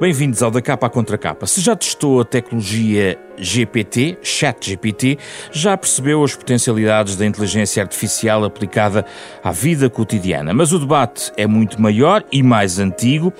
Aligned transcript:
Bem-vindos 0.00 0.42
ao 0.42 0.50
Da 0.50 0.62
Capa 0.62 0.86
à 0.86 0.88
Contra 0.88 1.18
Capa. 1.18 1.46
Se 1.46 1.60
já 1.60 1.76
testou 1.76 2.22
a 2.22 2.24
tecnologia 2.24 3.18
GPT, 3.36 4.16
ChatGPT, 4.22 5.18
já 5.52 5.76
percebeu 5.76 6.24
as 6.24 6.34
potencialidades 6.34 7.16
da 7.16 7.26
inteligência 7.26 7.82
artificial 7.82 8.42
aplicada 8.42 9.04
à 9.44 9.52
vida 9.52 9.90
cotidiana. 9.90 10.54
Mas 10.54 10.72
o 10.72 10.78
debate 10.78 11.30
é 11.36 11.46
muito 11.46 11.78
maior 11.78 12.24
e 12.32 12.42
mais 12.42 12.78
antigo. 12.78 13.30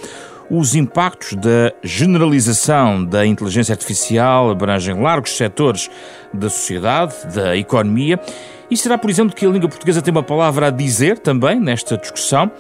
Os 0.51 0.75
impactos 0.75 1.33
da 1.33 1.73
generalização 1.83 3.06
da 3.06 3.25
inteligência 3.25 3.73
artificial 3.73 4.51
abrangem 4.51 5.01
largos 5.01 5.34
setores 5.39 5.89
da 6.31 6.51
sociedade, 6.51 7.15
da 7.34 7.56
economia. 7.56 8.20
E 8.70 8.77
será, 8.77 8.98
por 8.98 9.09
exemplo, 9.09 9.34
que 9.34 9.47
a 9.47 9.48
língua 9.48 9.69
portuguesa 9.70 10.03
tem 10.03 10.12
uma 10.12 10.23
palavra 10.23 10.67
a 10.67 10.70
dizer 10.70 11.19
também 11.20 11.59
nesta 11.59 11.97
discussão? 11.97 12.53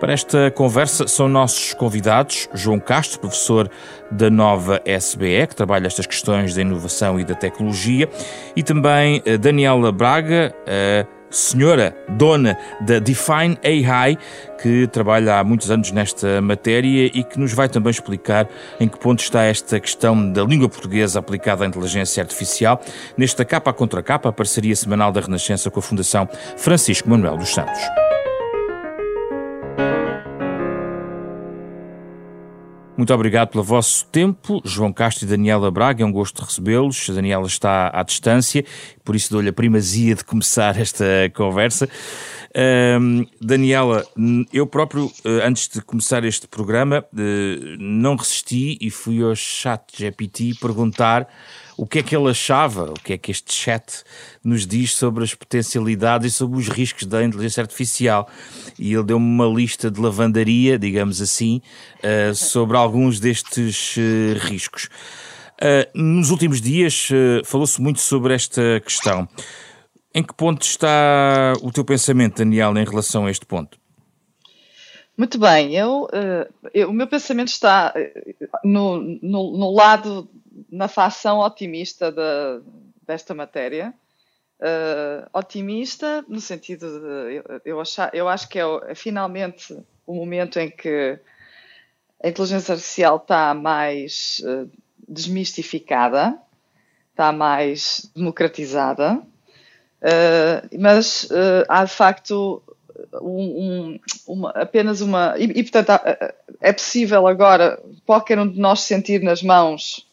Para 0.00 0.14
esta 0.14 0.50
conversa 0.50 1.06
são 1.06 1.28
nossos 1.28 1.74
convidados 1.74 2.48
João 2.54 2.80
Castro, 2.80 3.20
professor 3.20 3.70
da 4.10 4.30
nova 4.30 4.80
SBE, 4.86 5.46
que 5.46 5.54
trabalha 5.54 5.86
estas 5.86 6.06
questões 6.06 6.54
da 6.54 6.62
inovação 6.62 7.20
e 7.20 7.24
da 7.24 7.34
tecnologia, 7.34 8.08
e 8.56 8.62
também 8.62 9.22
eh, 9.26 9.36
Daniela 9.36 9.92
Braga, 9.92 10.54
a 10.66 11.06
senhora 11.30 11.94
dona 12.08 12.56
da 12.80 12.98
Define 12.98 13.58
AI, 13.62 14.16
que 14.62 14.86
trabalha 14.86 15.38
há 15.38 15.44
muitos 15.44 15.70
anos 15.70 15.92
nesta 15.92 16.40
matéria 16.40 17.06
e 17.06 17.22
que 17.22 17.38
nos 17.38 17.52
vai 17.52 17.68
também 17.68 17.90
explicar 17.90 18.48
em 18.80 18.88
que 18.88 18.98
ponto 18.98 19.20
está 19.20 19.42
esta 19.42 19.78
questão 19.78 20.32
da 20.32 20.42
língua 20.42 20.68
portuguesa 20.68 21.18
aplicada 21.18 21.62
à 21.62 21.66
inteligência 21.66 22.22
artificial, 22.22 22.80
nesta 23.18 23.44
capa 23.44 23.70
contra 23.70 24.02
capa, 24.02 24.30
a 24.30 24.32
parceria 24.32 24.74
semanal 24.74 25.12
da 25.12 25.20
Renascença 25.20 25.70
com 25.70 25.78
a 25.78 25.82
Fundação 25.82 26.26
Francisco 26.56 27.08
Manuel 27.08 27.36
dos 27.36 27.50
Santos. 27.50 27.80
Muito 33.00 33.14
obrigado 33.14 33.48
pelo 33.48 33.64
vosso 33.64 34.04
tempo, 34.12 34.60
João 34.62 34.92
Castro 34.92 35.24
e 35.24 35.26
Daniela 35.26 35.70
Braga. 35.70 36.02
É 36.02 36.06
um 36.06 36.12
gosto 36.12 36.44
recebê-los. 36.44 37.08
A 37.08 37.14
Daniela 37.14 37.46
está 37.46 37.90
à 37.94 38.02
distância, 38.02 38.62
por 39.02 39.16
isso 39.16 39.32
dou-lhe 39.32 39.48
a 39.48 39.52
primazia 39.54 40.14
de 40.14 40.22
começar 40.22 40.78
esta 40.78 41.06
conversa. 41.34 41.88
Daniela, 43.40 44.04
eu 44.52 44.66
próprio, 44.66 45.10
eh, 45.24 45.46
antes 45.46 45.66
de 45.66 45.80
começar 45.80 46.24
este 46.24 46.46
programa, 46.46 47.02
eh, 47.16 47.76
não 47.78 48.16
resisti 48.16 48.76
e 48.82 48.90
fui 48.90 49.22
ao 49.22 49.34
chat 49.34 49.80
GPT 49.96 50.56
perguntar 50.60 51.26
o 51.80 51.86
que 51.86 52.00
é 52.00 52.02
que 52.02 52.14
ele 52.14 52.28
achava, 52.28 52.90
o 52.90 53.00
que 53.00 53.14
é 53.14 53.16
que 53.16 53.30
este 53.30 53.54
chat 53.54 54.04
nos 54.44 54.66
diz 54.66 54.94
sobre 54.94 55.24
as 55.24 55.32
potencialidades 55.32 56.30
e 56.30 56.36
sobre 56.36 56.58
os 56.58 56.68
riscos 56.68 57.06
da 57.06 57.24
inteligência 57.24 57.62
artificial. 57.62 58.28
E 58.78 58.92
ele 58.92 59.02
deu-me 59.02 59.24
uma 59.24 59.46
lista 59.46 59.90
de 59.90 59.98
lavandaria, 59.98 60.78
digamos 60.78 61.22
assim, 61.22 61.62
uh, 62.04 62.34
sobre 62.34 62.76
alguns 62.76 63.18
destes 63.18 63.96
uh, 63.96 64.38
riscos. 64.40 64.90
Uh, 65.56 65.88
nos 65.98 66.28
últimos 66.28 66.60
dias 66.60 67.08
falou-se 67.46 67.80
muito 67.80 68.00
sobre 68.00 68.34
esta 68.34 68.78
questão. 68.84 69.26
Em 70.14 70.22
que 70.22 70.34
ponto 70.34 70.60
está 70.60 71.54
o 71.62 71.72
teu 71.72 71.84
pensamento, 71.84 72.36
Daniel, 72.36 72.76
em 72.76 72.84
relação 72.84 73.24
a 73.24 73.30
este 73.30 73.46
ponto? 73.46 73.78
Muito 75.16 75.38
bem, 75.38 75.74
eu, 75.74 76.08
eu, 76.74 76.90
o 76.90 76.92
meu 76.92 77.06
pensamento 77.06 77.48
está 77.48 77.94
no, 78.64 79.00
no, 79.22 79.56
no 79.58 79.70
lado 79.70 80.28
na 80.70 80.88
facção 80.88 81.40
otimista 81.40 82.12
de, 82.12 82.62
desta 83.06 83.34
matéria. 83.34 83.92
Uh, 84.60 85.26
otimista 85.32 86.22
no 86.28 86.38
sentido 86.38 87.00
de 87.00 87.42
eu, 87.64 87.80
achar, 87.80 88.14
eu 88.14 88.28
acho 88.28 88.46
que 88.46 88.58
é, 88.58 88.64
é, 88.88 88.94
finalmente 88.94 89.74
o 90.06 90.14
momento 90.14 90.58
em 90.60 90.70
que 90.70 91.18
a 92.22 92.28
inteligência 92.28 92.74
artificial 92.74 93.16
está 93.16 93.54
mais 93.54 94.42
uh, 94.44 94.70
desmistificada, 95.08 96.38
está 97.10 97.32
mais 97.32 98.10
democratizada, 98.14 99.14
uh, 99.14 100.78
mas 100.78 101.26
há 101.66 101.84
de 101.84 101.92
facto 101.92 102.62
um, 103.14 103.30
um, 103.30 104.00
uma, 104.26 104.50
apenas 104.50 105.00
uma. 105.00 105.36
E, 105.38 105.44
e 105.44 105.62
portanto, 105.62 105.90
é 106.60 106.70
possível 106.70 107.26
agora 107.26 107.82
qualquer 108.04 108.38
um 108.38 108.46
de 108.46 108.60
nós 108.60 108.80
sentir 108.80 109.22
nas 109.22 109.42
mãos 109.42 110.09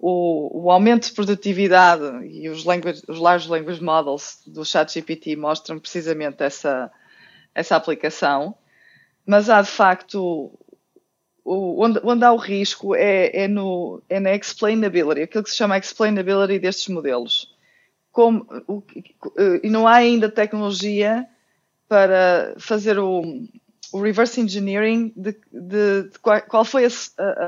o, 0.00 0.64
o, 0.64 0.70
aumento 0.70 1.08
de 1.08 1.12
produtividade 1.12 2.26
e 2.26 2.48
os, 2.48 2.64
language, 2.64 3.02
os 3.06 3.18
large 3.18 3.48
language 3.48 3.82
models 3.82 4.38
do 4.46 4.64
ChatGPT 4.64 5.36
mostram 5.36 5.78
precisamente 5.78 6.42
essa, 6.42 6.90
essa 7.54 7.76
aplicação, 7.76 8.54
mas 9.26 9.50
há 9.50 9.60
de 9.60 9.68
facto 9.68 10.50
o, 11.44 11.84
onde, 11.84 12.00
onde, 12.02 12.24
há 12.24 12.32
o 12.32 12.38
risco 12.38 12.94
é, 12.94 13.44
é, 13.44 13.48
no, 13.48 14.02
é 14.08 14.18
na 14.18 14.34
explainability, 14.34 15.20
aquilo 15.20 15.44
que 15.44 15.50
se 15.50 15.56
chama 15.56 15.76
explainability 15.76 16.58
destes 16.58 16.88
modelos. 16.88 17.54
Como, 18.10 18.46
o, 18.66 18.82
e 19.62 19.68
não 19.68 19.86
há 19.86 19.96
ainda 19.96 20.30
tecnologia 20.30 21.26
para 21.86 22.54
fazer 22.58 22.98
o, 22.98 23.22
o 23.92 24.00
reverse 24.00 24.40
engineering 24.40 25.12
de, 25.16 25.32
de, 25.52 26.02
de 26.10 26.18
qual, 26.20 26.40
qual, 26.42 26.64
foi 26.64 26.86
a, 26.86 26.88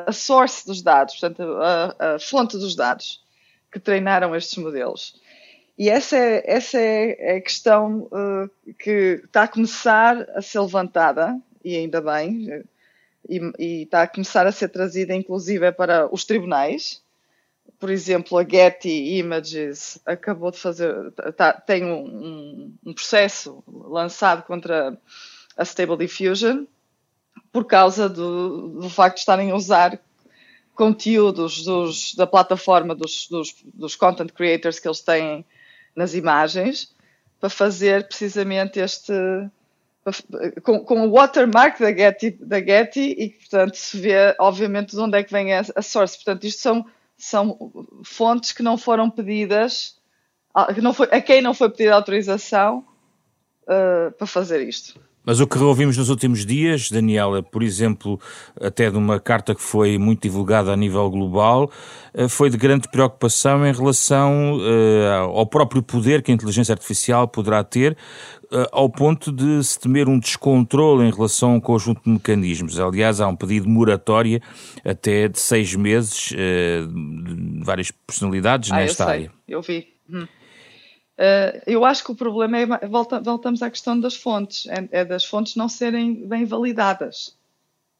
a, 0.06 0.12
source 0.12 0.66
dos 0.66 0.82
dados, 0.82 1.14
portanto, 1.14 1.42
a, 1.42 2.14
a, 2.14 2.18
fonte 2.18 2.56
dos 2.56 2.74
dados 2.74 3.22
que 3.70 3.78
treinaram 3.78 4.34
estes 4.34 4.56
modelos. 4.58 5.20
E 5.78 5.88
essa 5.88 6.16
é, 6.16 6.42
essa 6.44 6.78
é 6.78 7.36
a 7.36 7.40
questão 7.40 8.08
uh, 8.12 8.74
que 8.78 9.22
está 9.24 9.44
a 9.44 9.48
começar 9.48 10.28
a 10.34 10.42
ser 10.42 10.60
levantada, 10.60 11.40
e 11.64 11.76
ainda 11.76 12.00
bem, 12.00 12.62
e, 13.28 13.52
e, 13.58 13.82
está 13.82 14.02
a 14.02 14.08
começar 14.08 14.46
a 14.46 14.52
ser 14.52 14.68
trazida, 14.68 15.14
inclusive, 15.14 15.72
para 15.72 16.12
os 16.12 16.24
tribunais. 16.24 17.02
Por 17.78 17.90
exemplo, 17.90 18.38
a 18.38 18.44
Getty 18.44 19.16
Images 19.18 19.98
acabou 20.04 20.50
de 20.50 20.58
fazer, 20.58 21.10
tá, 21.36 21.52
tem 21.52 21.84
um, 21.84 22.72
um 22.84 22.92
processo 22.92 23.64
lançado 23.66 24.44
contra 24.44 24.96
a 25.56 25.64
Stable 25.64 25.96
Diffusion 25.96 26.66
por 27.52 27.66
causa 27.66 28.08
do, 28.08 28.80
do 28.80 28.88
facto 28.88 29.16
de 29.16 29.20
estarem 29.20 29.50
a 29.50 29.54
usar 29.54 30.00
conteúdos 30.74 31.64
dos, 31.64 32.14
da 32.14 32.26
plataforma 32.26 32.94
dos, 32.94 33.28
dos, 33.28 33.54
dos, 33.74 33.94
content 33.94 34.32
creators 34.32 34.78
que 34.78 34.88
eles 34.88 35.00
têm 35.00 35.44
nas 35.94 36.14
imagens 36.14 36.94
para 37.38 37.50
fazer 37.50 38.08
precisamente 38.08 38.80
este 38.80 39.12
com, 40.62 40.80
com 40.80 41.06
o 41.06 41.10
watermark 41.12 41.78
da 41.78 41.92
Getty, 41.92 42.30
da 42.40 42.58
Getty 42.58 43.14
e 43.18 43.28
portanto 43.30 43.74
se 43.76 44.00
vê 44.00 44.34
obviamente 44.40 44.92
de 44.92 45.00
onde 45.00 45.18
é 45.18 45.22
que 45.22 45.32
vem 45.32 45.52
a, 45.52 45.62
a 45.76 45.82
source. 45.82 46.16
Portanto 46.16 46.44
isto 46.44 46.60
são, 46.60 46.86
são 47.16 47.72
fontes 48.04 48.52
que 48.52 48.62
não 48.62 48.78
foram 48.78 49.10
pedidas 49.10 50.00
a, 50.54 50.72
que 50.72 50.80
não 50.80 50.92
foi, 50.92 51.08
a 51.10 51.20
quem 51.20 51.42
não 51.42 51.54
foi 51.54 51.70
pedida 51.70 51.94
autorização 51.94 52.84
uh, 53.64 54.10
para 54.12 54.26
fazer 54.26 54.66
isto 54.66 54.98
mas 55.24 55.40
o 55.40 55.46
que 55.46 55.58
ouvimos 55.58 55.96
nos 55.96 56.08
últimos 56.08 56.44
dias, 56.44 56.90
Daniela, 56.90 57.42
por 57.42 57.62
exemplo, 57.62 58.20
até 58.60 58.90
de 58.90 58.96
uma 58.96 59.20
carta 59.20 59.54
que 59.54 59.62
foi 59.62 59.98
muito 59.98 60.22
divulgada 60.22 60.72
a 60.72 60.76
nível 60.76 61.08
global, 61.10 61.70
eh, 62.12 62.28
foi 62.28 62.50
de 62.50 62.56
grande 62.56 62.88
preocupação 62.88 63.66
em 63.66 63.72
relação 63.72 64.58
uh, 64.58 65.30
ao 65.32 65.46
próprio 65.46 65.82
poder 65.82 66.22
que 66.22 66.32
a 66.32 66.34
inteligência 66.34 66.72
artificial 66.72 67.28
poderá 67.28 67.62
ter, 67.62 67.92
uh, 68.50 68.66
ao 68.72 68.90
ponto 68.90 69.30
de 69.30 69.62
se 69.62 69.78
temer 69.78 70.08
um 70.08 70.18
descontrole 70.18 71.06
em 71.06 71.10
relação 71.10 71.52
a 71.52 71.54
um 71.54 71.60
conjunto 71.60 72.02
de 72.04 72.10
mecanismos. 72.10 72.80
Aliás, 72.80 73.20
há 73.20 73.28
um 73.28 73.36
pedido 73.36 73.66
de 73.66 73.72
moratória 73.72 74.42
até 74.84 75.28
de 75.28 75.38
seis 75.38 75.74
meses 75.74 76.32
de 76.32 77.64
várias 77.64 77.90
personalidades 77.90 78.72
ah, 78.72 78.76
nesta 78.76 79.04
eu 79.04 79.06
sei. 79.06 79.14
área. 79.14 79.32
Eu 79.48 79.62
vi. 79.62 79.86
Hum. 80.10 80.26
Uh, 81.22 81.62
eu 81.68 81.84
acho 81.84 82.02
que 82.02 82.10
o 82.10 82.16
problema 82.16 82.58
é, 82.58 82.88
volta, 82.88 83.20
voltamos 83.20 83.62
à 83.62 83.70
questão 83.70 83.98
das 83.98 84.16
fontes, 84.16 84.66
é, 84.66 84.88
é, 84.90 85.04
das 85.04 85.24
fontes 85.24 85.54
não 85.54 85.68
serem 85.68 86.26
bem 86.26 86.44
validadas. 86.44 87.38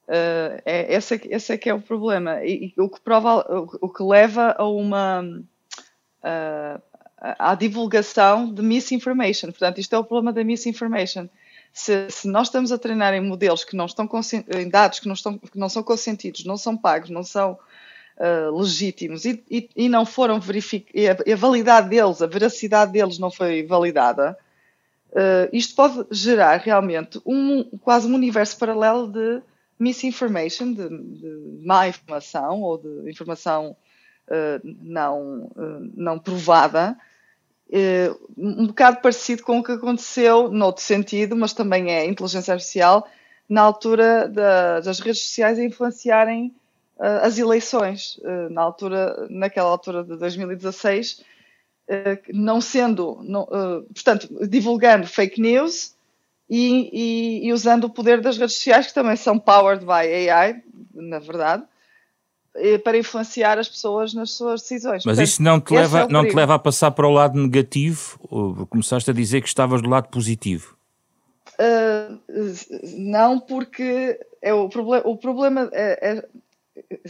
Uh, 0.09 0.59
é, 0.67 0.93
esse, 0.93 1.15
é, 1.15 1.21
esse 1.31 1.53
é 1.53 1.57
que 1.57 1.71
é 1.71 1.75
o 1.75 1.81
problema. 1.81 2.45
E, 2.45 2.75
e 2.77 2.81
o, 2.81 2.89
que 2.89 3.01
prova, 3.01 3.47
o, 3.49 3.87
o, 3.87 3.89
que 3.89 4.03
leva 4.03 4.57
a 4.59 4.67
uma. 4.67 5.23
Uh, 5.23 6.83
à 7.39 7.55
divulgação 7.55 8.53
de 8.53 8.61
misinformation. 8.61 9.47
Portanto, 9.53 9.79
isto 9.79 9.95
é 9.95 9.99
o 9.99 10.03
problema 10.03 10.33
da 10.33 10.43
misinformation. 10.43 11.29
Se, 11.73 12.11
se, 12.11 12.27
nós 12.27 12.49
estamos 12.49 12.73
a 12.73 12.79
treinar 12.79 13.15
em 13.15 13.21
modelos 13.21 13.63
que 13.63 13.77
não 13.77 13.87
estão 13.87 14.09
em 14.59 14.69
dados 14.69 14.99
que 14.99 15.07
não, 15.07 15.15
estão, 15.15 15.39
que 15.39 15.57
não 15.57 15.69
são 15.69 15.85
consentidos, 15.85 16.45
não 16.45 16.57
são 16.57 16.77
pagos, 16.77 17.09
não 17.09 17.23
são 17.23 17.57
uh, 18.23 18.57
legítimos. 18.57 19.25
E, 19.25 19.43
e, 19.51 19.69
e, 19.75 19.89
não 19.89 20.07
foram 20.07 20.39
verificados, 20.39 21.27
a, 21.27 21.33
a, 21.33 21.37
validade 21.37 21.89
deles, 21.89 22.23
a 22.23 22.27
veracidade 22.27 22.93
deles 22.93 23.19
não 23.19 23.31
foi 23.31 23.65
validada, 23.65 24.39
uh, 25.11 25.49
isto 25.53 25.75
pode 25.75 26.07
gerar 26.13 26.57
realmente 26.59 27.21
um, 27.27 27.65
quase 27.81 28.07
um 28.07 28.15
universo 28.15 28.57
paralelo 28.57 29.09
de 29.09 29.43
misinformation, 29.79 30.73
de, 30.73 30.89
de 30.89 31.65
má 31.65 31.89
informação 31.89 32.63
ou 32.63 32.79
de 32.79 33.11
informação 33.11 33.77
uh, 34.29 34.77
não, 34.81 35.51
não 35.95 36.19
provada, 36.19 36.97
um 38.37 38.67
bocado 38.67 39.01
parecido 39.01 39.43
com 39.43 39.59
o 39.59 39.65
que 39.65 39.73
aconteceu 39.73 40.51
noutro 40.51 40.83
sentido, 40.83 41.35
mas 41.35 41.55
também 41.55 41.91
é 41.91 42.05
inteligência 42.05 42.53
artificial, 42.53 43.09
na 43.49 43.63
altura 43.63 44.29
da, 44.29 44.81
das 44.81 45.01
redes 45.01 45.23
sociais 45.23 45.59
a 45.59 45.65
influenciarem 45.65 46.55
as 47.22 47.37
eleições 47.37 48.20
na 48.50 48.62
altura, 48.62 49.26
naquela 49.28 49.69
altura 49.69 50.04
de 50.04 50.16
2016, 50.16 51.20
não 52.32 52.60
sendo, 52.60 53.19
não, 53.25 53.44
portanto, 53.93 54.28
divulgando 54.46 55.06
fake 55.06 55.40
news 55.40 55.94
e, 56.49 56.90
e, 56.93 57.49
e, 57.49 57.52
usando 57.52 57.84
o 57.84 57.90
poder 57.90 58.20
das 58.20 58.38
redes 58.38 58.54
sociais, 58.54 58.87
que 58.87 58.94
também 58.94 59.16
são 59.16 59.38
powered 59.38 59.84
by 59.84 60.31
AI, 60.31 60.62
na 60.94 61.19
verdade, 61.19 61.64
para 62.84 62.99
influenciar 62.99 63.58
as 63.58 63.69
pessoas 63.69 64.12
nas 64.12 64.32
suas 64.32 64.60
decisões. 64.60 65.04
Mas 65.04 65.16
Portanto, 65.16 65.26
isso 65.26 65.43
não 65.43 65.60
te, 65.60 65.75
leva, 65.75 66.00
é 66.00 66.08
não 66.08 66.26
te 66.26 66.34
leva 66.34 66.54
a 66.54 66.58
passar 66.58 66.90
para 66.90 67.06
o 67.06 67.10
lado 67.10 67.38
negativo? 67.38 68.19
Ou 68.28 68.66
começaste 68.66 69.10
a 69.10 69.14
dizer 69.14 69.40
que 69.40 69.49
estavas 69.49 69.81
do 69.81 69.88
lado 69.88 70.08
positivo? 70.08 70.76
Uh, 71.58 72.19
não, 72.99 73.40
porque 73.40 74.19
é 74.40 74.52
o, 74.52 74.69
proble 74.69 75.00
o 75.04 75.16
problema 75.16 75.70
é, 75.72 76.10
é, 76.10 76.28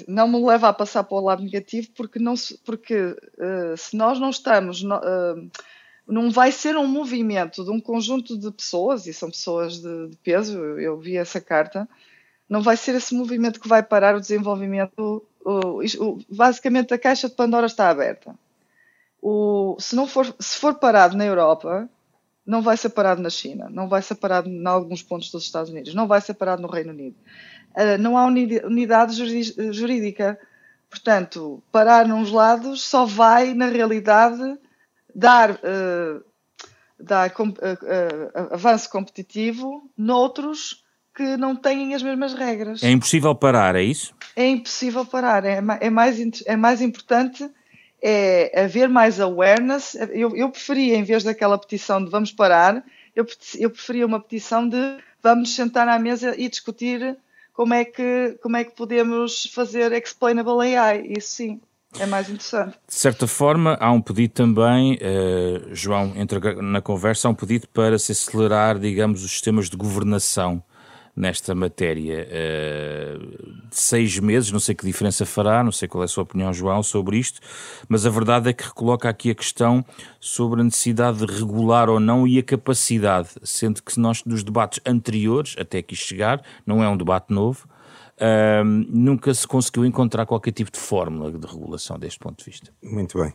não 0.09 0.29
me 0.29 0.45
leva 0.45 0.69
a 0.69 0.73
passar 0.73 1.05
para 1.05 1.17
o 1.17 1.21
lado 1.21 1.43
negativo, 1.43 1.89
porque, 1.95 2.19
não 2.19 2.37
se, 2.37 2.59
porque 2.59 2.97
uh, 2.97 3.77
se 3.77 3.97
nós 3.97 4.19
não 4.19 4.31
estamos. 4.31 4.83
No, 4.83 4.97
uh, 4.97 5.51
não 6.07 6.31
vai 6.31 6.51
ser 6.51 6.77
um 6.77 6.87
movimento 6.87 7.65
de 7.65 7.71
um 7.71 7.81
conjunto 7.81 8.37
de 8.37 8.51
pessoas, 8.51 9.07
e 9.07 9.15
são 9.15 9.31
pessoas 9.31 9.81
de, 9.81 10.09
de 10.09 10.17
peso, 10.17 10.59
eu, 10.59 10.81
eu 10.81 10.99
vi 10.99 11.17
essa 11.17 11.41
carta, 11.41 11.89
não 12.49 12.61
vai 12.61 12.77
ser 12.77 12.95
esse 12.95 13.15
movimento 13.15 13.61
que 13.61 13.69
vai 13.69 13.83
parar 13.83 14.17
o 14.17 14.21
desenvolvimento. 14.21 15.25
O, 15.45 15.81
o, 15.81 16.19
basicamente, 16.29 16.93
a 16.93 16.99
caixa 16.99 17.29
de 17.29 17.35
Pandora 17.35 17.67
está 17.67 17.89
aberta. 17.89 18.35
O, 19.21 19.77
se, 19.79 19.95
não 19.95 20.07
for, 20.07 20.35
se 20.39 20.59
for 20.59 20.75
parado 20.75 21.17
na 21.17 21.25
Europa, 21.25 21.89
não 22.45 22.61
vai 22.61 22.77
ser 22.77 22.91
parado 22.91 23.23
na 23.23 23.31
China, 23.31 23.69
não 23.71 23.89
vai 23.89 24.03
ser 24.03 24.17
parado 24.17 24.49
em 24.49 24.67
alguns 24.67 25.03
pontos 25.03 25.31
dos 25.31 25.45
Estados 25.45 25.71
Unidos, 25.71 25.95
não 25.95 26.09
vai 26.09 26.21
ser 26.21 26.35
parado 26.35 26.61
no 26.61 26.69
Reino 26.69 26.91
Unido. 26.91 27.17
Uh, 27.75 27.99
não 27.99 28.17
há 28.17 28.25
unidade 28.27 29.15
jurídica. 29.73 30.39
Portanto, 30.91 31.63
parar 31.73 32.07
nos 32.07 32.31
lados 32.31 32.83
só 32.83 33.07
vai, 33.07 33.55
na 33.55 33.67
realidade, 33.67 34.59
dar, 35.15 35.53
uh, 35.53 36.23
dar 37.01 37.31
uh, 37.31 37.43
uh, 37.43 38.55
avanço 38.55 38.91
competitivo 38.91 39.91
noutros 39.97 40.85
que 41.15 41.37
não 41.37 41.57
têm 41.57 41.95
as 41.95 42.03
mesmas 42.03 42.35
regras. 42.35 42.83
É 42.83 42.91
impossível 42.91 43.35
parar, 43.35 43.75
é 43.75 43.83
isso? 43.83 44.15
É 44.37 44.47
impossível 44.47 45.05
parar. 45.05 45.45
É, 45.45 45.63
é, 45.81 45.91
mais, 45.91 46.19
é 46.47 46.57
mais 46.57 46.81
importante 46.81 47.51
é 48.03 48.65
haver 48.65 48.89
mais 48.89 49.21
awareness. 49.21 49.95
Eu, 50.11 50.35
eu 50.37 50.51
preferia, 50.51 50.97
em 50.97 51.05
vez 51.05 51.23
daquela 51.23 51.57
petição 51.57 52.05
de 52.05 52.11
vamos 52.11 52.33
parar, 52.33 52.85
eu, 53.15 53.25
eu 53.59 53.71
preferia 53.71 54.05
uma 54.05 54.21
petição 54.21 54.69
de 54.69 54.77
vamos 55.23 55.55
sentar 55.55 55.87
à 55.87 55.99
mesa 55.99 56.35
e 56.37 56.49
discutir 56.49 57.17
como 57.53 57.75
é 57.75 57.85
que, 57.85 58.39
como 58.43 58.57
é 58.57 58.65
que 58.65 58.75
podemos 58.75 59.51
fazer 59.55 59.93
explainable 59.93 60.75
AI. 60.77 61.07
Isso 61.17 61.29
sim 61.29 61.61
é 61.99 62.07
mais 62.07 62.29
interessante. 62.29 62.77
De 62.87 62.95
certa 62.95 63.27
forma, 63.27 63.77
há 63.81 63.91
um 63.93 64.01
pedido 64.01 64.33
também, 64.33 64.95
uh, 64.95 65.75
João, 65.75 66.13
entra 66.17 66.63
na 66.63 66.81
conversa, 66.81 67.29
há 67.29 67.31
um 67.31 67.35
pedido 67.35 67.69
para 67.69 67.99
se 67.99 68.13
acelerar, 68.13 68.79
digamos, 68.79 69.23
os 69.23 69.31
sistemas 69.31 69.69
de 69.69 69.77
governação 69.77 70.63
nesta 71.15 71.55
matéria. 71.55 72.27
Uh, 72.27 73.63
seis 73.71 74.19
meses, 74.19 74.51
não 74.51 74.61
sei 74.61 74.75
que 74.75 74.85
diferença 74.85 75.27
fará, 75.27 75.63
não 75.63 75.73
sei 75.73 75.87
qual 75.87 76.03
é 76.03 76.07
a 76.07 76.09
sua 76.09 76.23
opinião, 76.23 76.53
João, 76.53 76.83
sobre 76.83 77.19
isto, 77.19 77.41
mas 77.89 78.07
a 78.07 78.11
verdade 78.11 78.49
é 78.49 78.53
que 78.53 78.65
recoloca 78.65 79.09
aqui 79.09 79.31
a 79.31 79.35
questão 79.35 79.85
sobre 80.19 80.61
a 80.61 80.65
necessidade 80.65 81.19
de 81.19 81.33
regular 81.33 81.89
ou 81.91 82.01
não 82.01 82.27
e 82.27 82.39
a 82.39 82.43
capacidade, 82.43 83.29
sendo 83.43 83.83
que 83.83 83.99
nós, 84.01 84.25
nos 84.25 84.43
debates 84.43 84.81
anteriores, 84.87 85.55
até 85.59 85.79
aqui 85.79 85.95
chegar, 85.95 86.43
não 86.67 86.83
é 86.83 86.89
um 86.89 86.97
debate 86.97 87.33
novo, 87.33 87.69
Uh, 88.23 88.65
nunca 88.65 89.35
se 89.35 89.49
conseguiu 89.49 89.85
encontrar 89.85 90.27
qualquer 90.27 90.53
tipo 90.53 90.71
de 90.71 90.79
fórmula 90.79 91.33
de 91.33 91.45
regulação 91.45 91.99
deste 91.99 92.21
ponto 92.21 92.39
de 92.39 92.45
vista. 92.45 92.71
Muito 92.81 93.19
bem. 93.19 93.35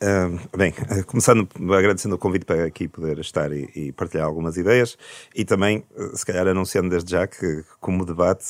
Uh, 0.00 0.56
bem, 0.56 0.70
uh, 0.70 1.04
começando 1.06 1.48
agradecendo 1.76 2.14
o 2.14 2.18
convite 2.18 2.44
para 2.44 2.64
aqui 2.64 2.86
poder 2.86 3.18
estar 3.18 3.50
e, 3.50 3.68
e, 3.74 3.90
partilhar 3.90 4.26
algumas 4.26 4.56
ideias 4.56 4.96
e 5.34 5.44
também, 5.44 5.84
eh, 5.96 6.10
se 6.14 6.24
calhar, 6.24 6.46
anunciando 6.46 6.88
desde 6.88 7.10
já 7.10 7.26
que, 7.26 7.64
como 7.80 8.04
debate, 8.04 8.44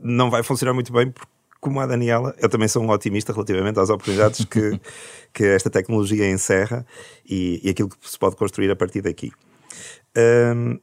não 0.00 0.30
vai 0.30 0.42
funcionar 0.42 0.72
muito 0.72 0.90
bem 0.90 1.10
porque 1.10 1.30
como 1.60 1.78
a 1.78 1.86
Daniela, 1.86 2.34
eu 2.38 2.48
também 2.48 2.66
sou 2.66 2.82
um 2.82 2.90
otimista 2.90 3.34
relativamente 3.34 3.78
às 3.78 3.90
oportunidades 3.90 4.46
que, 4.46 4.80
que 5.32 5.44
esta 5.44 5.68
tecnologia 5.68 6.28
encerra 6.28 6.86
e, 7.28 7.60
e, 7.62 7.68
aquilo 7.68 7.90
que 7.90 8.10
se 8.10 8.18
pode 8.18 8.34
construir 8.34 8.70
a 8.70 8.76
partir 8.76 9.02
daqui. 9.02 9.30
Um, 10.16 10.80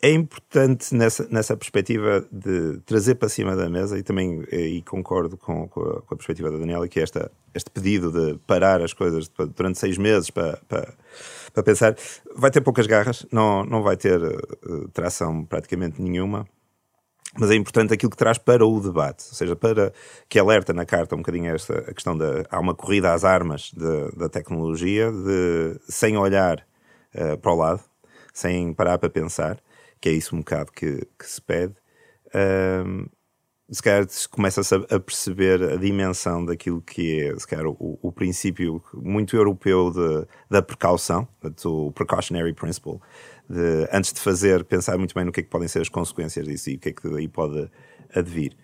é 0.00 0.12
importante 0.12 0.94
nessa, 0.94 1.26
nessa 1.28 1.56
perspectiva 1.56 2.24
de 2.30 2.78
trazer 2.86 3.16
para 3.16 3.28
cima 3.28 3.56
da 3.56 3.68
mesa, 3.68 3.98
e 3.98 4.02
também 4.02 4.44
e 4.52 4.80
concordo 4.82 5.36
com, 5.36 5.68
com, 5.68 5.80
a, 5.80 6.02
com 6.02 6.14
a 6.14 6.16
perspectiva 6.16 6.50
da 6.50 6.58
Daniela, 6.58 6.86
que 6.86 7.00
é 7.00 7.02
esta, 7.02 7.30
este 7.52 7.68
pedido 7.70 8.12
de 8.12 8.38
parar 8.46 8.80
as 8.80 8.92
coisas 8.92 9.28
durante 9.56 9.78
seis 9.78 9.98
meses 9.98 10.30
para, 10.30 10.56
para, 10.68 10.94
para 11.52 11.62
pensar, 11.64 11.96
vai 12.36 12.50
ter 12.50 12.60
poucas 12.60 12.86
garras, 12.86 13.26
não, 13.32 13.64
não 13.64 13.82
vai 13.82 13.96
ter 13.96 14.22
uh, 14.22 14.88
tração 14.92 15.44
praticamente 15.44 16.00
nenhuma, 16.00 16.46
mas 17.36 17.50
é 17.50 17.56
importante 17.56 17.92
aquilo 17.92 18.10
que 18.10 18.16
traz 18.16 18.38
para 18.38 18.64
o 18.64 18.80
debate, 18.80 19.24
ou 19.28 19.34
seja, 19.34 19.56
para 19.56 19.92
que 20.28 20.38
alerta 20.38 20.72
na 20.72 20.86
carta 20.86 21.16
um 21.16 21.18
bocadinho 21.18 21.52
esta 21.52 21.76
a 21.76 21.92
questão 21.92 22.16
da 22.16 22.44
há 22.48 22.60
uma 22.60 22.74
corrida 22.74 23.12
às 23.12 23.24
armas 23.24 23.72
de, 23.76 24.16
da 24.16 24.28
tecnologia, 24.28 25.10
de, 25.10 25.76
sem 25.88 26.16
olhar 26.16 26.64
uh, 27.16 27.36
para 27.36 27.52
o 27.52 27.56
lado, 27.56 27.80
sem 28.32 28.72
parar 28.72 28.96
para 28.98 29.10
pensar 29.10 29.58
que 30.00 30.08
é 30.08 30.12
isso 30.12 30.34
um 30.34 30.38
bocado 30.38 30.72
que, 30.72 31.06
que 31.18 31.26
se 31.26 31.40
pede, 31.40 31.74
um, 32.86 33.06
se 33.70 33.82
calhar 33.82 34.06
começa-se 34.30 34.74
a, 34.74 34.98
perceber 34.98 35.62
a 35.62 35.76
dimensão 35.76 36.44
daquilo 36.44 36.80
que 36.80 37.20
é, 37.20 37.38
se 37.38 37.46
calhar, 37.46 37.66
o, 37.66 37.98
o 38.00 38.10
princípio 38.10 38.82
muito 38.94 39.36
europeu 39.36 39.90
de, 39.90 40.26
da 40.48 40.62
precaução, 40.62 41.28
o 41.64 41.92
precautionary 41.92 42.54
principle, 42.54 42.98
de, 43.48 43.86
antes 43.92 44.12
de 44.12 44.20
fazer, 44.20 44.64
pensar 44.64 44.96
muito 44.96 45.14
bem 45.14 45.24
no 45.24 45.32
que 45.32 45.40
é 45.40 45.42
que 45.42 45.50
podem 45.50 45.68
ser 45.68 45.82
as 45.82 45.88
consequências 45.88 46.46
disso 46.46 46.70
e 46.70 46.76
o 46.76 46.78
que 46.78 46.88
é 46.88 46.92
que 46.92 47.08
daí 47.10 47.28
pode 47.28 47.70
advir. 48.14 48.56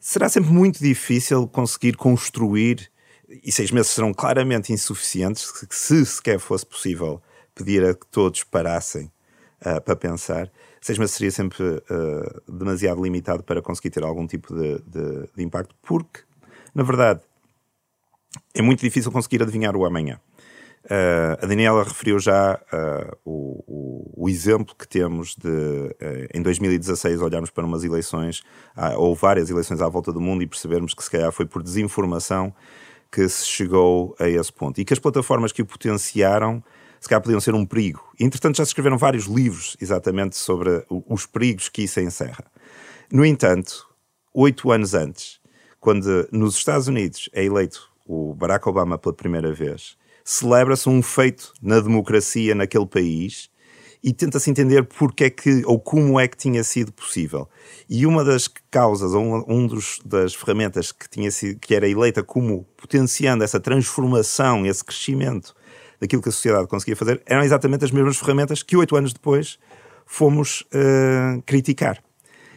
Será 0.00 0.28
sempre 0.28 0.50
muito 0.50 0.78
difícil 0.78 1.46
conseguir 1.48 1.94
construir, 1.96 2.90
e 3.28 3.52
seis 3.52 3.70
meses 3.70 3.90
serão 3.90 4.14
claramente 4.14 4.72
insuficientes, 4.72 5.52
se 5.70 6.06
sequer 6.06 6.38
fosse 6.38 6.64
possível 6.64 7.20
pedir 7.54 7.84
a 7.84 7.94
que 7.94 8.06
todos 8.06 8.42
parassem 8.44 9.10
uh, 9.60 9.80
para 9.82 9.96
pensar, 9.96 10.50
seis 10.80 10.98
meses 10.98 11.14
seria 11.14 11.30
sempre 11.30 11.62
uh, 11.64 12.52
demasiado 12.52 13.02
limitado 13.02 13.42
para 13.42 13.62
conseguir 13.62 13.90
ter 13.90 14.04
algum 14.04 14.26
tipo 14.26 14.54
de, 14.54 14.78
de, 14.80 15.28
de, 15.34 15.42
impacto, 15.42 15.74
porque, 15.82 16.20
na 16.74 16.82
verdade, 16.82 17.20
é 18.54 18.62
muito 18.62 18.80
difícil 18.80 19.10
conseguir 19.10 19.42
adivinhar 19.42 19.76
o 19.76 19.84
amanhã. 19.84 20.20
Uh, 20.84 21.42
a 21.42 21.46
Daniela 21.46 21.82
referiu 21.82 22.18
já 22.20 22.60
uh, 22.72 23.16
o, 23.24 23.64
o, 23.66 24.24
o, 24.24 24.28
exemplo 24.28 24.74
que 24.76 24.86
temos 24.86 25.34
de, 25.34 25.96
em 26.32 26.40
2016, 26.40 27.20
olharmos 27.20 27.50
para 27.50 27.64
umas 27.64 27.82
eleições, 27.82 28.42
ou 28.96 29.14
várias 29.14 29.50
eleições 29.50 29.80
à 29.80 29.88
volta 29.88 30.12
do 30.12 30.20
mundo, 30.20 30.42
e 30.42 30.46
percebermos 30.46 30.94
que 30.94 31.02
se 31.02 31.10
calhar 31.10 31.32
foi 31.32 31.46
por 31.46 31.62
desinformação 31.62 32.54
que 33.10 33.28
se 33.28 33.46
chegou 33.46 34.14
a 34.18 34.28
esse 34.28 34.52
ponto. 34.52 34.80
E 34.80 34.84
que 34.84 34.92
as 34.92 34.98
plataformas 34.98 35.50
que 35.50 35.62
o 35.62 35.66
potenciaram 35.66 36.62
se 37.06 37.08
calhar 37.08 37.22
podiam 37.22 37.40
ser 37.40 37.54
um 37.54 37.64
perigo. 37.64 38.02
E, 38.18 38.24
entretanto, 38.24 38.56
já 38.56 38.64
se 38.64 38.70
escreveram 38.70 38.98
vários 38.98 39.26
livros 39.26 39.76
exatamente 39.80 40.36
sobre 40.36 40.84
os 41.08 41.24
perigos 41.24 41.68
que 41.68 41.82
isso 41.82 42.00
encerra. 42.00 42.44
No 43.12 43.24
entanto, 43.24 43.86
oito 44.34 44.72
anos 44.72 44.92
antes, 44.92 45.38
quando 45.78 46.28
nos 46.32 46.56
Estados 46.56 46.88
Unidos 46.88 47.30
é 47.32 47.44
eleito 47.44 47.88
o 48.04 48.34
Barack 48.34 48.68
Obama 48.68 48.98
pela 48.98 49.14
primeira 49.14 49.52
vez, 49.52 49.96
celebra-se 50.24 50.88
um 50.88 51.00
feito 51.00 51.52
na 51.62 51.78
democracia 51.78 52.56
naquele 52.56 52.86
país 52.86 53.48
e 54.02 54.12
tenta-se 54.12 54.50
entender 54.50 54.82
porque 54.82 55.24
é 55.24 55.30
que 55.30 55.62
ou 55.64 55.78
como 55.78 56.18
é 56.18 56.26
que 56.26 56.36
tinha 56.36 56.64
sido 56.64 56.92
possível. 56.92 57.48
E 57.88 58.04
uma 58.04 58.24
das 58.24 58.48
causas, 58.68 59.14
um, 59.14 59.44
um 59.46 59.64
dos, 59.64 60.00
das 60.04 60.34
ferramentas 60.34 60.90
que, 60.90 61.08
tinha 61.08 61.30
sido, 61.30 61.60
que 61.60 61.72
era 61.72 61.88
eleita 61.88 62.24
como 62.24 62.64
potenciando 62.76 63.44
essa 63.44 63.60
transformação, 63.60 64.66
esse 64.66 64.84
crescimento 64.84 65.54
daquilo 66.06 66.22
que 66.22 66.28
a 66.28 66.32
sociedade 66.32 66.66
conseguia 66.66 66.96
fazer, 66.96 67.20
eram 67.26 67.42
exatamente 67.42 67.84
as 67.84 67.90
mesmas 67.90 68.16
ferramentas 68.16 68.62
que 68.62 68.76
oito 68.76 68.96
anos 68.96 69.12
depois 69.12 69.58
fomos 70.06 70.62
uh, 70.72 71.42
criticar. 71.44 72.02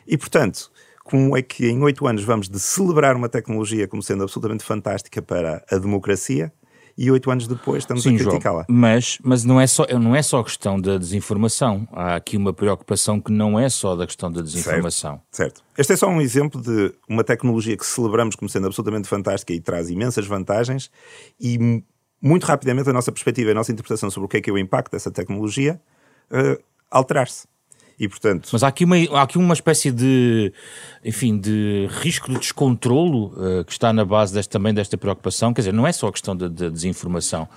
E, 0.08 0.18
portanto, 0.18 0.72
como 1.04 1.36
é 1.36 1.42
que 1.42 1.68
em 1.68 1.82
oito 1.82 2.08
anos 2.08 2.24
vamos 2.24 2.48
de 2.48 2.60
celebrar 2.60 3.16
uma 3.16 3.28
tecnologia 3.28 3.88
como 3.88 4.02
sendo 4.02 4.24
absolutamente 4.24 4.64
fantástica 4.64 5.22
para 5.22 5.64
a 5.70 5.78
democracia 5.78 6.54
e 6.96 7.10
oito 7.10 7.32
anos 7.32 7.48
depois 7.48 7.84
estamos 7.84 8.04
Sim, 8.04 8.16
a 8.16 8.20
criticá-la. 8.20 8.66
Mas, 8.68 9.18
mas 9.24 9.46
não, 9.46 9.60
é 9.60 9.66
só, 9.66 9.86
não 10.00 10.14
é 10.14 10.22
só 10.22 10.40
a 10.40 10.44
questão 10.44 10.80
da 10.80 10.98
desinformação. 10.98 11.88
Há 11.94 12.16
aqui 12.16 12.36
uma 12.36 12.54
preocupação 12.54 13.22
que 13.22 13.32
não 13.32 13.58
é 13.58 13.70
só 13.70 13.96
da 13.96 14.06
questão 14.06 14.30
da 14.30 14.42
desinformação. 14.42 15.22
Certo, 15.32 15.60
certo. 15.60 15.64
Este 15.78 15.94
é 15.94 15.96
só 15.96 16.10
um 16.10 16.20
exemplo 16.20 16.62
de 16.62 16.94
uma 17.08 17.24
tecnologia 17.24 17.78
que 17.78 17.86
celebramos 17.86 18.36
como 18.36 18.50
sendo 18.50 18.68
absolutamente 18.68 19.08
fantástica 19.08 19.54
e 19.54 19.62
traz 19.62 19.90
imensas 19.90 20.28
vantagens 20.28 20.92
e 21.40 21.82
muito 22.22 22.46
rapidamente 22.46 22.90
a 22.90 22.94
nossa 22.94 23.12
perspectiva, 23.12 23.52
a 23.52 23.54
nossa 23.54 23.72
interpretação 23.72 24.10
sobre 24.10 24.26
o 24.26 24.30
que 24.30 24.38
é 24.38 24.42
que 24.42 24.50
é 24.50 24.54
o 24.54 24.58
impacto 24.58 24.92
dessa 24.92 25.12
tecnologia 25.12 25.80
uh, 26.32 26.62
alterar-se. 26.92 27.48
E, 28.00 28.08
portanto... 28.08 28.50
Mas 28.54 28.64
há 28.64 28.70
aqui 28.70 28.86
uma, 28.86 28.96
há 28.96 29.24
aqui 29.24 29.38
uma 29.38 29.54
espécie 29.54 29.92
de, 29.92 30.54
enfim, 31.04 31.38
de 31.38 31.88
risco 31.90 32.32
de 32.32 32.40
descontrolo 32.40 33.34
uh, 33.34 33.66
que 33.66 33.74
está 33.74 33.92
na 33.92 34.06
base 34.06 34.34
deste, 34.34 34.50
também 34.50 34.74
desta 34.74 34.98
preocupação. 34.98 35.54
Quer 35.54 35.62
dizer, 35.62 35.74
não 35.74 35.86
é 35.86 35.92
só 35.92 36.08
a 36.08 36.12
questão 36.12 36.36
da, 36.36 36.48
da 36.48 36.70
desinformação. 36.70 37.48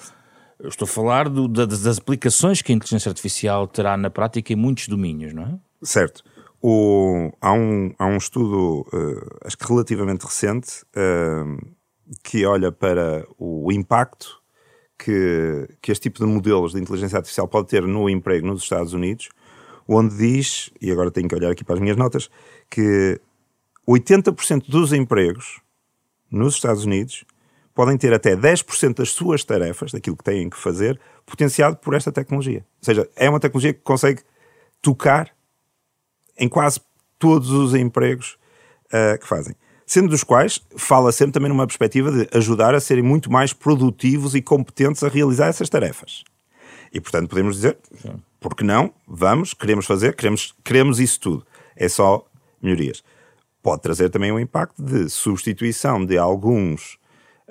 Eu 0.59 0.69
estou 0.69 0.85
a 0.85 0.89
falar 0.89 1.29
do, 1.29 1.47
da, 1.47 1.65
das 1.65 1.99
aplicações 1.99 2.61
que 2.61 2.73
a 2.73 2.75
inteligência 2.75 3.09
artificial 3.09 3.69
terá 3.69 3.97
na 3.97 4.11
prática 4.11 4.53
em 4.53 4.57
muitos 4.57 4.89
domínios, 4.89 5.33
não 5.33 5.45
é? 5.45 5.55
Certo. 5.81 6.25
O, 6.61 7.33
há, 7.41 7.53
um, 7.53 7.95
há 7.97 8.07
um 8.07 8.17
estudo, 8.17 8.81
uh, 8.93 9.39
acho 9.45 9.57
que 9.57 9.67
relativamente 9.67 10.25
recente, 10.25 10.83
uh, 10.97 11.75
que 12.23 12.45
olha 12.45 12.73
para 12.73 13.25
o 13.39 13.71
impacto 13.71 14.42
que, 15.03 15.69
que 15.81 15.91
este 15.91 16.05
tipo 16.05 16.25
de 16.25 16.33
modelos 16.33 16.73
de 16.73 16.81
inteligência 16.81 17.17
artificial 17.17 17.49
pode 17.49 17.69
ter 17.69 17.83
no 17.83 18.09
emprego 18.09 18.47
nos 18.47 18.63
Estados 18.63 18.93
Unidos, 18.93 19.29
onde 19.89 20.17
diz, 20.17 20.71
e 20.81 20.93
agora 20.93 21.11
tenho 21.11 21.29
que 21.29 21.35
olhar 21.35 21.51
aqui 21.51 21.65
para 21.65 21.75
as 21.75 21.81
minhas 21.81 21.97
notas, 21.97 22.31
que 22.71 23.21
80% 23.89 24.69
dos 24.69 24.93
empregos 24.93 25.61
nos 26.31 26.55
Estados 26.55 26.85
Unidos 26.85 27.25
podem 27.75 27.97
ter 27.99 28.13
até 28.13 28.37
10% 28.37 28.95
das 28.95 29.11
suas 29.11 29.45
tarefas, 29.45 29.91
daquilo 29.91 30.17
que 30.17 30.25
têm 30.25 30.49
que 30.49 30.57
fazer, 30.57 31.01
potenciado 31.27 31.77
por 31.77 31.95
esta 31.95 32.13
tecnologia. 32.13 32.65
Ou 32.81 32.85
seja, 32.85 33.09
é 33.17 33.29
uma 33.29 33.41
tecnologia 33.41 33.73
que 33.73 33.81
consegue 33.81 34.23
tocar 34.81 35.35
em 36.39 36.49
quase 36.49 36.81
todos 37.19 37.51
os 37.51 37.75
empregos 37.75 38.39
uh, 38.87 39.19
que 39.19 39.27
fazem. 39.27 39.57
Sendo 39.93 40.09
dos 40.09 40.25
quais 40.25 40.59
fala 40.75 41.13
sempre 41.13 41.35
também 41.35 41.51
numa 41.51 41.67
perspectiva 41.67 42.11
de 42.11 42.27
ajudar 42.35 42.75
a 42.75 42.81
serem 42.81 43.05
muito 43.05 43.31
mais 43.31 43.53
produtivos 43.53 44.35
e 44.35 44.41
competentes 44.41 45.05
a 45.05 45.09
realizar 45.09 45.49
essas 45.49 45.69
tarefas. 45.69 46.25
E 46.91 46.99
portanto 46.99 47.29
podemos 47.29 47.57
dizer, 47.57 47.77
porque 48.41 48.65
não? 48.65 48.91
Vamos, 49.07 49.53
queremos 49.53 49.85
fazer, 49.85 50.17
queremos, 50.17 50.55
queremos 50.65 50.99
isso 50.99 51.21
tudo. 51.21 51.47
É 51.77 51.91
só 51.91 52.25
melhorias. 52.63 53.05
Pode 53.63 53.83
trazer 53.83 54.09
também 54.09 54.33
um 54.33 54.41
impacto 54.41 54.83
de 54.83 55.11
substituição 55.11 56.03
de 56.03 56.17
alguns 56.17 56.97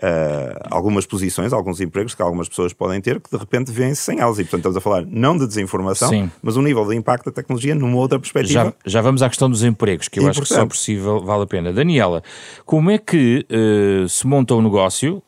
Uh, 0.01 0.57
algumas 0.71 1.05
posições, 1.05 1.53
alguns 1.53 1.79
empregos 1.79 2.15
que 2.15 2.23
algumas 2.23 2.49
pessoas 2.49 2.73
podem 2.73 2.99
ter 2.99 3.21
que 3.21 3.29
de 3.29 3.37
repente 3.37 3.71
vêm-se 3.71 4.01
sem 4.01 4.19
elas. 4.19 4.39
E 4.39 4.43
portanto 4.43 4.61
estamos 4.61 4.77
a 4.77 4.81
falar 4.81 5.05
não 5.05 5.37
de 5.37 5.45
desinformação, 5.45 6.09
Sim. 6.09 6.31
mas 6.41 6.57
um 6.57 6.63
nível 6.63 6.87
de 6.87 6.95
impacto 6.95 7.25
da 7.25 7.31
tecnologia 7.31 7.75
numa 7.75 7.97
outra 7.97 8.19
perspectiva. 8.19 8.65
Já, 8.65 8.73
já 8.83 9.01
vamos 9.01 9.21
à 9.21 9.29
questão 9.29 9.47
dos 9.47 9.63
empregos, 9.63 10.07
que 10.07 10.19
eu 10.19 10.23
e, 10.23 10.29
acho 10.29 10.41
que 10.41 10.47
só 10.47 10.65
possível 10.65 11.23
vale 11.23 11.43
a 11.43 11.45
pena. 11.45 11.71
Daniela, 11.71 12.23
como 12.65 12.89
é 12.89 12.97
que 12.97 13.45
uh, 13.45 14.09
se 14.09 14.25
monta 14.25 14.55
um 14.55 14.61
negócio 14.63 15.21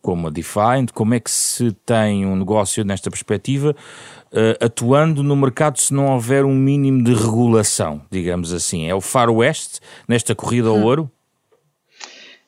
como 0.00 0.28
a 0.28 0.30
Defined, 0.30 0.92
como 0.94 1.14
é 1.14 1.20
que 1.20 1.30
se 1.30 1.72
tem 1.84 2.24
um 2.24 2.36
negócio 2.36 2.84
nesta 2.84 3.10
perspectiva, 3.10 3.74
uh, 4.32 4.64
atuando 4.64 5.22
no 5.22 5.36
mercado 5.36 5.78
se 5.78 5.92
não 5.92 6.06
houver 6.06 6.44
um 6.44 6.54
mínimo 6.54 7.02
de 7.02 7.12
regulação, 7.12 8.00
digamos 8.10 8.52
assim? 8.52 8.86
É 8.86 8.94
o 8.94 9.00
Far 9.00 9.30
West 9.30 9.80
nesta 10.08 10.34
corrida 10.34 10.68
ao 10.68 10.76
hum. 10.76 10.84
ouro? 10.84 11.10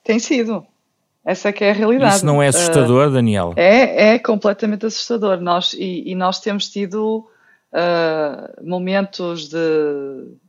Tem 0.04 0.18
sido. 0.18 0.64
Essa 1.24 1.50
é 1.50 1.52
que 1.52 1.64
é 1.64 1.70
a 1.70 1.74
realidade. 1.74 2.16
Isso 2.16 2.26
não 2.26 2.42
é 2.42 2.48
assustador, 2.48 3.08
uh, 3.08 3.12
Daniel? 3.12 3.54
É, 3.56 4.14
é 4.14 4.18
completamente 4.18 4.86
assustador. 4.86 5.40
Nós, 5.40 5.72
e, 5.72 6.10
e 6.10 6.14
nós 6.16 6.40
temos 6.40 6.68
tido 6.68 7.28
uh, 7.72 8.68
momentos 8.68 9.48
de, 9.48 9.56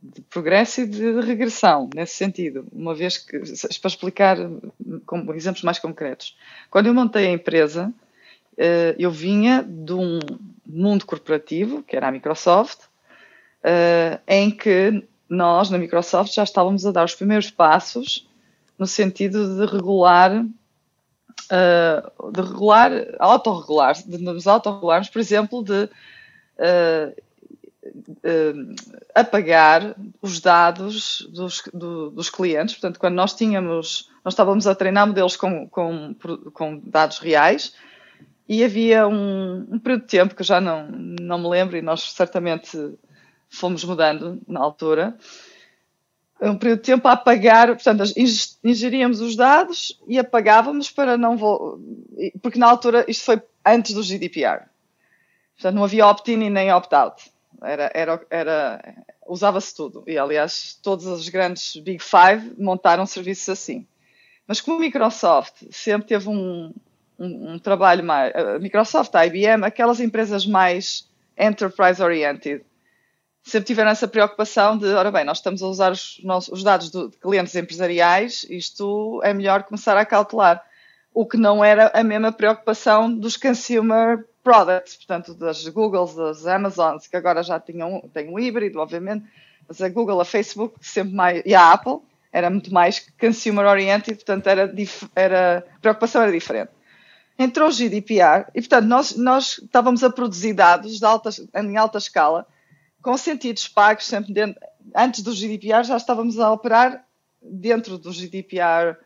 de, 0.02 0.20
progresso 0.22 0.80
e 0.80 0.86
de 0.86 1.20
regressão, 1.20 1.88
nesse 1.94 2.16
sentido. 2.16 2.66
Uma 2.72 2.94
vez 2.94 3.18
que, 3.18 3.38
para 3.38 3.88
explicar 3.88 4.36
com 5.06 5.32
exemplos 5.32 5.62
mais 5.62 5.78
concretos. 5.78 6.36
Quando 6.68 6.86
eu 6.86 6.94
montei 6.94 7.28
a 7.28 7.32
empresa, 7.32 7.92
uh, 8.54 8.94
eu 8.98 9.12
vinha 9.12 9.62
de 9.62 9.92
um 9.92 10.18
mundo 10.66 11.06
corporativo, 11.06 11.84
que 11.84 11.96
era 11.96 12.08
a 12.08 12.12
Microsoft, 12.12 12.80
em 14.26 14.50
que 14.50 15.02
nós, 15.28 15.70
na 15.70 15.78
Microsoft, 15.78 16.34
já 16.34 16.42
estávamos 16.42 16.84
a 16.84 16.92
dar 16.92 17.04
os 17.04 17.14
primeiros 17.14 17.50
passos 17.50 18.28
no 18.78 18.86
sentido 18.86 19.56
de 19.56 19.72
regular 19.72 20.44
uh, 21.46 22.32
de 22.32 22.40
regular, 22.40 22.90
autorregular, 23.18 23.94
de 23.94 24.18
nos 24.18 24.46
autorregularmos, 24.46 25.08
por 25.08 25.18
exemplo, 25.20 25.62
de 25.62 25.84
uh, 26.58 27.14
uh, 27.84 28.74
apagar 29.14 29.94
os 30.20 30.40
dados 30.40 31.26
dos, 31.30 31.62
do, 31.72 32.10
dos 32.10 32.30
clientes. 32.30 32.74
Portanto, 32.74 32.98
quando 32.98 33.14
nós 33.14 33.34
tínhamos, 33.34 34.10
nós 34.24 34.34
estávamos 34.34 34.66
a 34.66 34.74
treinar 34.74 35.06
modelos 35.06 35.36
com, 35.36 35.68
com, 35.68 36.14
com 36.52 36.80
dados 36.84 37.18
reais 37.18 37.74
e 38.48 38.62
havia 38.62 39.06
um, 39.08 39.66
um, 39.70 39.78
período 39.78 40.02
de 40.02 40.08
tempo 40.08 40.34
que 40.34 40.42
eu 40.42 40.46
já 40.46 40.60
não, 40.60 40.86
não 40.88 41.38
me 41.38 41.48
lembro 41.48 41.76
e 41.76 41.82
nós 41.82 42.12
certamente 42.12 42.76
fomos 43.48 43.84
mudando 43.84 44.40
na 44.46 44.60
altura, 44.60 45.16
um 46.40 46.58
período 46.58 46.80
de 46.80 46.84
tempo 46.84 47.06
a 47.08 47.12
apagar, 47.12 47.68
portanto, 47.68 48.02
ingeríamos 48.62 49.20
os 49.20 49.36
dados 49.36 49.98
e 50.06 50.18
apagávamos 50.18 50.90
para 50.90 51.16
não 51.16 51.36
porque 52.42 52.58
na 52.58 52.68
altura 52.68 53.04
isto 53.08 53.24
foi 53.24 53.42
antes 53.64 53.94
do 53.94 54.02
GDPR. 54.02 54.64
Portanto, 55.54 55.74
não 55.74 55.84
havia 55.84 56.06
opt-in 56.06 56.42
e 56.42 56.50
nem 56.50 56.72
opt-out. 56.72 57.30
Era, 57.62 57.90
era, 57.94 58.26
era, 58.28 58.94
usava-se 59.26 59.74
tudo. 59.74 60.02
E, 60.06 60.18
aliás, 60.18 60.78
todos 60.82 61.06
os 61.06 61.28
grandes 61.28 61.76
Big 61.76 62.02
Five 62.02 62.54
montaram 62.58 63.06
serviços 63.06 63.48
assim. 63.48 63.86
Mas 64.46 64.60
como 64.60 64.76
a 64.76 64.80
Microsoft 64.80 65.62
sempre 65.70 66.08
teve 66.08 66.28
um, 66.28 66.74
um, 67.18 67.52
um 67.52 67.58
trabalho 67.58 68.04
mais... 68.04 68.34
A 68.34 68.58
Microsoft, 68.58 69.14
a 69.14 69.24
IBM, 69.26 69.64
aquelas 69.64 70.00
empresas 70.00 70.44
mais 70.44 71.08
enterprise-oriented, 71.38 72.62
sempre 73.44 73.66
tiveram 73.66 73.90
essa 73.90 74.08
preocupação 74.08 74.76
de, 74.78 74.86
ora 74.86 75.12
bem, 75.12 75.22
nós 75.22 75.38
estamos 75.38 75.62
a 75.62 75.66
usar 75.66 75.92
os, 75.92 76.18
nossos, 76.24 76.52
os 76.52 76.64
dados 76.64 76.90
de 76.90 77.10
clientes 77.20 77.54
empresariais, 77.54 78.46
isto 78.48 79.20
é 79.22 79.34
melhor 79.34 79.64
começar 79.64 79.96
a 79.96 80.04
cautelar. 80.04 80.64
O 81.12 81.26
que 81.26 81.36
não 81.36 81.62
era 81.62 81.92
a 81.94 82.02
mesma 82.02 82.32
preocupação 82.32 83.14
dos 83.14 83.36
consumer 83.36 84.24
products, 84.42 84.96
portanto, 84.96 85.34
das 85.34 85.68
Googles, 85.68 86.14
das 86.14 86.46
Amazons, 86.46 87.06
que 87.06 87.16
agora 87.16 87.42
já 87.42 87.60
tinham, 87.60 88.00
têm 88.12 88.28
um 88.30 88.38
híbrido, 88.38 88.80
obviamente, 88.80 89.26
mas 89.68 89.80
a 89.80 89.88
Google, 89.88 90.20
a 90.20 90.24
Facebook, 90.24 90.76
sempre 90.80 91.14
mais, 91.14 91.42
e 91.44 91.54
a 91.54 91.72
Apple, 91.72 91.98
era 92.32 92.50
muito 92.50 92.72
mais 92.72 93.06
consumer 93.20 93.66
oriented, 93.66 94.16
portanto, 94.16 94.46
era, 94.46 94.74
era, 95.14 95.58
a 95.76 95.80
preocupação 95.80 96.22
era 96.22 96.32
diferente. 96.32 96.70
Entrou 97.38 97.68
o 97.68 97.72
GDPR 97.72 98.46
e, 98.54 98.60
portanto, 98.60 98.86
nós, 98.86 99.16
nós 99.16 99.58
estávamos 99.58 100.02
a 100.02 100.10
produzir 100.10 100.54
dados 100.54 101.02
alta, 101.02 101.30
em 101.54 101.76
alta 101.76 101.98
escala 101.98 102.46
com 103.04 103.18
sentidos 103.18 103.68
pagos 103.68 104.06
sempre 104.06 104.32
dentro, 104.32 104.58
antes 104.96 105.22
do 105.22 105.34
GDPR 105.34 105.84
já 105.84 105.96
estávamos 105.96 106.40
a 106.40 106.50
operar 106.50 107.06
dentro 107.40 107.98
do 107.98 108.10
GDPR, 108.10 108.96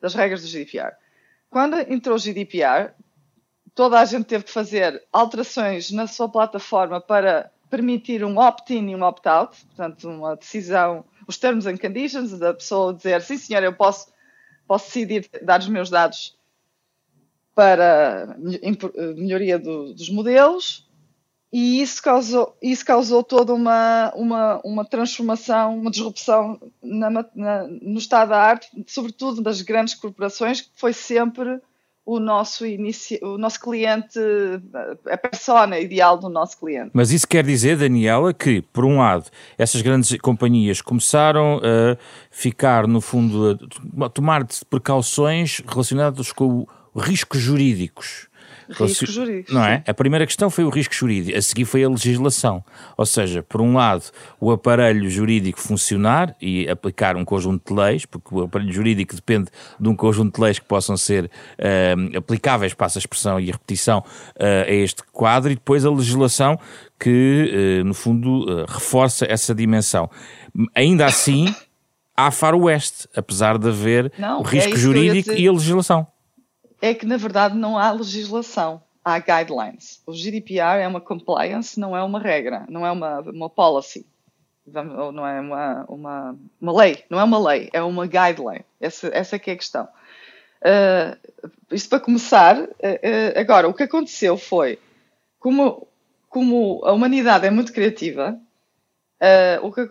das 0.00 0.14
regras 0.14 0.42
do 0.42 0.48
GDPR. 0.48 0.94
Quando 1.50 1.76
entrou 1.92 2.14
o 2.14 2.18
GDPR, 2.20 2.92
toda 3.74 3.98
a 3.98 4.04
gente 4.04 4.26
teve 4.26 4.44
que 4.44 4.52
fazer 4.52 5.04
alterações 5.12 5.90
na 5.90 6.06
sua 6.06 6.28
plataforma 6.28 7.00
para 7.00 7.50
permitir 7.68 8.24
um 8.24 8.38
opt-in 8.38 8.90
e 8.90 8.94
um 8.94 9.02
opt-out, 9.02 9.56
portanto, 9.66 10.08
uma 10.08 10.36
decisão, 10.36 11.04
os 11.26 11.36
termos 11.36 11.66
and 11.66 11.78
conditions 11.78 12.38
da 12.38 12.54
pessoa 12.54 12.94
dizer, 12.94 13.20
sim 13.22 13.36
senhor, 13.36 13.64
eu 13.64 13.72
posso, 13.72 14.06
posso 14.68 14.86
decidir 14.86 15.28
dar 15.42 15.58
os 15.58 15.68
meus 15.68 15.90
dados 15.90 16.38
para 17.56 18.36
melhoria 19.16 19.58
do, 19.58 19.92
dos 19.92 20.08
modelos, 20.10 20.87
e 21.52 21.80
isso 21.80 22.02
causou, 22.02 22.56
isso 22.62 22.84
causou 22.84 23.22
toda 23.22 23.54
uma, 23.54 24.12
uma, 24.14 24.60
uma 24.62 24.84
transformação, 24.84 25.78
uma 25.78 25.90
disrupção 25.90 26.60
na, 26.82 27.10
na, 27.34 27.66
no 27.66 27.98
estado 27.98 28.28
da 28.28 28.40
arte, 28.40 28.68
sobretudo 28.86 29.40
das 29.40 29.62
grandes 29.62 29.94
corporações, 29.94 30.60
que 30.60 30.70
foi 30.74 30.92
sempre 30.92 31.58
o 32.04 32.18
nosso, 32.20 32.66
inicio, 32.66 33.18
o 33.22 33.38
nosso 33.38 33.60
cliente, 33.60 34.18
a 35.10 35.16
persona 35.16 35.78
ideal 35.78 36.18
do 36.18 36.28
nosso 36.28 36.58
cliente. 36.58 36.90
Mas 36.92 37.12
isso 37.12 37.28
quer 37.28 37.44
dizer, 37.44 37.76
Daniela, 37.76 38.32
que, 38.32 38.62
por 38.62 38.84
um 38.84 38.98
lado, 38.98 39.30
essas 39.56 39.80
grandes 39.80 40.18
companhias 40.18 40.80
começaram 40.80 41.60
a 41.62 41.98
ficar, 42.30 42.86
no 42.86 43.00
fundo, 43.00 43.58
a 44.02 44.08
tomar 44.08 44.46
precauções 44.68 45.62
relacionadas 45.66 46.32
com 46.32 46.66
riscos 46.96 47.40
jurídicos 47.40 48.28
Riscos 48.70 49.12
jurídicos. 49.12 49.54
Não 49.54 49.64
é? 49.64 49.82
A 49.86 49.94
primeira 49.94 50.26
questão 50.26 50.50
foi 50.50 50.64
o 50.64 50.68
risco 50.68 50.94
jurídico, 50.94 51.36
a 51.36 51.42
seguir 51.42 51.64
foi 51.64 51.82
a 51.84 51.88
legislação. 51.88 52.62
Ou 52.96 53.06
seja, 53.06 53.42
por 53.42 53.60
um 53.60 53.74
lado, 53.74 54.04
o 54.40 54.50
aparelho 54.50 55.08
jurídico 55.08 55.60
funcionar 55.60 56.36
e 56.40 56.68
aplicar 56.68 57.16
um 57.16 57.24
conjunto 57.24 57.72
de 57.72 57.80
leis, 57.80 58.04
porque 58.04 58.34
o 58.34 58.42
aparelho 58.42 58.72
jurídico 58.72 59.14
depende 59.14 59.48
de 59.78 59.88
um 59.88 59.96
conjunto 59.96 60.36
de 60.36 60.42
leis 60.42 60.58
que 60.58 60.66
possam 60.66 60.96
ser 60.96 61.24
uh, 61.24 62.18
aplicáveis, 62.18 62.74
passa 62.74 62.98
a 62.98 63.00
expressão 63.00 63.40
e 63.40 63.48
a 63.48 63.52
repetição, 63.52 63.98
uh, 64.00 64.64
a 64.66 64.72
este 64.72 65.02
quadro, 65.12 65.50
e 65.50 65.54
depois 65.54 65.84
a 65.84 65.90
legislação 65.90 66.58
que, 67.00 67.80
uh, 67.80 67.84
no 67.84 67.94
fundo, 67.94 68.66
reforça 68.66 69.24
essa 69.28 69.54
dimensão. 69.54 70.10
Ainda 70.74 71.06
assim, 71.06 71.54
há 72.16 72.30
faroeste, 72.30 73.08
apesar 73.16 73.56
de 73.56 73.68
haver 73.68 74.12
Não, 74.18 74.40
o 74.40 74.42
risco 74.42 74.74
é 74.74 74.76
jurídico 74.76 75.32
e 75.32 75.46
a 75.46 75.52
legislação 75.52 76.06
é 76.80 76.94
que, 76.94 77.06
na 77.06 77.16
verdade, 77.16 77.56
não 77.56 77.78
há 77.78 77.90
legislação, 77.90 78.82
há 79.04 79.18
guidelines. 79.18 80.02
O 80.06 80.12
GDPR 80.12 80.80
é 80.80 80.88
uma 80.88 81.00
compliance, 81.00 81.78
não 81.78 81.96
é 81.96 82.02
uma 82.02 82.20
regra, 82.20 82.64
não 82.68 82.86
é 82.86 82.92
uma, 82.92 83.20
uma 83.20 83.50
policy. 83.50 84.06
ou 84.98 85.12
não 85.12 85.26
é 85.26 85.40
uma, 85.40 85.84
uma, 85.88 86.38
uma 86.60 86.72
lei, 86.72 87.04
não 87.10 87.18
é 87.18 87.24
uma 87.24 87.48
lei, 87.48 87.70
é 87.72 87.82
uma 87.82 88.06
guideline. 88.06 88.64
Essa, 88.80 89.08
essa 89.08 89.36
é 89.36 89.38
que 89.38 89.50
é 89.50 89.54
a 89.54 89.56
questão. 89.56 89.88
Uh, 90.60 91.16
isto 91.70 91.88
para 91.88 92.00
começar, 92.00 92.58
uh, 92.58 92.66
uh, 92.66 93.38
agora, 93.38 93.68
o 93.68 93.74
que 93.74 93.84
aconteceu 93.84 94.36
foi, 94.36 94.78
como, 95.38 95.86
como 96.28 96.80
a 96.84 96.92
humanidade 96.92 97.46
é 97.46 97.50
muito 97.50 97.72
criativa, 97.72 98.38
o 99.62 99.72
que, 99.72 99.88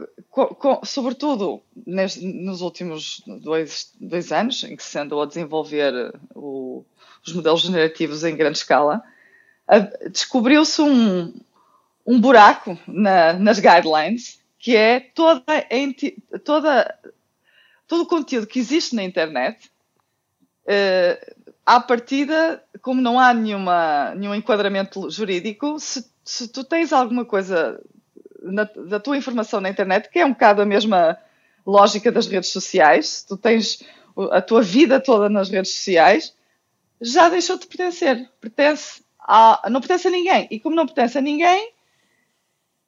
sobretudo 0.86 1.62
nos 1.86 2.62
últimos 2.62 3.22
dois, 3.42 3.94
dois 4.00 4.32
anos, 4.32 4.64
em 4.64 4.76
que 4.76 4.84
se 4.84 4.98
andou 4.98 5.22
a 5.22 5.26
desenvolver 5.26 6.14
o, 6.34 6.86
os 7.26 7.34
modelos 7.34 7.62
generativos 7.62 8.24
em 8.24 8.36
grande 8.36 8.58
escala, 8.58 9.04
descobriu-se 10.12 10.82
um, 10.82 11.34
um 12.06 12.22
buraco 12.22 12.78
na, 12.88 13.34
nas 13.34 13.60
guidelines, 13.60 14.40
que 14.58 14.76
é 14.76 15.00
toda, 15.00 15.44
toda, 16.44 17.00
todo 17.86 18.04
o 18.04 18.08
conteúdo 18.08 18.48
que 18.48 18.60
existe 18.60 18.96
na 18.96 19.04
internet, 19.04 19.70
uh, 20.64 21.36
à 21.66 21.82
partida, 21.82 22.64
como 22.82 23.02
não 23.02 23.20
há 23.20 23.34
nenhuma, 23.34 24.16
nenhum 24.16 24.34
enquadramento 24.34 25.10
jurídico, 25.10 25.78
se, 25.80 26.10
se 26.24 26.48
tu 26.48 26.64
tens 26.64 26.94
alguma 26.94 27.26
coisa 27.26 27.82
na, 28.52 28.64
da 28.64 29.00
tua 29.00 29.18
informação 29.18 29.62
na 29.62 29.70
internet, 29.70 30.10
que 30.10 30.20
é 30.20 30.26
um 30.26 30.34
bocado 30.34 30.62
a 30.62 30.66
mesma 30.66 31.18
lógica 31.66 32.12
das 32.12 32.28
redes 32.28 32.50
sociais, 32.50 33.26
tu 33.28 33.38
tens 33.38 33.84
a 34.32 34.42
tua 34.42 34.62
vida 34.62 35.00
toda 35.00 35.30
nas 35.30 35.50
redes 35.50 35.72
sociais, 35.72 36.36
já 37.00 37.30
deixou 37.30 37.58
de 37.58 37.68
pertencer. 37.68 38.30
Pertence 38.40 39.04
a, 39.20 39.68
não 39.70 39.82
pertence 39.82 40.08
a 40.08 40.12
ninguém. 40.12 40.48
E 40.50 40.60
como 40.60 40.76
não 40.76 40.86
pertence 40.86 41.18
a 41.18 41.22
ninguém, 41.22 41.74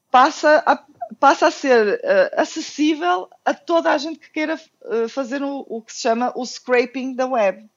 passa 0.09 0.63
a, 0.65 0.83
passa 1.19 1.47
a 1.47 1.51
ser 1.51 1.95
uh, 1.95 2.41
acessível 2.41 3.29
a 3.43 3.53
toda 3.53 3.91
a 3.91 3.97
gente 3.97 4.19
que 4.19 4.31
queira 4.31 4.59
uh, 4.83 5.09
fazer 5.09 5.41
o, 5.41 5.65
o, 5.67 5.81
que 5.81 5.93
se 5.93 6.01
chama 6.01 6.31
o 6.35 6.45
scraping 6.45 7.13
da 7.13 7.27
web. 7.27 7.69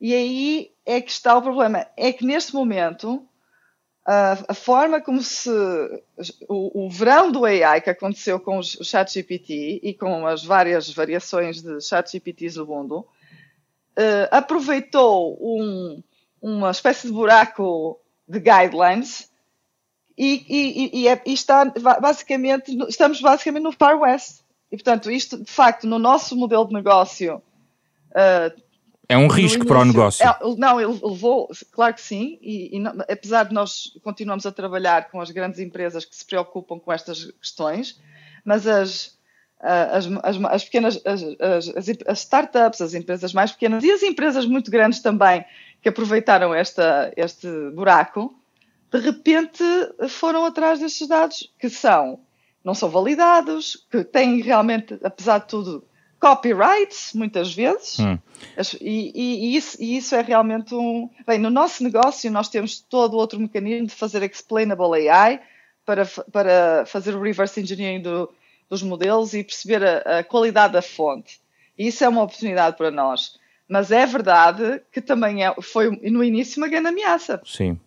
E 0.00 0.14
aí 0.14 0.72
é 0.84 1.00
que 1.00 1.10
está 1.10 1.36
o 1.36 1.42
problema. 1.42 1.86
É 1.96 2.12
que 2.12 2.24
neste 2.24 2.54
momento 2.54 3.26
a, 4.06 4.54
forma 4.54 5.00
como 5.00 5.20
se 5.20 5.50
o, 6.48 6.86
o, 6.86 6.88
verão 6.88 7.32
do 7.32 7.44
AI 7.44 7.80
que 7.80 7.90
aconteceu 7.90 8.38
com 8.38 8.58
o 8.58 8.62
ChatGPT 8.62 9.80
e 9.82 9.92
com 9.94 10.24
as 10.24 10.44
várias 10.44 10.88
variações 10.94 11.60
de 11.60 11.80
ChatGPTs 11.80 12.56
no 12.56 12.66
mundo 12.66 12.98
uh, 13.00 14.28
aproveitou 14.30 15.36
um, 15.40 16.00
uma 16.40 16.70
espécie 16.70 17.08
de 17.08 17.12
buraco 17.12 17.98
de 18.28 18.38
guidelines 18.38 19.28
e, 20.16 20.46
e, 20.48 21.00
e, 21.00 21.08
é, 21.08 21.20
e, 21.26 21.32
está 21.32 21.64
basicamente, 22.00 22.76
estamos 22.88 23.20
basicamente 23.20 23.64
no 23.64 23.72
Far 23.72 23.98
West. 23.98 24.40
E, 24.70 24.76
portanto, 24.76 25.10
isto, 25.10 25.36
de 25.36 25.50
facto, 25.50 25.86
no 25.86 25.98
nosso 25.98 26.34
modelo 26.36 26.66
de 26.66 26.74
negócio. 26.74 27.42
Uh, 28.12 28.65
é 29.08 29.16
um 29.16 29.28
risco 29.28 29.58
início, 29.58 29.66
para 29.66 29.80
o 29.80 29.84
negócio. 29.84 30.26
É, 30.26 30.36
não, 30.56 30.80
ele 30.80 30.98
levou, 31.02 31.48
claro 31.70 31.94
que 31.94 32.00
sim, 32.00 32.38
e, 32.42 32.78
não, 32.78 32.92
apesar 33.08 33.44
de 33.44 33.54
nós 33.54 33.92
continuamos 34.02 34.44
a 34.46 34.52
trabalhar 34.52 35.10
com 35.10 35.20
as 35.20 35.30
grandes 35.30 35.60
empresas 35.60 36.04
que 36.04 36.16
se 36.16 36.24
preocupam 36.24 36.78
com 36.78 36.92
estas 36.92 37.24
questões, 37.32 38.00
mas 38.44 38.66
as, 38.66 39.16
as, 39.60 40.06
as, 40.22 40.44
as 40.44 40.64
pequenas, 40.64 41.00
as, 41.04 41.22
as, 42.06 42.18
startups, 42.18 42.80
as 42.80 42.94
empresas 42.94 43.32
mais 43.32 43.52
pequenas 43.52 43.84
e 43.84 43.90
as 43.90 44.02
empresas 44.02 44.44
muito 44.44 44.70
grandes 44.70 45.00
também 45.00 45.44
que 45.80 45.88
aproveitaram 45.88 46.52
esta, 46.52 47.12
este 47.16 47.48
buraco, 47.70 48.34
de 48.90 48.98
repente 48.98 49.62
foram 50.08 50.44
atrás 50.44 50.80
destes 50.80 51.06
dados 51.06 51.52
que 51.58 51.68
são, 51.68 52.20
não 52.64 52.74
são 52.74 52.88
validados, 52.88 53.86
que 53.90 54.02
têm 54.02 54.40
realmente, 54.40 54.98
apesar 55.04 55.38
de 55.38 55.46
tudo, 55.46 55.84
copyrights, 56.26 57.12
muitas 57.14 57.54
vezes, 57.54 57.98
hum. 58.00 58.18
e, 58.80 59.12
e, 59.14 59.46
e, 59.46 59.56
isso, 59.56 59.76
e, 59.80 59.96
isso, 59.96 60.14
é 60.14 60.22
realmente 60.22 60.74
um. 60.74 61.08
Bem, 61.26 61.38
no 61.38 61.50
nosso 61.50 61.84
negócio, 61.84 62.30
nós 62.30 62.48
temos 62.48 62.80
todo 62.80 63.16
outro 63.16 63.38
mecanismo 63.38 63.86
de 63.86 63.94
fazer 63.94 64.22
explainable 64.22 65.08
AI 65.08 65.40
para, 65.84 66.04
para 66.32 66.84
fazer 66.86 67.14
o 67.14 67.22
reverse 67.22 67.60
engineering 67.60 68.02
do, 68.02 68.28
dos 68.68 68.82
modelos 68.82 69.34
e 69.34 69.44
perceber 69.44 69.84
a, 69.84 70.18
a 70.18 70.24
qualidade 70.24 70.72
da 70.72 70.82
fonte. 70.82 71.40
E 71.78 71.86
isso 71.86 72.02
é 72.02 72.08
uma 72.08 72.22
oportunidade 72.22 72.76
para 72.76 72.90
nós. 72.90 73.38
Mas 73.68 73.90
é 73.90 74.06
verdade 74.06 74.80
que 74.92 75.00
também 75.00 75.44
é, 75.44 75.54
foi 75.60 75.90
no 76.10 76.22
início 76.22 76.60
uma 76.60 76.68
grande 76.68 76.88
ameaça. 76.88 77.40
Sim. 77.44 77.78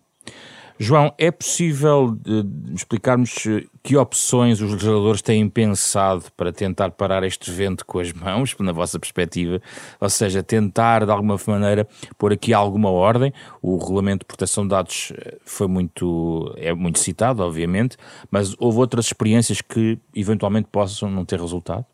João, 0.82 1.12
é 1.18 1.30
possível 1.30 2.18
uh, 2.26 2.74
explicarmos 2.74 3.34
que 3.82 3.98
opções 3.98 4.62
os 4.62 4.72
legisladores 4.72 5.20
têm 5.20 5.46
pensado 5.46 6.24
para 6.34 6.50
tentar 6.50 6.92
parar 6.92 7.22
este 7.22 7.50
vento 7.50 7.84
com 7.84 7.98
as 7.98 8.10
mãos, 8.14 8.56
na 8.58 8.72
vossa 8.72 8.98
perspectiva? 8.98 9.60
Ou 10.00 10.08
seja, 10.08 10.42
tentar 10.42 11.04
de 11.04 11.12
alguma 11.12 11.36
maneira 11.46 11.86
pôr 12.16 12.32
aqui 12.32 12.54
alguma 12.54 12.88
ordem. 12.88 13.30
O 13.60 13.76
regulamento 13.76 14.20
de 14.20 14.24
proteção 14.24 14.64
de 14.64 14.70
dados 14.70 15.12
eh, 15.18 15.36
foi 15.44 15.68
muito, 15.68 16.50
é 16.56 16.72
muito 16.72 16.98
citado, 16.98 17.42
obviamente, 17.42 17.98
mas 18.30 18.56
houve 18.58 18.78
outras 18.78 19.04
experiências 19.04 19.60
que 19.60 19.98
eventualmente 20.16 20.68
possam 20.72 21.10
não 21.10 21.26
ter 21.26 21.38
resultado? 21.38 21.84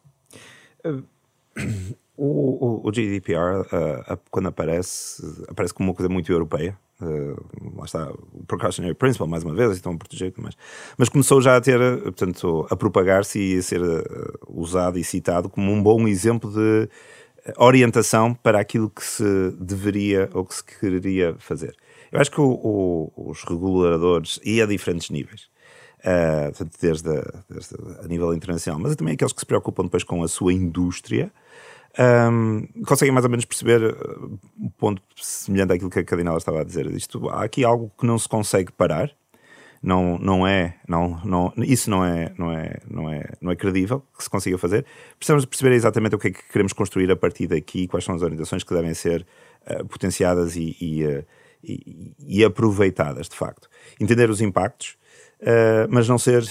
Uh, 0.84 1.02
o, 2.16 2.82
o, 2.84 2.88
o, 2.88 2.92
GDPR, 2.92 3.60
uh, 3.60 4.18
quando 4.30 4.48
aparece, 4.48 5.22
aparece 5.48 5.74
como 5.74 5.90
uma 5.90 5.94
coisa 5.94 6.08
muito 6.08 6.30
europeia. 6.30 6.76
Uh, 7.00 7.76
lá 7.76 7.84
está 7.84 8.10
o 8.10 8.44
precautionary 8.46 8.94
principle, 8.94 9.28
mais 9.28 9.44
uma 9.44 9.54
vez, 9.54 9.72
estão 9.72 9.92
a 9.92 9.96
proteger, 9.98 10.32
mas, 10.38 10.56
mas 10.96 11.08
começou 11.10 11.42
já 11.42 11.56
a 11.56 11.60
ter, 11.60 11.78
portanto, 12.02 12.66
a 12.70 12.76
propagar-se 12.76 13.38
e 13.38 13.58
a 13.58 13.62
ser 13.62 13.82
uh, 13.82 14.02
usado 14.48 14.98
e 14.98 15.04
citado 15.04 15.48
como 15.50 15.70
um 15.70 15.82
bom 15.82 16.08
exemplo 16.08 16.50
de 16.50 16.88
orientação 17.58 18.34
para 18.34 18.58
aquilo 18.58 18.90
que 18.90 19.04
se 19.04 19.50
deveria 19.60 20.28
ou 20.32 20.44
que 20.44 20.54
se 20.54 20.64
quereria 20.64 21.36
fazer. 21.38 21.76
Eu 22.10 22.20
acho 22.20 22.30
que 22.30 22.40
o, 22.40 22.50
o, 22.50 23.30
os 23.30 23.44
reguladores, 23.44 24.40
e 24.44 24.60
a 24.62 24.66
diferentes 24.66 25.10
níveis, 25.10 25.48
uh, 26.00 26.66
desde, 26.80 27.10
a, 27.10 27.44
desde 27.48 27.74
a 28.02 28.08
nível 28.08 28.32
internacional, 28.34 28.80
mas 28.80 28.96
também 28.96 29.14
aqueles 29.14 29.32
que 29.32 29.40
se 29.40 29.46
preocupam 29.46 29.84
depois 29.84 30.04
com 30.04 30.22
a 30.22 30.28
sua 30.28 30.52
indústria, 30.52 31.30
um, 31.98 32.66
conseguem 32.86 33.12
mais 33.12 33.24
ou 33.24 33.30
menos 33.30 33.44
perceber 33.44 33.82
uh, 33.82 34.38
um 34.58 34.68
ponto 34.70 35.02
semelhante 35.16 35.72
àquilo 35.72 35.90
que 35.90 35.98
a 35.98 36.04
Cardinal 36.04 36.36
estava 36.36 36.60
a 36.60 36.64
dizer. 36.64 36.86
Isto, 36.86 37.28
há 37.30 37.44
aqui 37.44 37.64
algo 37.64 37.90
que 37.98 38.06
não 38.06 38.18
se 38.18 38.28
consegue 38.28 38.72
parar, 38.72 39.10
não, 39.82 40.18
não 40.18 40.46
é, 40.46 40.76
não, 40.88 41.20
não, 41.24 41.52
isso 41.58 41.88
não 41.90 42.04
é, 42.04 42.32
não, 42.36 42.52
é, 42.52 42.78
não, 42.90 43.10
é, 43.10 43.24
não 43.40 43.52
é 43.52 43.56
credível 43.56 44.02
que 44.16 44.22
se 44.22 44.30
consiga 44.30 44.58
fazer. 44.58 44.84
Precisamos 45.18 45.44
perceber 45.44 45.74
exatamente 45.74 46.14
o 46.14 46.18
que 46.18 46.28
é 46.28 46.30
que 46.32 46.42
queremos 46.50 46.72
construir 46.72 47.10
a 47.10 47.16
partir 47.16 47.46
daqui, 47.46 47.86
quais 47.86 48.04
são 48.04 48.14
as 48.14 48.22
orientações 48.22 48.64
que 48.64 48.74
devem 48.74 48.94
ser 48.94 49.26
uh, 49.70 49.86
potenciadas 49.86 50.56
e, 50.56 50.76
e, 50.80 51.04
uh, 51.04 51.24
e, 51.62 52.14
e 52.26 52.44
aproveitadas, 52.44 53.28
de 53.28 53.36
facto. 53.36 53.68
Entender 54.00 54.28
os 54.28 54.40
impactos, 54.40 54.96
Uh, 55.38 55.84
mas 55.90 56.08
não 56.08 56.16
ser 56.16 56.42
uh, 56.42 56.46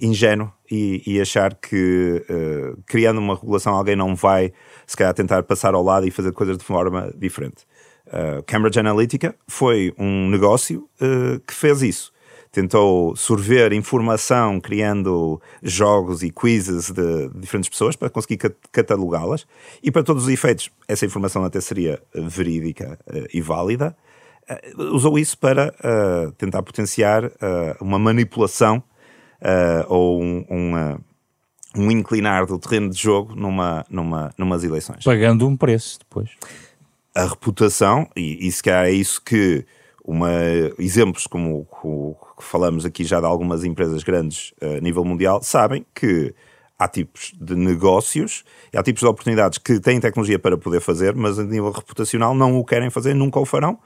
ingênuo 0.00 0.50
e, 0.70 1.02
e, 1.06 1.20
achar 1.20 1.54
que 1.54 2.24
uh, 2.26 2.82
criando 2.86 3.18
uma 3.18 3.34
regulação 3.34 3.74
alguém 3.74 3.94
não 3.94 4.16
vai 4.16 4.50
se 4.86 4.96
calhar 4.96 5.12
tentar 5.12 5.42
passar 5.42 5.74
ao 5.74 5.82
lado 5.82 6.08
e 6.08 6.10
fazer 6.10 6.32
coisas 6.32 6.56
de 6.56 6.64
forma 6.64 7.12
diferente. 7.16 7.66
Cambridge 8.44 8.80
Analytica 8.80 9.36
foi 9.46 9.94
um 9.96 10.28
negócio 10.28 10.88
que 11.46 11.54
fez 11.54 11.80
isso. 11.80 12.12
Tentou 12.50 13.14
sorver 13.14 13.72
informação 13.72 14.58
criando 14.58 15.40
jogos 15.62 16.20
e 16.24 16.30
quizzes 16.32 16.90
de, 16.90 17.28
diferentes 17.36 17.70
pessoas 17.70 17.94
para 17.94 18.10
conseguir 18.10 18.38
catalogá-las 18.72 19.46
e 19.80 19.92
para 19.92 20.02
todos 20.02 20.24
os 20.24 20.28
efeitos 20.28 20.72
essa 20.88 21.06
informação 21.06 21.44
até 21.44 21.60
seria 21.60 22.02
verídica 22.12 22.98
e 23.32 23.40
válida 23.40 23.96
uh, 23.96 24.09
usou 24.76 25.18
isso 25.18 25.38
para 25.38 25.74
uh, 25.78 26.32
tentar 26.32 26.62
potenciar 26.62 27.24
uh, 27.24 27.30
uma 27.80 27.98
manipulação 27.98 28.82
ou 29.88 30.20
um, 30.22 30.44
uma, 30.50 31.00
um 31.74 31.90
inclinar 31.90 32.44
do 32.44 32.58
terreno 32.58 32.90
de 32.90 33.00
jogo 33.00 33.34
numa, 33.34 33.86
numa, 33.88 34.30
numas 34.36 34.64
eleições. 34.64 35.02
Pagando 35.02 35.48
um 35.48 35.56
preço 35.56 35.98
depois. 36.00 36.30
A 37.14 37.24
reputação, 37.24 38.06
e, 38.14 38.46
e 38.46 38.52
se 38.52 38.62
calhar 38.62 38.84
é 38.84 38.90
isso 38.90 39.22
que 39.22 39.64
uma, 40.04 40.30
exemplos 40.78 41.26
como 41.26 41.66
o 41.82 42.16
que 42.36 42.44
falamos 42.44 42.84
aqui 42.84 43.02
já 43.02 43.18
de 43.18 43.24
algumas 43.24 43.64
empresas 43.64 44.02
grandes 44.02 44.52
a 44.60 44.80
nível 44.80 45.06
mundial, 45.06 45.42
sabem 45.42 45.86
que 45.94 46.34
há 46.80 46.88
tipos 46.88 47.32
de 47.38 47.54
negócios, 47.54 48.42
há 48.74 48.82
tipos 48.82 49.00
de 49.00 49.06
oportunidades 49.06 49.58
que 49.58 49.78
têm 49.78 50.00
tecnologia 50.00 50.38
para 50.38 50.56
poder 50.56 50.80
fazer, 50.80 51.14
mas 51.14 51.38
a 51.38 51.44
nível 51.44 51.70
reputacional 51.70 52.34
não 52.34 52.58
o 52.58 52.64
querem 52.64 52.88
fazer, 52.88 53.14
nunca 53.14 53.38
o 53.38 53.44
farão, 53.44 53.78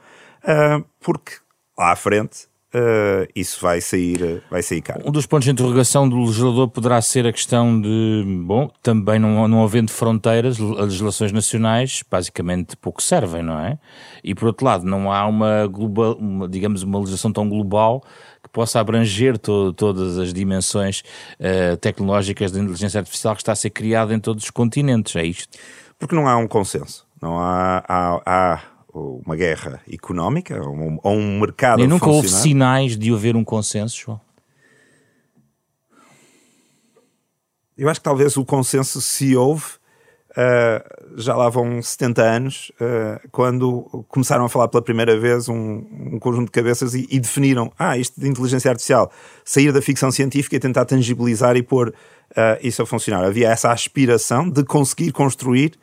uh, 0.47 0.85
porque 0.99 1.33
lá 1.77 1.91
à 1.91 1.95
frente 1.95 2.47
uh, 2.75 3.27
isso 3.35 3.61
vai 3.61 3.79
sair, 3.79 4.43
vai 4.49 4.61
sair 4.61 4.81
caro. 4.81 5.01
Um 5.05 5.11
dos 5.11 5.25
pontos 5.25 5.45
de 5.45 5.51
interrogação 5.51 6.07
do 6.07 6.17
legislador 6.19 6.67
poderá 6.69 7.01
ser 7.01 7.25
a 7.25 7.31
questão 7.31 7.79
de, 7.79 8.23
bom, 8.45 8.69
também 8.83 9.17
não, 9.17 9.47
não 9.47 9.63
havendo 9.63 9.91
fronteiras, 9.91 10.59
as 10.59 10.85
legislações 10.85 11.31
nacionais 11.31 12.03
basicamente 12.09 12.75
pouco 12.75 13.01
servem, 13.01 13.41
não 13.41 13.59
é? 13.59 13.79
E 14.23 14.35
por 14.35 14.47
outro 14.47 14.65
lado, 14.65 14.85
não 14.85 15.11
há 15.11 15.25
uma, 15.25 15.67
global, 15.67 16.15
uma 16.15 16.47
digamos, 16.47 16.83
uma 16.83 16.99
legislação 16.99 17.31
tão 17.31 17.47
global 17.47 18.03
que 18.43 18.49
possa 18.49 18.79
abranger 18.79 19.37
to, 19.37 19.73
todas 19.73 20.17
as 20.17 20.33
dimensões 20.33 21.03
uh, 21.39 21.77
tecnológicas 21.77 22.51
da 22.51 22.59
inteligência 22.59 22.99
artificial 22.99 23.35
que 23.35 23.41
está 23.41 23.53
a 23.53 23.55
ser 23.55 23.69
criada 23.69 24.13
em 24.13 24.19
todos 24.19 24.43
os 24.43 24.49
continentes, 24.51 25.15
é 25.15 25.25
isto? 25.25 25.57
Porque 25.97 26.13
não 26.13 26.27
há 26.27 26.37
um 26.37 26.47
consenso. 26.47 27.05
Não 27.21 27.39
há, 27.39 27.83
há, 27.87 28.21
há 28.25 28.61
uma 28.95 29.35
guerra 29.35 29.81
económica 29.91 30.61
ou 30.61 30.75
um, 30.75 30.97
ou 31.03 31.15
um 31.15 31.39
mercado. 31.39 31.81
E 31.81 31.87
nunca 31.87 32.09
houve 32.09 32.29
sinais 32.29 32.97
de 32.97 33.13
haver 33.13 33.35
um 33.35 33.43
consenso, 33.43 33.97
João? 33.97 34.21
Eu 37.77 37.89
acho 37.89 37.99
que 37.99 38.05
talvez 38.05 38.37
o 38.37 38.45
consenso 38.45 39.01
se 39.01 39.35
houve. 39.35 39.65
Uh, 40.31 41.15
já 41.21 41.33
lá 41.33 41.47
vão 41.47 41.81
70 41.81 42.21
anos, 42.21 42.69
uh, 42.81 43.25
quando 43.31 44.05
começaram 44.09 44.43
a 44.43 44.49
falar 44.49 44.67
pela 44.67 44.83
primeira 44.83 45.17
vez 45.17 45.47
um, 45.47 45.85
um 45.91 46.19
conjunto 46.19 46.47
de 46.47 46.51
cabeças 46.51 46.93
e, 46.93 47.07
e, 47.09 47.19
definiram: 47.21 47.71
ah, 47.79 47.97
isto 47.97 48.19
de 48.19 48.27
inteligência 48.27 48.69
artificial, 48.69 49.09
sair 49.45 49.71
da 49.71 49.81
ficção 49.81 50.11
científica 50.11 50.57
e 50.57 50.59
tentar 50.59 50.83
tangibilizar 50.83 51.55
e 51.55 51.63
pôr 51.63 51.89
uh, 51.89 51.93
isso 52.61 52.81
a 52.81 52.85
funcionar. 52.85 53.23
Havia 53.23 53.49
essa 53.49 53.71
aspiração 53.71 54.49
de 54.49 54.63
conseguir 54.65 55.13
construir 55.13 55.73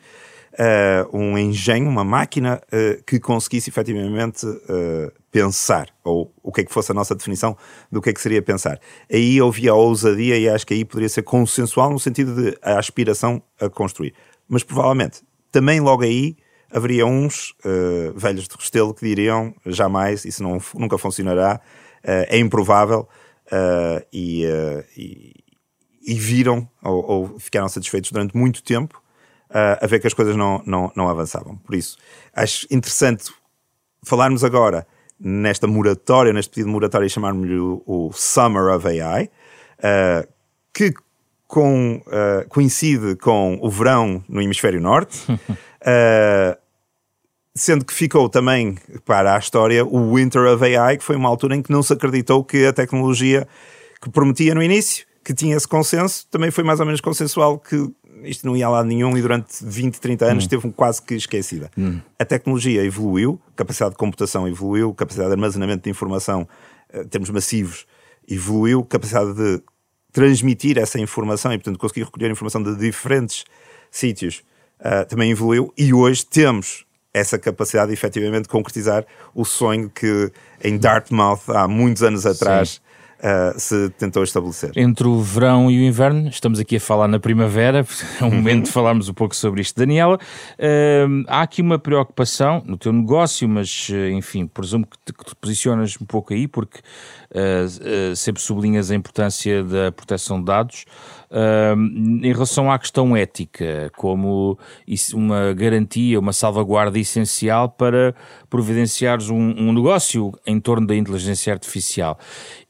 uh, 0.53 1.17
um 1.17 1.37
engenho, 1.37 1.89
uma 1.89 2.03
máquina 2.03 2.61
uh, 2.67 3.03
que 3.03 3.19
conseguisse 3.19 3.69
efetivamente 3.69 4.45
uh, 4.45 5.11
pensar, 5.31 5.89
ou 6.03 6.33
o 6.43 6.51
que 6.51 6.61
é 6.61 6.63
que 6.63 6.73
fosse 6.73 6.91
a 6.91 6.95
nossa 6.95 7.15
definição 7.15 7.57
do 7.91 8.01
que 8.01 8.09
é 8.09 8.13
que 8.13 8.21
seria 8.21 8.41
pensar. 8.41 8.79
Aí 9.11 9.39
havia 9.39 9.71
a 9.71 9.75
ousadia 9.75 10.37
e 10.37 10.47
acho 10.47 10.65
que 10.65 10.73
aí 10.73 10.85
poderia 10.85 11.09
ser 11.09 11.23
consensual 11.23 11.91
no 11.91 11.99
sentido 11.99 12.35
de 12.35 12.57
a 12.61 12.77
aspiração 12.77 13.41
a 13.59 13.69
construir. 13.69 14.13
Mas 14.47 14.63
provavelmente, 14.63 15.21
também 15.51 15.79
logo 15.79 16.03
aí, 16.03 16.35
haveria 16.71 17.05
uns 17.05 17.55
velhos 18.15 18.47
de 18.47 18.55
Restelo 18.55 18.93
que 18.93 19.05
diriam 19.05 19.55
jamais, 19.65 20.25
isso 20.25 20.43
não, 20.43 20.59
nunca 20.75 20.97
funcionará, 20.97 21.59
é 22.03 22.37
improvável, 22.37 23.07
e, 24.11 24.43
e, 24.97 25.33
e 26.05 26.13
viram 26.15 26.67
ou, 26.83 27.05
ou, 27.09 27.39
ficaram 27.39 27.69
satisfeitos 27.69 28.11
durante 28.11 28.35
muito 28.35 28.63
tempo 28.63 29.02
uh, 29.53 29.83
a 29.83 29.87
ver 29.87 29.99
que 29.99 30.07
as 30.07 30.13
coisas 30.13 30.35
não, 30.35 30.61
não, 30.65 30.91
não 30.95 31.07
avançavam. 31.07 31.55
Por 31.57 31.75
isso, 31.75 31.97
acho 32.33 32.65
interessante 32.71 33.31
falarmos 34.03 34.43
agora 34.43 34.85
nesta 35.19 35.67
moratória, 35.67 36.33
neste 36.33 36.49
pedido 36.49 36.67
de 36.67 36.73
moratória, 36.73 37.07
chamarmos-lhe 37.07 37.57
o, 37.57 37.81
o, 37.85 38.11
Summer 38.13 38.75
of 38.75 38.87
AI, 38.87 39.25
uh, 39.25 39.29
ah, 39.81 40.27
que 40.73 40.93
com, 41.47 42.01
uh, 42.07 42.49
coincide 42.49 43.15
com 43.15 43.59
o 43.61 43.69
verão 43.69 44.23
no 44.27 44.41
hemisfério 44.41 44.81
norte, 44.81 45.31
uh, 45.31 46.57
sendo 47.55 47.85
que 47.85 47.93
ficou 47.93 48.27
também 48.27 48.77
para 49.05 49.35
a 49.35 49.39
história 49.39 49.85
o 49.85 50.15
Winter 50.15 50.41
of 50.51 50.75
AI, 50.75 50.97
que 50.97 51.03
foi 51.03 51.15
uma 51.15 51.29
altura 51.29 51.55
em 51.55 51.61
que 51.61 51.71
não 51.71 51.83
se 51.83 51.93
acreditou 51.93 52.43
que 52.43 52.65
a 52.65 52.73
tecnologia 52.73 53.47
que 54.01 54.09
prometia 54.09 54.53
no 54.55 54.63
início, 54.63 55.05
que 55.23 55.33
tinha 55.33 55.55
esse 55.55 55.67
consenso, 55.67 56.27
também 56.29 56.51
foi 56.51 56.63
mais 56.63 56.79
ou 56.79 56.85
menos 56.85 56.99
consensual 56.99 57.57
que 57.57 57.89
isto 58.23 58.45
não 58.45 58.55
ia 58.55 58.67
a 58.67 58.69
lado 58.69 58.87
nenhum 58.87 59.17
e 59.17 59.21
durante 59.21 59.63
20, 59.63 59.99
30 59.99 60.25
anos 60.25 60.43
hum. 60.43 60.45
esteve 60.45 60.71
quase 60.71 61.01
que 61.01 61.15
esquecida. 61.15 61.69
Hum. 61.77 61.99
A 62.17 62.25
tecnologia 62.25 62.83
evoluiu, 62.83 63.39
capacidade 63.55 63.91
de 63.91 63.97
computação 63.97 64.47
evoluiu, 64.47 64.93
capacidade 64.93 65.29
de 65.29 65.33
armazenamento 65.33 65.83
de 65.83 65.89
informação 65.89 66.47
em 66.93 66.99
eh, 66.99 67.03
termos 67.05 67.29
massivos 67.29 67.85
evoluiu, 68.27 68.83
capacidade 68.83 69.33
de 69.33 69.61
transmitir 70.11 70.77
essa 70.77 70.99
informação 70.99 71.51
e, 71.51 71.57
portanto, 71.57 71.79
conseguir 71.79 72.03
recolher 72.03 72.29
informação 72.29 72.61
de 72.61 72.75
diferentes 72.75 73.43
sítios 73.89 74.43
uh, 74.79 75.05
também 75.07 75.31
evoluiu 75.31 75.73
e 75.77 75.93
hoje 75.93 76.25
temos 76.25 76.85
essa 77.13 77.37
capacidade 77.37 77.87
de 77.87 77.93
efetivamente 77.93 78.47
concretizar 78.47 79.05
o 79.35 79.43
sonho 79.45 79.89
que 79.89 80.31
em 80.63 80.77
Dartmouth 80.77 81.41
há 81.47 81.67
muitos 81.67 82.01
anos 82.01 82.25
atrás 82.25 82.81
uh, 83.23 83.59
se 83.59 83.89
tentou 83.91 84.23
estabelecer. 84.23 84.71
Entre 84.75 85.07
o 85.07 85.21
verão 85.21 85.71
e 85.71 85.79
o 85.79 85.83
inverno, 85.83 86.27
estamos 86.27 86.59
aqui 86.59 86.75
a 86.75 86.79
falar 86.79 87.07
na 87.07 87.19
primavera, 87.19 87.85
é 88.19 88.23
o 88.23 88.31
momento 88.31 88.57
uhum. 88.57 88.63
de 88.63 88.71
falarmos 88.71 89.09
um 89.09 89.13
pouco 89.13 89.35
sobre 89.35 89.61
isto. 89.61 89.79
Daniela, 89.79 90.15
uh, 90.15 91.23
há 91.27 91.41
aqui 91.41 91.61
uma 91.61 91.79
preocupação 91.79 92.61
no 92.65 92.77
teu 92.77 92.91
negócio, 92.91 93.47
mas 93.47 93.87
uh, 93.89 94.09
enfim, 94.09 94.45
presumo 94.45 94.85
que 94.85 94.97
te, 95.05 95.13
que 95.13 95.25
te, 95.25 95.35
posicionas 95.35 95.97
um 95.99 96.05
pouco 96.05 96.33
aí, 96.33 96.47
porque 96.47 96.79
sempre 98.15 98.43
sublinhas 98.43 98.91
a 98.91 98.95
importância 98.95 99.63
da 99.63 99.91
proteção 99.91 100.37
de 100.37 100.45
dados. 100.45 100.85
Em 101.35 102.31
relação 102.31 102.71
à 102.71 102.77
questão 102.77 103.17
ética, 103.17 103.91
como 103.97 104.57
uma 105.13 105.51
garantia, 105.53 106.19
uma 106.19 106.31
salvaguarda 106.31 106.99
essencial 106.99 107.69
para 107.69 108.13
providenciares 108.49 109.31
um, 109.31 109.39
um, 109.39 109.73
negócio 109.73 110.31
em 110.45 110.59
torno 110.59 110.85
da 110.85 110.95
inteligência 110.95 111.51
artificial. 111.51 112.19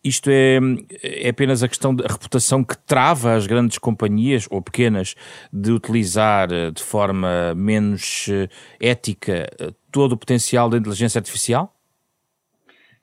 Isto 0.01 0.29
é, 0.29 0.59
é 1.01 1.29
apenas 1.29 1.61
a 1.61 1.67
questão 1.67 1.93
da 1.93 2.07
reputação 2.07 2.63
que 2.63 2.77
trava 2.77 3.33
as 3.33 3.45
grandes 3.47 3.77
companhias 3.77 4.47
ou 4.49 4.61
pequenas 4.61 5.15
de 5.51 5.71
utilizar 5.71 6.51
eh, 6.51 6.71
de 6.71 6.81
forma 6.81 7.53
menos 7.55 8.27
eh, 8.29 8.49
ética 8.79 9.49
eh, 9.59 9.73
todo 9.91 10.13
o 10.13 10.17
potencial 10.17 10.69
da 10.69 10.77
inteligência 10.77 11.19
artificial? 11.19 11.75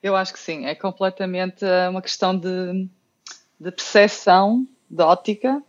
Eu 0.02 0.16
acho 0.16 0.32
que 0.32 0.38
sim, 0.38 0.64
é 0.64 0.74
completamente 0.74 1.64
uma 1.90 2.00
questão 2.00 2.36
de, 2.36 2.88
de 3.60 3.70
percepção 3.70 4.66
de 4.90 5.02
ótica 5.02 5.62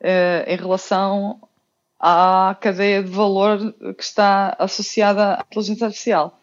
eh, 0.00 0.44
em 0.46 0.56
relação 0.56 1.40
à 1.98 2.56
cadeia 2.60 3.02
de 3.02 3.10
valor 3.10 3.72
que 3.96 4.02
está 4.02 4.54
associada 4.58 5.36
à 5.36 5.44
inteligência 5.50 5.86
artificial. 5.86 6.38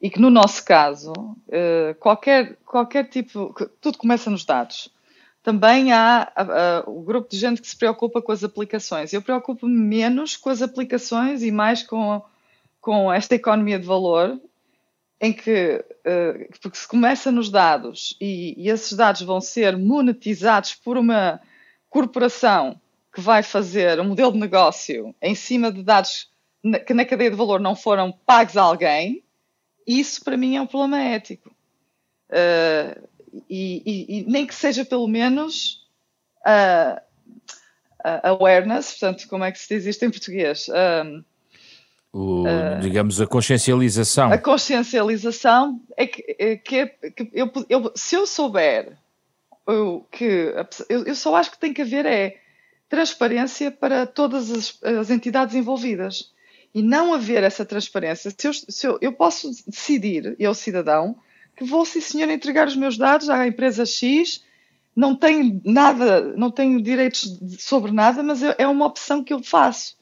E 0.00 0.08
que 0.08 0.20
no 0.20 0.30
nosso 0.30 0.64
caso, 0.64 1.12
eh, 1.48 1.96
qualquer, 1.98 2.56
qualquer 2.64 3.08
tipo, 3.08 3.54
tudo 3.80 3.98
começa 3.98 4.30
nos 4.30 4.44
dados. 4.44 4.94
Também 5.42 5.92
há 5.92 6.82
o 6.88 7.02
grupo 7.02 7.30
de 7.30 7.38
gente 7.38 7.62
que 7.62 7.68
se 7.68 7.76
preocupa 7.76 8.20
com 8.20 8.32
as 8.32 8.42
aplicações. 8.42 9.12
Eu 9.12 9.22
preocupo-me 9.22 9.78
menos 9.78 10.36
com 10.36 10.50
as 10.50 10.60
aplicações 10.60 11.40
e 11.44 11.52
mais 11.52 11.84
com, 11.84 12.20
com 12.80 13.12
esta 13.12 13.36
economia 13.36 13.78
de 13.78 13.86
valor, 13.86 14.40
em 15.20 15.32
que, 15.32 15.84
uh, 16.04 16.58
porque 16.60 16.76
se 16.76 16.86
começa 16.86 17.32
nos 17.32 17.50
dados 17.50 18.16
e, 18.20 18.54
e, 18.56 18.68
esses 18.68 18.92
dados 18.92 19.22
vão 19.22 19.40
ser 19.40 19.76
monetizados 19.76 20.74
por 20.74 20.96
uma 20.98 21.40
corporação 21.96 22.78
que 23.10 23.22
vai 23.22 23.42
fazer 23.42 23.98
um 23.98 24.04
modelo 24.04 24.30
de 24.30 24.38
negócio 24.38 25.14
em 25.22 25.34
cima 25.34 25.72
de 25.72 25.82
dados 25.82 26.28
que 26.86 26.92
na 26.92 27.06
cadeia 27.06 27.30
de 27.30 27.36
valor 27.36 27.58
não 27.58 27.74
foram 27.74 28.12
pagos 28.12 28.54
a 28.54 28.62
alguém, 28.62 29.24
isso 29.86 30.22
para 30.22 30.36
mim 30.36 30.56
é 30.56 30.60
um 30.60 30.66
problema 30.66 31.00
ético. 31.00 31.50
Uh, 32.28 33.08
e, 33.48 33.82
e, 33.86 34.18
e, 34.18 34.30
nem 34.30 34.46
que 34.46 34.54
seja 34.54 34.84
pelo 34.84 35.08
menos 35.08 35.86
uh, 36.44 37.00
uh, 38.04 38.20
awareness, 38.24 38.90
portanto, 38.90 39.26
como 39.26 39.44
é 39.44 39.50
que 39.50 39.58
se 39.58 39.74
diz 39.74 39.86
isto 39.86 40.04
em 40.04 40.10
português? 40.10 40.68
O, 42.12 42.44
digamos, 42.82 43.22
a 43.22 43.26
consciencialização. 43.26 44.32
A 44.32 44.38
consciencialização 44.38 45.80
é 45.96 46.06
que, 46.06 46.36
é 46.38 46.56
que, 46.56 46.76
é, 46.76 46.86
que 46.86 47.30
eu, 47.32 47.50
eu, 47.70 47.92
se 47.94 48.16
eu 48.16 48.26
souber 48.26 48.98
o 49.66 50.00
que 50.10 50.52
eu, 50.88 51.04
eu, 51.04 51.14
só 51.14 51.34
acho 51.36 51.50
que 51.50 51.58
tem 51.58 51.72
que 51.72 51.82
haver 51.82 52.06
é 52.06 52.40
transparência 52.88 53.70
para 53.70 54.06
todas 54.06 54.50
as, 54.50 54.78
as 54.82 55.10
entidades 55.10 55.54
envolvidas 55.54 56.32
e 56.74 56.82
não 56.82 57.12
haver 57.12 57.42
essa 57.42 57.64
transparência. 57.64 58.30
Se 58.30 58.46
eu, 58.46 58.52
se 58.52 58.86
eu, 58.86 58.98
eu 59.00 59.12
posso 59.12 59.50
decidir, 59.66 60.36
eu 60.38 60.54
cidadão, 60.54 61.16
que 61.56 61.64
vou 61.64 61.84
sim 61.84 62.00
senhor 62.00 62.30
entregar 62.30 62.68
os 62.68 62.76
meus 62.76 62.96
dados 62.96 63.28
à 63.30 63.46
empresa 63.46 63.84
X, 63.84 64.44
não 64.94 65.16
tenho 65.16 65.60
nada, 65.64 66.34
não 66.36 66.50
tenho 66.50 66.80
direitos 66.80 67.38
sobre 67.58 67.92
nada, 67.92 68.22
mas 68.22 68.42
é 68.42 68.66
uma 68.66 68.86
opção 68.86 69.24
que 69.24 69.32
eu 69.32 69.42
faço. 69.42 69.96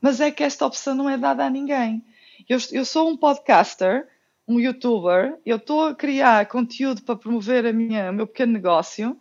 Mas 0.00 0.20
é 0.20 0.30
que 0.30 0.44
esta 0.44 0.66
opção 0.66 0.94
não 0.94 1.08
é 1.08 1.16
dada 1.16 1.44
a 1.44 1.50
ninguém. 1.50 2.04
Eu, 2.48 2.58
eu 2.70 2.84
sou 2.84 3.08
um 3.08 3.16
podcaster 3.16 4.06
um 4.48 4.60
youtuber, 4.60 5.38
eu 5.44 5.56
estou 5.56 5.84
a 5.84 5.94
criar 5.94 6.46
conteúdo 6.46 7.02
para 7.02 7.16
promover 7.16 7.66
a 7.66 7.72
minha, 7.72 8.10
o 8.10 8.14
meu 8.14 8.26
pequeno 8.26 8.52
negócio 8.52 9.18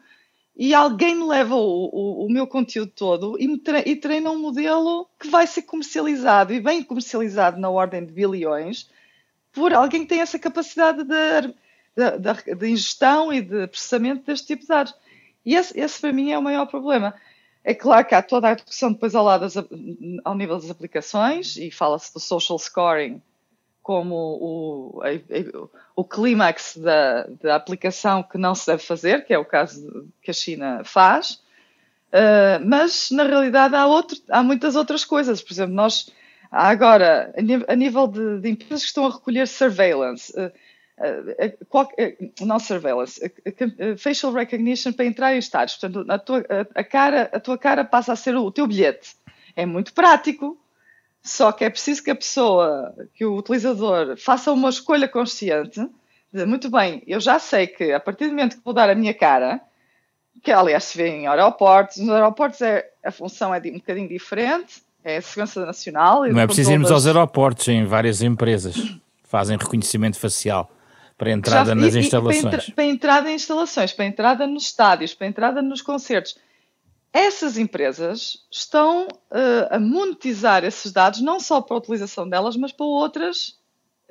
e 0.55 0.73
alguém 0.73 1.15
me 1.15 1.25
leva 1.25 1.55
o, 1.55 1.89
o, 1.91 2.25
o 2.25 2.31
meu 2.31 2.47
conteúdo 2.47 2.91
todo 2.95 3.37
e, 3.39 3.57
tre 3.57 3.83
e 3.85 3.95
treina 3.95 4.29
um 4.29 4.39
modelo 4.39 5.09
que 5.19 5.27
vai 5.29 5.47
ser 5.47 5.63
comercializado 5.63 6.53
e 6.53 6.61
bem 6.61 6.83
comercializado 6.83 7.59
na 7.59 7.69
ordem 7.69 8.05
de 8.05 8.13
bilhões 8.13 8.89
por 9.51 9.73
alguém 9.73 10.03
que 10.03 10.09
tem 10.09 10.21
essa 10.21 10.37
capacidade 10.37 11.03
de, 11.03 11.41
de, 11.95 12.17
de, 12.19 12.55
de 12.55 12.67
ingestão 12.69 13.33
e 13.33 13.41
de 13.41 13.67
processamento 13.67 14.25
deste 14.25 14.47
tipo 14.47 14.61
de 14.61 14.67
dados. 14.67 14.93
E 15.45 15.55
esse, 15.55 15.77
esse, 15.79 15.99
para 15.99 16.13
mim 16.13 16.31
é 16.31 16.37
o 16.37 16.43
maior 16.43 16.65
problema. 16.67 17.15
É 17.63 17.73
claro 17.73 18.05
que 18.05 18.13
há 18.13 18.21
toda 18.21 18.49
a 18.49 18.53
discussão 18.53 18.91
depois 18.91 19.15
ao 19.15 19.25
lado 19.25 19.41
das, 19.41 19.55
ao 20.23 20.35
nível 20.35 20.55
das 20.55 20.69
aplicações 20.69 21.57
e 21.57 21.71
fala-se 21.71 22.13
do 22.13 22.19
social 22.19 22.59
scoring 22.59 23.21
como 23.85 24.15
o, 24.15 25.01
o 25.95 26.03
clímax 26.03 26.75
da, 26.75 27.27
da 27.39 27.55
aplicação 27.55 28.23
que 28.23 28.35
não 28.35 28.55
se 28.55 28.65
deve 28.65 28.81
fazer, 28.81 29.23
que 29.27 29.31
é 29.31 29.37
o 29.37 29.45
caso 29.45 30.09
que 30.23 30.31
a 30.31 30.33
China 30.33 30.81
faz, 30.83 31.33
uh, 32.11 32.65
mas 32.65 33.11
na 33.11 33.21
realidade 33.21 33.75
há, 33.75 33.85
outro, 33.85 34.17
há 34.31 34.41
muitas 34.41 34.75
outras 34.75 35.05
coisas. 35.05 35.39
Por 35.39 35.53
exemplo, 35.53 35.75
nós 35.75 36.11
agora, 36.49 37.31
a 37.67 37.75
nível 37.75 38.07
de, 38.07 38.39
de 38.39 38.49
empresas 38.49 38.81
que 38.81 38.87
estão 38.87 39.05
a 39.05 39.13
recolher 39.13 39.47
surveillance, 39.47 40.33
uh, 40.35 40.47
uh, 40.47 41.65
qual, 41.69 41.87
não 42.41 42.57
surveillance, 42.57 43.21
facial 43.99 44.33
recognition 44.33 44.93
para 44.93 45.05
entrar 45.05 45.35
em 45.35 45.37
estados. 45.37 45.75
Portanto, 45.75 46.11
a 46.11 46.17
tua, 46.17 46.43
a, 46.73 46.83
cara, 46.83 47.29
a 47.31 47.39
tua 47.39 47.55
cara 47.55 47.85
passa 47.85 48.13
a 48.13 48.15
ser 48.15 48.35
o 48.35 48.49
teu 48.49 48.65
bilhete. 48.65 49.15
É 49.55 49.63
muito 49.63 49.93
prático 49.93 50.57
só 51.25 51.51
que 51.51 51.65
é 51.65 51.69
preciso 51.71 52.03
que 52.03 52.11
a 52.11 52.15
pessoa, 52.15 52.93
que 53.15 53.25
o 53.25 53.35
utilizador, 53.35 54.15
faça 54.15 54.51
uma 54.51 54.69
escolha 54.69 55.07
consciente 55.07 55.81
de, 56.31 56.45
muito 56.45 56.69
bem, 56.69 57.01
eu 57.07 57.19
já 57.19 57.39
sei 57.39 57.65
que 57.65 57.91
a 57.91 57.99
partir 57.99 58.25
do 58.25 58.29
momento 58.29 58.57
que 58.57 58.63
vou 58.63 58.75
dar 58.75 58.89
a 58.91 58.95
minha 58.95 59.13
cara, 59.13 59.59
que 60.43 60.51
aliás 60.51 60.83
se 60.83 60.97
vê 60.97 61.07
em 61.07 61.27
aeroportos, 61.27 61.97
nos 61.97 62.11
aeroportos 62.11 62.61
é, 62.61 62.87
a 63.03 63.11
função 63.11 63.51
é 63.51 63.59
de, 63.59 63.71
um 63.71 63.79
bocadinho 63.79 64.07
diferente, 64.07 64.83
é 65.03 65.17
a 65.17 65.21
segurança 65.21 65.65
nacional. 65.65 66.25
Não 66.25 66.39
é 66.39 66.45
preciso 66.45 66.71
irmos 66.71 66.89
das... 66.89 66.93
aos 66.93 67.07
aeroportos, 67.07 67.67
em 67.67 67.85
várias 67.85 68.21
empresas 68.21 68.75
fazem 69.23 69.57
reconhecimento 69.57 70.19
facial 70.19 70.71
para 71.17 71.31
entrada 71.31 71.69
já, 71.69 71.75
nas 71.75 71.95
e, 71.95 71.99
instalações. 71.99 72.43
E 72.43 72.47
para, 72.47 72.57
entra, 72.57 72.73
para 72.75 72.85
entrada 72.85 73.31
em 73.31 73.35
instalações, 73.35 73.93
para 73.93 74.05
entrada 74.05 74.45
nos 74.45 74.65
estádios, 74.65 75.13
para 75.15 75.25
entrada 75.25 75.61
nos 75.61 75.81
concertos 75.81 76.37
essas 77.15 77.57
empresas 77.57 78.45
estão 78.51 79.07
uh, 79.07 79.67
a 79.71 79.79
monetizar 79.79 80.65
esses 80.65 80.91
dados 80.91 81.21
não 81.21 81.39
só 81.39 81.61
para 81.61 81.77
a 81.77 81.79
utilização 81.79 82.27
delas, 82.27 82.57
mas 82.57 82.73
para 82.73 82.85
outras 82.85 83.57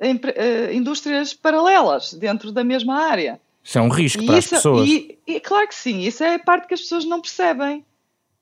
uh, 0.01 0.73
indústrias 0.73 1.31
paralelas 1.31 2.15
dentro 2.15 2.51
da 2.51 2.63
mesma 2.63 2.95
área. 2.95 3.39
Isso 3.63 3.77
é 3.77 3.81
um 3.81 3.89
risco 3.89 4.23
e 4.23 4.25
para 4.25 4.39
isso, 4.39 4.55
as 4.55 4.59
pessoas. 4.61 4.89
E, 4.89 5.19
e, 5.27 5.39
claro 5.39 5.67
que 5.67 5.75
sim, 5.75 5.99
isso 5.99 6.23
é 6.23 6.33
a 6.33 6.39
parte 6.39 6.67
que 6.67 6.73
as 6.73 6.81
pessoas 6.81 7.05
não 7.05 7.21
percebem. 7.21 7.85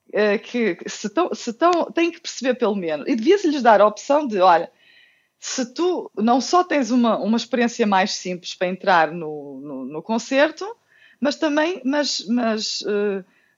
Uh, 0.07 0.39
que 0.41 0.77
se, 0.85 1.09
tão, 1.09 1.33
se 1.33 1.51
tão, 1.51 1.91
têm 1.91 2.09
que 2.09 2.21
perceber 2.21 2.53
pelo 2.53 2.75
menos. 2.75 3.05
E 3.05 3.15
devia-se-lhes 3.15 3.61
dar 3.61 3.81
a 3.81 3.87
opção 3.87 4.25
de, 4.25 4.39
olha, 4.39 4.71
se 5.37 5.73
tu 5.73 6.09
não 6.15 6.39
só 6.39 6.63
tens 6.63 6.89
uma, 6.89 7.17
uma 7.17 7.35
experiência 7.35 7.85
mais 7.85 8.11
simples 8.11 8.55
para 8.55 8.67
entrar 8.69 9.11
no, 9.11 9.59
no, 9.61 9.85
no 9.85 10.01
concerto, 10.01 10.65
mas 11.19 11.35
também, 11.35 11.81
mas, 11.83 12.25
mas 12.29 12.81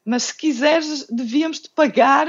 mas 0.06 0.24
se 0.24 0.36
quiseres, 0.36 1.06
devíamos 1.10 1.58
te 1.58 1.68
pagar 1.68 2.28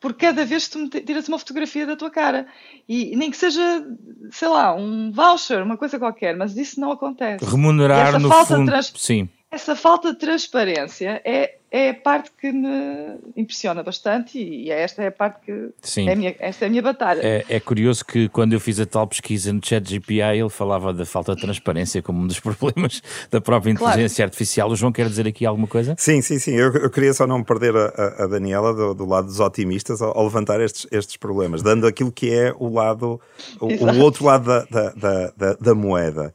por 0.00 0.14
cada 0.14 0.44
vez 0.44 0.68
que 0.68 0.88
tu 0.88 1.00
tiras 1.00 1.28
uma 1.28 1.38
fotografia 1.38 1.86
da 1.86 1.96
tua 1.96 2.10
cara. 2.10 2.46
E 2.88 3.16
nem 3.16 3.30
que 3.30 3.36
seja, 3.36 3.86
sei 4.30 4.48
lá, 4.48 4.74
um 4.74 5.10
voucher, 5.10 5.62
uma 5.62 5.76
coisa 5.76 5.98
qualquer, 5.98 6.36
mas 6.36 6.56
isso 6.56 6.80
não 6.80 6.92
acontece. 6.92 7.44
Remunerar 7.44 8.18
no 8.20 8.30
fundo, 8.44 8.72
sim. 8.96 9.28
Essa 9.50 9.74
falta 9.74 10.12
de 10.12 10.18
transparência 10.18 11.22
é, 11.24 11.54
é 11.70 11.90
a 11.90 11.94
parte 11.94 12.30
que 12.38 12.52
me 12.52 13.16
impressiona 13.34 13.82
bastante 13.82 14.38
e 14.38 14.70
esta 14.70 15.02
é 15.02 15.06
a 15.06 15.12
parte 15.12 15.40
que 15.46 15.70
Sim. 15.80 16.06
É 16.06 16.12
a 16.12 16.16
minha, 16.16 16.36
esta 16.38 16.66
é 16.66 16.68
a 16.68 16.70
minha 16.70 16.82
batalha. 16.82 17.20
É, 17.22 17.44
é, 17.48 17.58
curioso 17.58 18.04
que 18.04 18.28
quando 18.28 18.52
eu 18.52 18.60
fiz 18.60 18.78
a 18.78 18.84
tal 18.84 19.06
pesquisa 19.06 19.50
no 19.50 19.60
ChatGPI 19.64 20.38
ele 20.38 20.50
falava 20.50 20.92
da 20.92 21.06
falta 21.06 21.34
de 21.34 21.40
transparência 21.40 22.02
como 22.02 22.22
um 22.22 22.26
dos 22.26 22.38
problemas 22.40 23.02
da 23.30 23.40
própria 23.40 23.70
inteligência 23.70 24.16
claro. 24.16 24.28
artificial. 24.28 24.70
O 24.70 24.76
João 24.76 24.92
quer 24.92 25.08
dizer 25.08 25.26
aqui 25.26 25.46
alguma 25.46 25.66
coisa? 25.66 25.94
Sim, 25.96 26.20
sim, 26.20 26.38
sim. 26.38 26.54
Eu, 26.54 26.70
eu 26.74 26.90
queria 26.90 27.14
só 27.14 27.26
não 27.26 27.42
perder 27.42 27.74
a, 27.74 28.24
a 28.24 28.26
Daniela 28.26 28.74
do, 28.74 28.92
do, 28.92 29.06
lado 29.06 29.28
dos 29.28 29.40
otimistas 29.40 30.02
ao, 30.02 30.14
ao, 30.14 30.24
levantar 30.24 30.60
estes, 30.60 30.86
estes 30.92 31.16
problemas, 31.16 31.62
dando 31.62 31.86
aquilo 31.86 32.12
que 32.12 32.30
é 32.30 32.52
o 32.58 32.68
lado, 32.68 33.18
o, 33.58 33.66
o 33.66 34.00
outro 34.00 34.26
lado 34.26 34.44
da, 34.44 34.90
da, 34.90 35.32
da, 35.34 35.52
da 35.54 35.74
moeda, 35.74 36.34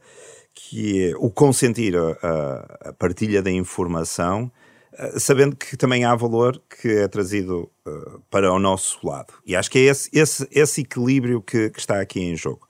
que 0.54 1.10
é 1.10 1.16
o 1.16 1.30
consentir 1.30 1.96
a, 1.96 2.88
a 2.88 2.92
partilha 2.92 3.42
da 3.42 3.50
informação 3.50 4.50
eh, 4.96 5.18
sabendo 5.18 5.56
que 5.56 5.76
também 5.76 6.04
há 6.04 6.14
valor 6.14 6.60
que 6.80 6.88
é 6.88 7.08
trazido 7.08 7.70
uh, 7.86 8.20
para 8.30 8.52
o 8.52 8.58
nosso 8.58 9.04
lado. 9.06 9.34
E 9.44 9.56
acho 9.56 9.70
que 9.70 9.78
é 9.78 9.82
esse, 9.82 10.08
esse, 10.12 10.48
esse 10.50 10.80
equilíbrio 10.82 11.42
que, 11.42 11.70
que, 11.70 11.80
está 11.80 12.00
aqui 12.00 12.20
em 12.20 12.36
jogo. 12.36 12.66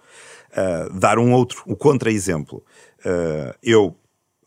Uh, 0.53 0.99
dar 0.99 1.19
um 1.19 1.33
outro, 1.33 1.63
o 1.67 1.73
um 1.73 1.75
contra-exemplo. 1.75 2.65
Uh, 3.01 3.55
eu 3.63 3.95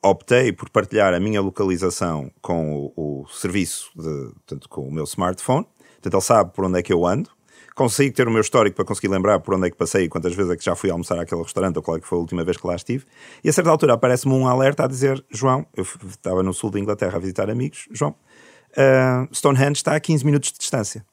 optei 0.02 0.52
por 0.52 0.69
partilhar 0.69 1.13
a 1.13 1.19
minha 1.19 1.41
localização 1.41 2.32
com 2.41 2.91
o, 2.95 3.23
o 3.23 3.28
serviço, 3.28 3.91
de, 3.95 4.34
portanto, 4.34 4.69
com 4.69 4.88
o 4.88 4.91
meu 4.91 5.04
smartphone. 5.04 5.67
Portanto, 5.93 6.13
ele 6.13 6.21
sabe 6.21 6.54
por 6.54 6.65
onde 6.65 6.80
é 6.80 6.82
que 6.82 6.93
eu 6.93 7.06
ando 7.06 7.30
consigo 7.78 8.16
ter 8.16 8.28
o 8.28 8.32
meu 8.32 8.42
histórico 8.42 8.76
para 8.76 8.86
conseguir 8.86 9.08
lembrar 9.08 9.40
por 9.40 9.54
onde 9.54 9.68
é 9.68 9.70
que 9.70 9.78
passei 9.78 10.06
e 10.06 10.10
quantas 10.10 10.34
vezes 10.34 10.52
é 10.52 10.58
que 10.58 10.66
já 10.66 10.76
fui 10.76 10.90
almoçar 10.90 11.20
àquele 11.20 11.44
restaurante 11.44 11.78
ou 11.78 11.84
qual 11.84 11.96
é 11.98 12.00
que 12.00 12.08
foi 12.08 12.18
a 12.18 12.22
última 12.22 12.44
vez 12.44 12.58
que 12.58 12.66
lá 12.66 12.76
estive. 12.76 13.06
E 13.44 13.50
a 13.50 13.54
certa 13.54 13.70
altura 13.70 13.94
aparece-me 13.94 14.34
um 14.34 14.48
alerta 14.48 14.84
a 14.84 14.88
dizer: 14.88 15.24
João, 15.30 15.63
eu 15.76 15.84
estava 15.84 16.42
no 16.42 16.54
sul 16.54 16.72
da 16.72 16.80
Inglaterra 16.80 17.18
a 17.18 17.20
visitar 17.20 17.52
amigos, 17.52 17.88
João, 17.92 18.16
uh, 18.72 19.34
Stonehenge 19.34 19.74
está 19.74 19.96
a 19.96 20.00
15 20.00 20.26
minutos 20.26 20.52
de 20.52 20.58
distância. 20.58 21.06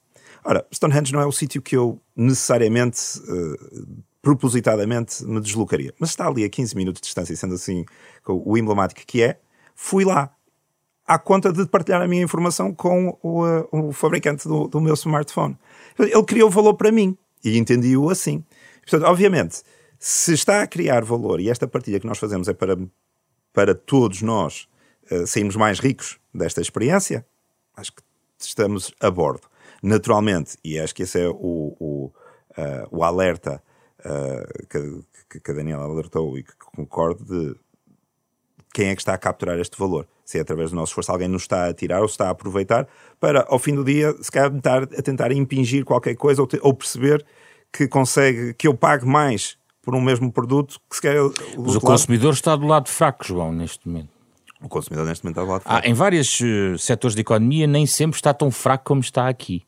Ora, 0.43 0.67
Stonehenge 0.73 1.13
não 1.13 1.21
é 1.21 1.27
o 1.27 1.33
sítio 1.33 1.61
que 1.61 1.77
eu 1.77 2.01
necessariamente, 2.17 2.99
uh, 3.29 4.03
propositadamente, 4.23 5.23
me 5.23 5.41
deslocaria, 5.41 5.93
mas 5.99 6.11
está 6.11 6.27
ali 6.27 6.45
a 6.45 6.49
15 6.49 6.75
minutos 6.75 7.03
de 7.03 7.07
distância, 7.07 7.37
sendo 7.37 7.55
assim 7.55 7.85
o 8.27 8.57
emblemático 8.57 9.03
que 9.07 9.23
é, 9.23 9.39
fui 9.75 10.03
lá 10.03 10.35
à 11.07 11.19
conta 11.19 11.53
de 11.53 11.67
partilhar 11.67 12.01
a 12.01 12.09
minha 12.09 12.23
informação 12.23 12.73
com 12.73 13.19
o, 13.23 13.45
uh, 13.45 13.69
o 13.71 13.93
fabricante 13.93 14.49
do, 14.49 14.67
do, 14.67 14.81
meu 14.81 14.95
smartphone. 14.95 15.57
Ele 15.99 16.25
criou 16.25 16.51
valor 16.51 16.75
para 16.75 16.91
mim 16.91 17.17
e 17.45 17.59
entendi-o 17.59 18.11
assim. 18.11 18.45
Portanto, 18.83 19.09
obviamente, 19.09 19.63
se 19.99 20.35
está 20.35 20.63
a 20.63 20.67
criar 20.67 21.05
valor 21.05 21.41
e 21.41 21.49
esta 21.49 21.67
partilha 21.67 22.01
que 22.01 22.07
nós 22.07 22.19
fazemos 22.19 22.49
é 22.49 22.53
para, 22.53 22.77
para 23.53 23.75
todos 23.75 24.23
nós 24.23 24.69
uh, 25.11 25.27
sairmos 25.27 25.57
mais 25.57 25.79
ricos 25.79 26.19
desta 26.33 26.61
experiência, 26.61 27.25
acho 27.77 27.93
que 27.93 28.03
estamos 28.39 28.93
a 29.01 29.11
bordo. 29.11 29.49
Naturalmente, 29.83 30.57
e 30.65 30.79
acho 30.79 30.95
que 30.95 31.03
esse 31.03 31.21
é 31.21 31.29
o, 31.29 31.35
o, 31.79 32.13
uh, 32.57 32.89
o 32.91 33.05
alerta 33.05 33.63
uh, 34.01 34.67
que, 34.69 35.41
que 35.41 35.51
a 35.51 35.55
Daniela 35.55 35.85
alertou 35.85 36.39
e 36.39 36.43
que 36.43 36.53
concordo 36.57 37.25
de 37.25 37.59
quem 38.75 38.89
é 38.89 38.95
que 38.95 39.01
está 39.01 39.15
a 39.15 39.19
capturar 39.19 39.59
este 39.59 39.79
valor. 39.79 40.07
Se 40.25 40.37
é 40.37 40.41
através 40.41 40.71
do 40.71 40.77
nosso 40.77 40.91
esforço 40.91 41.13
alguém 41.13 41.29
nos 41.29 41.43
está 41.43 41.69
a 41.69 41.73
tirar 41.73 42.01
ou 42.01 42.07
está 42.07 42.27
a 42.27 42.31
aproveitar 42.31 42.89
para, 43.21 43.47
ao 43.49 43.59
fim 43.59 43.75
do 43.75 43.85
dia, 43.85 44.13
se 44.21 44.31
calhar 44.31 44.51
tentar, 44.51 44.83
a 44.83 45.03
tentar 45.03 45.33
impingir 45.33 45.85
qualquer 45.85 46.17
coisa 46.17 46.43
ou, 46.43 46.49
te, 46.49 46.59
ou 46.61 46.75
perceber 46.75 47.25
que 47.73 47.87
consegue, 47.87 48.53
que 48.55 48.67
eu 48.67 48.75
pague 48.75 49.07
mais 49.07 49.57
por 49.81 49.95
um 49.95 50.01
mesmo 50.01 50.33
produto 50.33 50.81
que 50.91 50.97
se 50.97 51.03
calhar... 51.03 51.23
Mas 51.57 51.77
o 51.77 51.81
consumidor 51.81 52.33
está 52.33 52.57
do 52.57 52.67
lado 52.67 52.89
fraco, 52.89 53.25
João, 53.25 53.53
neste 53.53 53.87
momento. 53.87 54.09
O 54.61 54.69
consumidor 54.69 55.07
neste 55.07 55.25
momento 55.25 55.37
está 55.37 55.45
do 55.45 55.53
lado 55.53 55.63
fraco. 55.63 55.87
Ah, 55.87 55.89
em 55.89 55.95
vários 55.95 56.41
uh, 56.41 56.77
setores 56.77 57.15
da 57.15 57.21
economia 57.21 57.67
nem 57.67 57.87
sempre 57.87 58.17
está 58.17 58.35
tão 58.35 58.51
fraco 58.51 58.85
como 58.85 59.01
está 59.01 59.29
aqui 59.29 59.65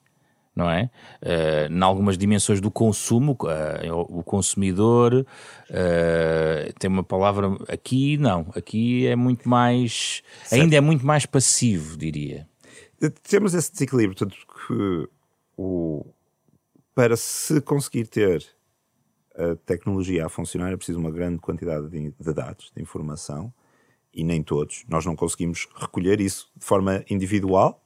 não 0.57 0.71
é? 0.71 0.91
Uh, 1.23 1.71
em 1.71 1.83
algumas 1.83 2.17
dimensões 2.17 2.61
do 2.63 2.71
consumo, 2.71 3.37
uh, 3.43 4.01
o 4.09 4.25
consumidor 4.25 5.15
uh, 5.15 6.73
tem 6.79 6.89
uma 6.89 7.05
palavra 7.05 7.49
aqui, 7.69 8.17
não, 8.17 8.51
aqui 8.57 9.07
é 9.07 9.15
muito 9.15 9.47
mais, 9.47 10.23
certo. 10.45 10.63
ainda 10.63 10.77
é 10.77 10.81
muito 10.81 11.05
mais 11.05 11.27
passivo, 11.27 11.99
diria. 11.99 12.49
Temos 13.29 13.53
esse 13.53 13.71
desequilíbrio, 13.71 14.17
portanto, 14.17 14.37
que 14.67 15.09
o, 15.59 16.07
para 16.95 17.15
se 17.15 17.61
conseguir 17.61 18.07
ter 18.07 18.43
a 19.37 19.55
tecnologia 19.67 20.25
a 20.25 20.31
funcionar 20.31 20.73
é 20.73 20.77
preciso 20.79 20.99
uma 20.99 21.11
grande 21.11 21.39
quantidade 21.39 21.91
de, 21.91 22.15
de 22.19 22.33
dados, 22.33 22.73
de 22.75 22.83
informação, 22.83 23.53
e 24.15 24.25
nem 24.25 24.43
todos. 24.43 24.87
Nós 24.89 25.05
não 25.05 25.15
conseguimos 25.15 25.69
recolher 25.77 26.23
isso 26.23 26.51
de 26.57 26.65
forma 26.65 27.05
individual, 27.11 27.86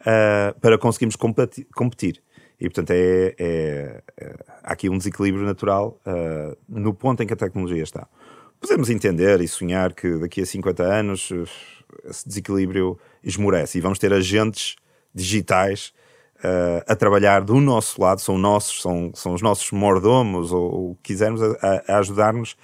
uh, 0.00 0.58
para 0.60 0.78
conseguirmos 0.78 1.16
competir. 1.16 2.22
E, 2.58 2.64
portanto, 2.68 2.90
é, 2.90 3.34
é, 3.38 4.02
é, 4.18 4.34
há 4.62 4.72
aqui 4.72 4.88
um 4.88 4.96
desequilíbrio 4.96 5.44
natural 5.44 6.00
uh, 6.06 6.56
no 6.68 6.94
ponto 6.94 7.22
em 7.22 7.26
que 7.26 7.34
a 7.34 7.36
tecnologia 7.36 7.82
está. 7.82 8.08
Podemos 8.58 8.88
entender 8.88 9.40
e 9.42 9.48
sonhar 9.48 9.92
que 9.92 10.18
daqui 10.18 10.40
a 10.40 10.46
50 10.46 10.82
anos 10.82 11.30
uh, 11.30 11.44
esse 12.08 12.26
desequilíbrio 12.26 12.98
esmorece 13.22 13.76
e 13.76 13.80
vamos 13.80 13.98
ter 13.98 14.12
agentes 14.12 14.76
digitais 15.14 15.92
uh, 16.38 16.82
a 16.86 16.96
trabalhar 16.96 17.42
do 17.42 17.60
nosso 17.60 18.00
lado, 18.00 18.22
são 18.22 18.38
nossos, 18.38 18.80
são, 18.80 19.12
são 19.14 19.34
os 19.34 19.42
nossos 19.42 19.70
mordomos, 19.70 20.50
ou, 20.50 20.92
o 20.92 20.94
que 20.96 21.12
quisermos, 21.12 21.42
a, 21.42 21.84
a 21.88 21.98
ajudar-nos 21.98 22.56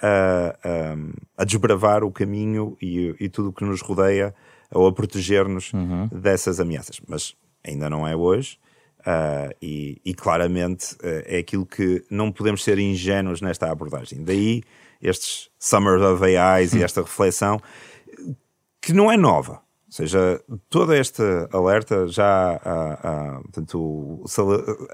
a, 0.00 0.56
a, 0.62 1.42
a, 1.42 1.44
desbravar 1.44 2.04
o 2.04 2.12
caminho 2.12 2.76
e, 2.80 3.14
e 3.20 3.28
tudo 3.28 3.50
o 3.50 3.52
que 3.52 3.64
nos 3.64 3.80
rodeia 3.82 4.34
ou 4.72 4.86
a 4.86 4.92
proteger-nos 4.92 5.72
uhum. 5.72 6.08
dessas 6.12 6.60
ameaças. 6.60 7.00
Mas 7.06 7.34
ainda 7.64 7.88
não 7.90 8.06
é 8.06 8.14
hoje. 8.14 8.58
Uh, 9.00 9.56
e, 9.62 9.98
e, 10.04 10.12
claramente 10.12 10.94
uh, 10.96 11.24
é 11.24 11.38
aquilo 11.38 11.64
que 11.64 12.04
não 12.10 12.30
podemos 12.30 12.62
ser 12.62 12.78
ingênuos 12.78 13.40
nesta 13.40 13.70
abordagem. 13.70 14.22
Daí 14.22 14.62
estes 15.00 15.48
Summer 15.58 15.98
of 16.02 16.22
AIs 16.22 16.74
e 16.74 16.78
hum. 16.78 16.84
esta 16.84 17.00
reflexão 17.00 17.58
que 18.80 18.92
não 18.92 19.10
é 19.10 19.16
nova. 19.16 19.52
Ou 19.52 19.92
seja, 19.92 20.40
toda 20.68 20.96
esta 20.96 21.48
alerta 21.50 22.06
já 22.06 22.60
há, 22.62 23.40
portanto, 23.42 24.24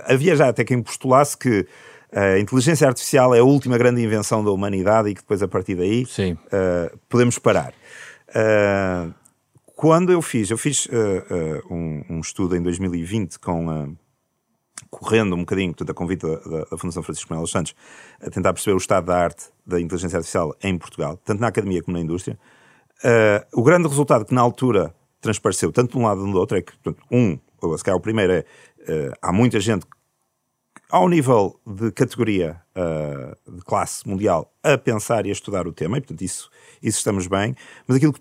havia 0.05 0.35
já 0.35 0.49
até 0.49 0.65
quem 0.65 0.83
postulasse 0.83 1.37
que 1.37 1.67
a 2.11 2.39
inteligência 2.39 2.89
artificial 2.89 3.35
é 3.35 3.41
a 3.41 3.45
última 3.45 3.77
grande 3.77 4.03
invenção 4.03 4.43
da 4.43 4.51
humanidade 4.51 5.11
e 5.11 5.15
que 5.15 5.21
depois 5.21 5.43
a 5.43 5.49
partir 5.49 5.75
daí 5.75 6.07
uh, 6.35 6.99
podemos 7.11 7.39
parar. 7.39 7.75
Uh, 9.77 9.81
quando 9.81 10.11
eu 10.11 10.23
fiz, 10.23 10.51
eu 10.51 10.59
fiz 10.59 10.87
uh, 10.87 10.91
um, 11.71 12.05
um, 12.11 12.21
estudo 12.21 12.57
em 12.57 12.63
2020 12.63 13.39
com 13.39 13.97
correndo 14.91 15.35
um 15.35 15.41
bocadinho, 15.41 15.73
portanto, 15.73 15.91
a 15.91 15.95
convite 15.95 16.23
da, 16.23 16.65
da, 16.65 16.79
Fundação 16.79 17.03
Francisco 17.03 17.31
Manuel 17.31 17.47
Santos, 17.47 17.75
a 18.21 18.31
tentar 18.31 18.53
perceber 18.53 18.75
o 18.75 18.79
estado 18.79 19.07
da 19.07 19.17
arte 19.17 19.47
da 19.67 19.81
inteligência 19.81 20.17
artificial 20.17 20.55
em 20.63 20.77
Portugal, 20.79 21.19
tanto 21.25 21.41
na 21.41 21.49
academia 21.49 21.83
como 21.83 21.97
na 21.97 22.03
indústria. 22.03 22.39
Uh, 23.05 23.61
o 23.61 23.63
grande 23.63 23.89
resultado 23.89 24.25
que 24.25 24.35
na 24.35 24.41
altura 24.41 24.95
transpareceu, 25.21 25.73
tanto 25.73 25.93
de 25.93 25.99
um 25.99 26.07
lado 26.07 26.21
como 26.21 26.33
do 26.33 26.39
outro, 26.39 26.57
é 26.57 26.63
que, 26.63 26.73
portanto, 26.73 27.05
um, 27.11 27.39
ou 27.61 27.77
se 27.77 27.85
calhar 27.85 27.99
o 27.99 28.01
primeiro 28.01 28.33
é, 28.33 28.41
uh, 28.41 29.13
há 29.21 29.33
muita 29.33 29.61
gente 29.61 29.87
ao 30.89 31.09
nível 31.09 31.61
de 31.67 31.91
categoria 31.91 32.63
uh, 32.77 33.57
de 33.57 33.63
classe 33.63 34.07
mundial 34.09 34.53
a 34.63 34.79
pensar 34.79 35.27
e 35.27 35.31
a 35.31 35.33
estudar 35.33 35.67
o 35.67 35.73
tema, 35.73 35.99
e 35.99 36.01
portanto 36.01 36.23
isso, 36.23 36.49
isso 36.83 36.99
estamos 36.99 37.27
bem, 37.27 37.55
mas 37.87 37.97
aquilo 37.97 38.13
que 38.13 38.21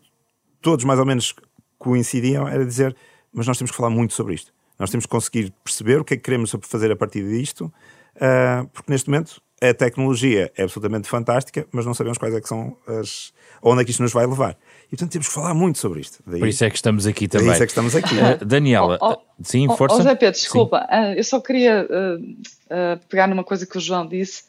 todos 0.65 0.83
mais 0.83 0.99
ou 0.99 1.05
menos 1.05 1.35
coincidiam 1.77 2.47
era 2.47 2.65
dizer, 2.65 2.95
mas 3.31 3.45
nós 3.45 3.55
temos 3.55 3.69
que 3.69 3.77
falar 3.77 3.91
muito 3.91 4.15
sobre 4.15 4.33
isto. 4.33 4.51
Nós 4.79 4.89
temos 4.89 5.05
que 5.05 5.11
conseguir 5.11 5.53
perceber 5.63 6.01
o 6.01 6.03
que 6.03 6.15
é 6.15 6.17
que 6.17 6.23
queremos 6.23 6.55
fazer 6.63 6.91
a 6.91 6.95
partir 6.95 7.23
disto, 7.23 7.71
uh, 8.15 8.67
porque 8.73 8.91
neste 8.91 9.07
momento 9.07 9.39
a 9.61 9.71
tecnologia 9.75 10.51
é 10.57 10.63
absolutamente 10.63 11.07
fantástica, 11.07 11.67
mas 11.71 11.85
não 11.85 11.93
sabemos 11.93 12.17
quais 12.17 12.33
é 12.33 12.41
que 12.41 12.49
são 12.49 12.75
as. 12.87 13.31
onde 13.61 13.83
é 13.83 13.85
que 13.85 13.91
isto 13.91 14.01
nos 14.01 14.11
vai 14.11 14.25
levar. 14.25 14.57
E 14.87 14.89
portanto 14.89 15.11
temos 15.11 15.27
que 15.27 15.33
falar 15.35 15.53
muito 15.53 15.77
sobre 15.77 16.01
isto. 16.01 16.17
Daí, 16.25 16.39
Por 16.39 16.47
isso 16.47 16.65
é 16.65 16.69
que 16.71 16.75
estamos 16.75 17.05
aqui 17.05 17.27
também. 17.27 17.45
Por 17.45 17.53
isso 17.53 17.63
é 17.63 17.65
que 17.67 17.71
estamos 17.71 17.95
aqui. 17.95 18.15
Uh, 18.15 18.43
Daniela, 18.43 18.97
oh, 18.99 19.11
oh, 19.11 19.17
sim, 19.43 19.67
força. 19.67 19.97
Oh, 19.97 19.97
José 19.99 20.15
Pedro, 20.15 20.39
desculpa, 20.39 20.87
uh, 20.91 21.13
eu 21.15 21.23
só 21.23 21.39
queria 21.39 21.87
uh, 21.87 22.99
pegar 23.07 23.27
numa 23.27 23.43
coisa 23.43 23.67
que 23.67 23.77
o 23.77 23.79
João 23.79 24.07
disse, 24.07 24.45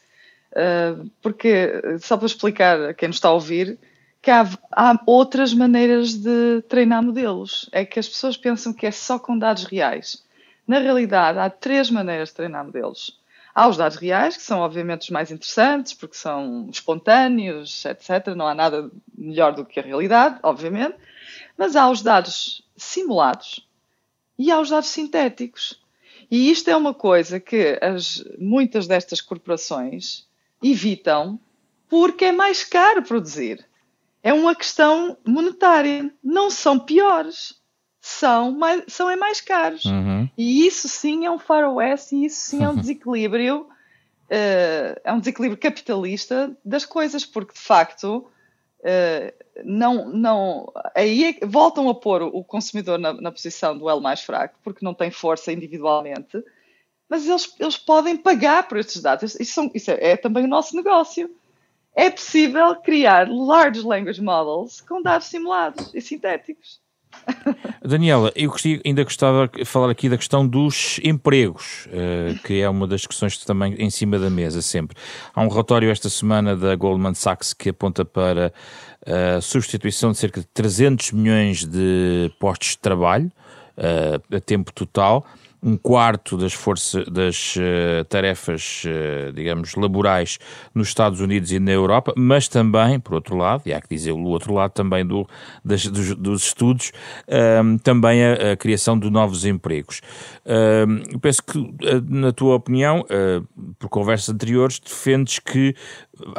porque, 1.21 1.99
só 1.99 2.17
para 2.17 2.25
explicar 2.25 2.81
a 2.89 2.93
quem 2.95 3.09
nos 3.09 3.17
está 3.17 3.27
a 3.27 3.33
ouvir, 3.33 3.77
que 4.27 4.31
há, 4.31 4.45
há, 4.73 4.99
outras 5.05 5.53
maneiras 5.53 6.13
de 6.15 6.61
treinar 6.67 7.01
modelos. 7.01 7.69
É 7.71 7.85
que 7.85 7.97
as 7.97 8.09
pessoas 8.09 8.35
pensam 8.35 8.73
que 8.73 8.85
é 8.85 8.91
só 8.91 9.17
com 9.17 9.39
dados 9.39 9.63
reais. 9.63 10.21
Na 10.67 10.79
realidade, 10.79 11.39
há 11.39 11.49
três 11.49 11.89
maneiras 11.89 12.27
de 12.27 12.35
treinar 12.35 12.65
modelos. 12.65 13.17
Há 13.55 13.69
os 13.69 13.77
dados 13.77 13.95
reais, 13.95 14.35
que 14.35 14.43
são 14.43 14.59
obviamente 14.59 15.03
os 15.03 15.09
mais 15.11 15.31
interessantes, 15.31 15.93
porque 15.93 16.17
são 16.17 16.67
espontâneos, 16.69 17.85
etc. 17.85 18.35
Não 18.35 18.45
há 18.45 18.53
nada 18.53 18.91
melhor 19.17 19.53
do 19.53 19.63
que 19.63 19.79
a 19.79 19.83
realidade, 19.83 20.37
obviamente. 20.43 20.97
Mas 21.57 21.77
há 21.77 21.89
os 21.89 22.01
dados 22.01 22.61
simulados 22.75 23.65
e 24.37 24.51
há 24.51 24.59
os 24.59 24.69
dados 24.69 24.89
sintéticos. 24.89 25.81
E 26.29 26.51
isto 26.51 26.69
é 26.69 26.75
uma 26.75 26.93
coisa 26.93 27.39
que 27.39 27.79
as, 27.81 28.25
muitas 28.37 28.87
destas 28.87 29.21
corporações 29.21 30.27
evitam 30.61 31.39
porque 31.87 32.25
é 32.25 32.33
mais 32.33 32.65
caro 32.65 33.01
produzir 33.01 33.65
é 34.23 34.33
uma 34.33 34.55
questão 34.55 35.17
monetária. 35.25 36.11
Não 36.23 36.49
são 36.49 36.79
piores, 36.79 37.55
são, 38.01 38.51
mais, 38.51 38.83
são 38.87 39.09
é 39.09 39.15
mais 39.15 39.41
caros. 39.41 39.85
Uhum. 39.85 40.29
E 40.37 40.65
isso 40.65 40.87
sim 40.87 41.25
é 41.25 41.31
um 41.31 41.39
faroeste 41.39 42.15
e 42.15 42.25
isso 42.25 42.41
sim 42.41 42.63
é 42.63 42.69
um 42.69 42.75
desequilíbrio, 42.79 43.61
uh, 43.61 44.99
é 45.03 45.13
um 45.13 45.19
desequilíbrio 45.19 45.59
capitalista 45.59 46.55
das 46.63 46.85
coisas, 46.85 47.25
porque 47.25 47.53
de 47.53 47.59
facto 47.59 48.27
uh, 48.79 49.61
não, 49.63 50.09
não, 50.09 50.71
aí 50.95 51.37
é, 51.41 51.45
voltam 51.45 51.89
a 51.89 51.95
pôr 51.95 52.21
o 52.21 52.43
consumidor 52.43 52.97
na, 52.97 53.13
na 53.13 53.31
posição 53.31 53.77
do 53.77 53.89
L 53.89 53.99
mais 53.99 54.21
fraco, 54.21 54.57
porque 54.63 54.85
não 54.85 54.93
tem 54.93 55.11
força 55.11 55.51
individualmente, 55.51 56.43
mas 57.09 57.27
eles, 57.27 57.53
eles 57.59 57.77
podem 57.77 58.17
pagar 58.17 58.67
por 58.67 58.77
estes 58.77 59.01
dados. 59.01 59.35
Isso, 59.39 59.53
são, 59.53 59.71
isso 59.73 59.91
é, 59.91 60.11
é 60.11 60.17
também 60.17 60.43
o 60.43 60.47
nosso 60.47 60.75
negócio 60.75 61.33
é 61.97 62.11
possível 62.11 62.75
criar 62.75 63.27
large 63.27 63.81
language 63.81 64.21
models 64.21 64.79
com 64.81 65.01
dados 65.01 65.27
simulados 65.27 65.91
e 65.95 65.99
sintéticos. 65.99 66.79
Daniela, 67.83 68.31
eu 68.35 68.53
ainda 68.85 69.03
gostava 69.03 69.47
de 69.47 69.65
falar 69.65 69.89
aqui 69.89 70.07
da 70.07 70.15
questão 70.15 70.47
dos 70.47 70.99
empregos, 71.03 71.87
uh, 71.87 72.37
que 72.43 72.61
é 72.61 72.69
uma 72.69 72.85
das 72.85 73.07
questões 73.07 73.35
que 73.35 73.45
também 73.45 73.73
em 73.79 73.89
cima 73.89 74.19
da 74.19 74.29
mesa 74.29 74.61
sempre. 74.61 74.95
Há 75.33 75.41
um 75.41 75.47
relatório 75.47 75.89
esta 75.89 76.07
semana 76.07 76.55
da 76.55 76.75
Goldman 76.75 77.15
Sachs 77.15 77.51
que 77.51 77.69
aponta 77.69 78.05
para 78.05 78.53
a 79.03 79.41
substituição 79.41 80.11
de 80.11 80.19
cerca 80.19 80.41
de 80.41 80.47
300 80.47 81.13
milhões 81.13 81.65
de 81.65 82.31
postos 82.39 82.69
de 82.69 82.77
trabalho 82.77 83.31
uh, 83.75 84.35
a 84.35 84.39
tempo 84.39 84.71
total 84.71 85.25
um 85.61 85.75
quarto 85.75 86.37
das 86.37 86.53
forças 86.53 87.05
das 87.07 87.55
uh, 87.55 88.03
tarefas, 88.05 88.83
uh, 88.85 89.33
digamos, 89.33 89.75
laborais 89.75 90.37
nos 90.73 90.87
Estados 90.87 91.19
Unidos 91.19 91.51
e 91.51 91.59
na 91.59 91.71
Europa, 91.71 92.13
mas 92.15 92.47
também, 92.47 92.99
por 92.99 93.15
outro 93.15 93.35
lado, 93.35 93.63
e 93.65 93.73
há 93.73 93.81
que 93.81 93.89
dizer 93.89 94.11
o 94.11 94.23
outro 94.23 94.53
lado 94.53 94.71
também 94.71 95.05
do, 95.05 95.27
das, 95.63 95.87
dos, 95.87 96.15
dos, 96.15 96.43
estudos, 96.45 96.91
ehm, 97.27 97.77
também 97.77 98.23
a, 98.23 98.51
a, 98.53 98.57
criação 98.57 98.97
de 98.97 99.09
novos 99.09 99.45
empregos. 99.45 100.01
Uh, 100.45 101.03
eu 101.11 101.19
penso 101.19 101.43
que, 101.43 101.59
eh, 101.83 102.01
na 102.07 102.31
tua 102.31 102.55
opinião, 102.55 103.05
por 103.79 103.89
conversas 103.89 104.29
anteriores, 104.29 104.79
defendes 104.79 105.39
que 105.39 105.75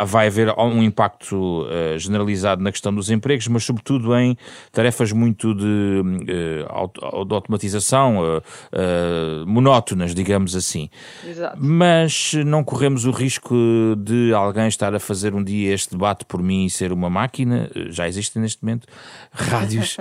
vai 0.06 0.26
haver 0.26 0.52
um 0.58 0.82
impacto 0.82 1.62
uh, 1.62 1.98
generalizado 1.98 2.62
na 2.62 2.70
questão 2.70 2.94
dos 2.94 3.10
empregos, 3.10 3.48
mas 3.48 3.64
sobretudo 3.64 4.16
em 4.16 4.36
tarefas 4.72 5.12
muito 5.12 5.54
de, 5.54 5.64
uh, 5.64 7.24
de 7.24 7.34
automatização, 7.34 8.38
uh, 8.38 9.46
monótonas, 9.46 10.14
digamos 10.14 10.54
assim. 10.54 10.88
Exato. 11.26 11.56
Mas 11.60 12.34
não 12.46 12.64
corremos 12.64 13.04
o 13.04 13.10
risco 13.10 13.54
de 13.96 14.32
alguém 14.32 14.68
estar 14.68 14.94
a 14.94 15.00
fazer 15.00 15.34
um 15.34 15.42
dia 15.42 15.74
este 15.74 15.90
debate 15.90 16.24
por 16.24 16.42
mim 16.42 16.66
e 16.66 16.70
ser 16.70 16.92
uma 16.92 17.10
máquina, 17.10 17.70
já 17.88 18.08
existem 18.08 18.42
neste 18.42 18.62
momento 18.62 18.86
rádios 19.30 19.96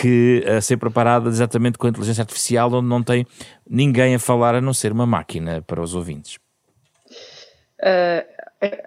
que 0.00 0.44
a 0.46 0.60
ser 0.60 0.76
preparadas 0.76 1.34
exatamente 1.34 1.78
com 1.78 1.86
a 1.86 1.90
inteligência 1.90 2.22
artificial, 2.22 2.72
onde 2.72 2.88
não 2.88 3.02
tem 3.02 3.26
ninguém 3.68 4.14
a 4.14 4.18
falar 4.18 4.54
a 4.54 4.60
não 4.60 4.74
ser 4.74 4.92
uma 4.92 5.06
máquina 5.06 5.62
para 5.62 5.80
os 5.80 5.94
ouvintes. 5.94 6.38
Uh, 7.82 8.22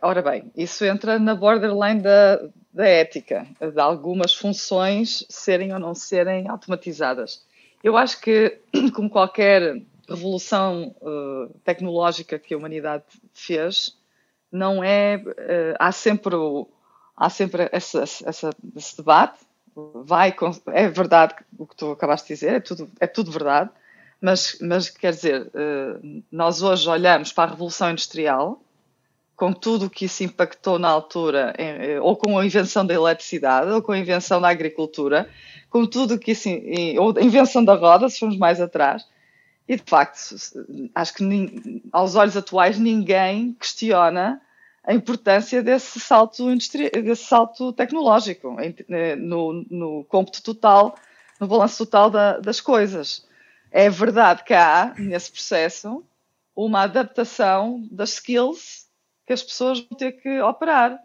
ora 0.02 0.22
bem, 0.22 0.52
isso 0.56 0.86
entra 0.86 1.20
na 1.20 1.36
borderline 1.36 2.02
da, 2.02 2.40
da 2.74 2.88
ética, 2.88 3.46
de 3.60 3.80
algumas 3.80 4.34
funções 4.34 5.26
serem 5.30 5.74
ou 5.74 5.80
não 5.80 5.94
serem 5.94 6.48
automatizadas. 6.48 7.46
Eu 7.84 7.98
acho 7.98 8.20
que, 8.22 8.58
como 8.96 9.10
qualquer 9.10 9.82
revolução 10.08 10.96
uh, 11.02 11.54
tecnológica 11.64 12.40
que 12.40 12.54
a 12.54 12.58
humanidade 12.58 13.04
fez, 13.34 13.98
não 14.52 14.84
é. 14.84 15.18
Uh, 15.18 15.76
há 15.80 15.92
sempre, 15.92 16.36
o, 16.36 16.68
há 17.16 17.30
sempre 17.30 17.70
essa, 17.72 18.04
esse 18.04 18.98
debate. 18.98 19.40
Vai, 20.06 20.34
é 20.68 20.88
verdade 20.88 21.36
o 21.58 21.68
que 21.68 21.76
tu 21.76 21.92
acabaste 21.92 22.30
de 22.30 22.34
dizer, 22.34 22.54
é 22.54 22.60
tudo, 22.62 22.90
é 22.98 23.06
tudo 23.06 23.30
verdade, 23.30 23.70
mas, 24.22 24.58
mas 24.62 24.90
quer 24.90 25.12
dizer, 25.12 25.48
uh, 25.48 26.24
nós 26.32 26.62
hoje 26.62 26.90
olhamos 26.90 27.34
para 27.34 27.44
a 27.44 27.52
Revolução 27.52 27.92
Industrial 27.92 28.62
com 29.36 29.52
tudo 29.52 29.88
o 29.88 29.90
que 29.90 30.06
isso 30.06 30.24
impactou 30.24 30.80
na 30.80 30.88
altura, 30.88 31.54
eh, 31.58 32.00
ou 32.00 32.16
com 32.16 32.38
a 32.40 32.46
invenção 32.46 32.86
da 32.86 32.94
eletricidade, 32.94 33.70
ou 33.70 33.82
com 33.82 33.92
a 33.92 33.98
invenção 33.98 34.40
da 34.40 34.50
agricultura, 34.50 35.30
com 35.70 35.86
tudo 35.86 36.16
o 36.16 36.20
que 36.20 36.32
isso, 36.32 36.50
ou 37.00 37.14
a 37.18 37.22
invenção 37.22 37.64
da 37.64 37.76
roda, 37.76 38.08
se 38.08 38.20
formos 38.20 38.38
mais 38.38 38.62
atrás. 38.62 39.06
E 39.68 39.76
de 39.76 39.84
facto, 39.86 40.36
acho 40.94 41.14
que 41.14 41.82
aos 41.92 42.16
olhos 42.16 42.38
atuais 42.38 42.78
ninguém 42.78 43.54
questiona 43.60 44.42
a 44.84 44.94
importância 44.94 45.64
desse 45.64 46.00
salto, 46.00 46.46
desse 46.56 47.24
salto 47.24 47.74
tecnológico 47.74 48.56
eh, 48.60 49.16
no, 49.16 49.66
no 49.70 50.06
cômputo 50.06 50.44
total, 50.44 50.96
no 51.40 51.48
balanço 51.48 51.84
total 51.84 52.10
da, 52.10 52.40
das 52.40 52.62
coisas. 52.62 53.28
É 53.72 53.90
verdade 53.90 54.44
que 54.44 54.54
há, 54.54 54.94
nesse 54.98 55.32
processo, 55.32 56.04
uma 56.56 56.84
adaptação 56.84 57.86
das 57.92 58.14
skills 58.14 58.85
que 59.26 59.34
as 59.34 59.44
pessoas 59.44 59.80
vão 59.80 59.98
ter 59.98 60.14
que 60.14 60.40
operar. 60.42 61.00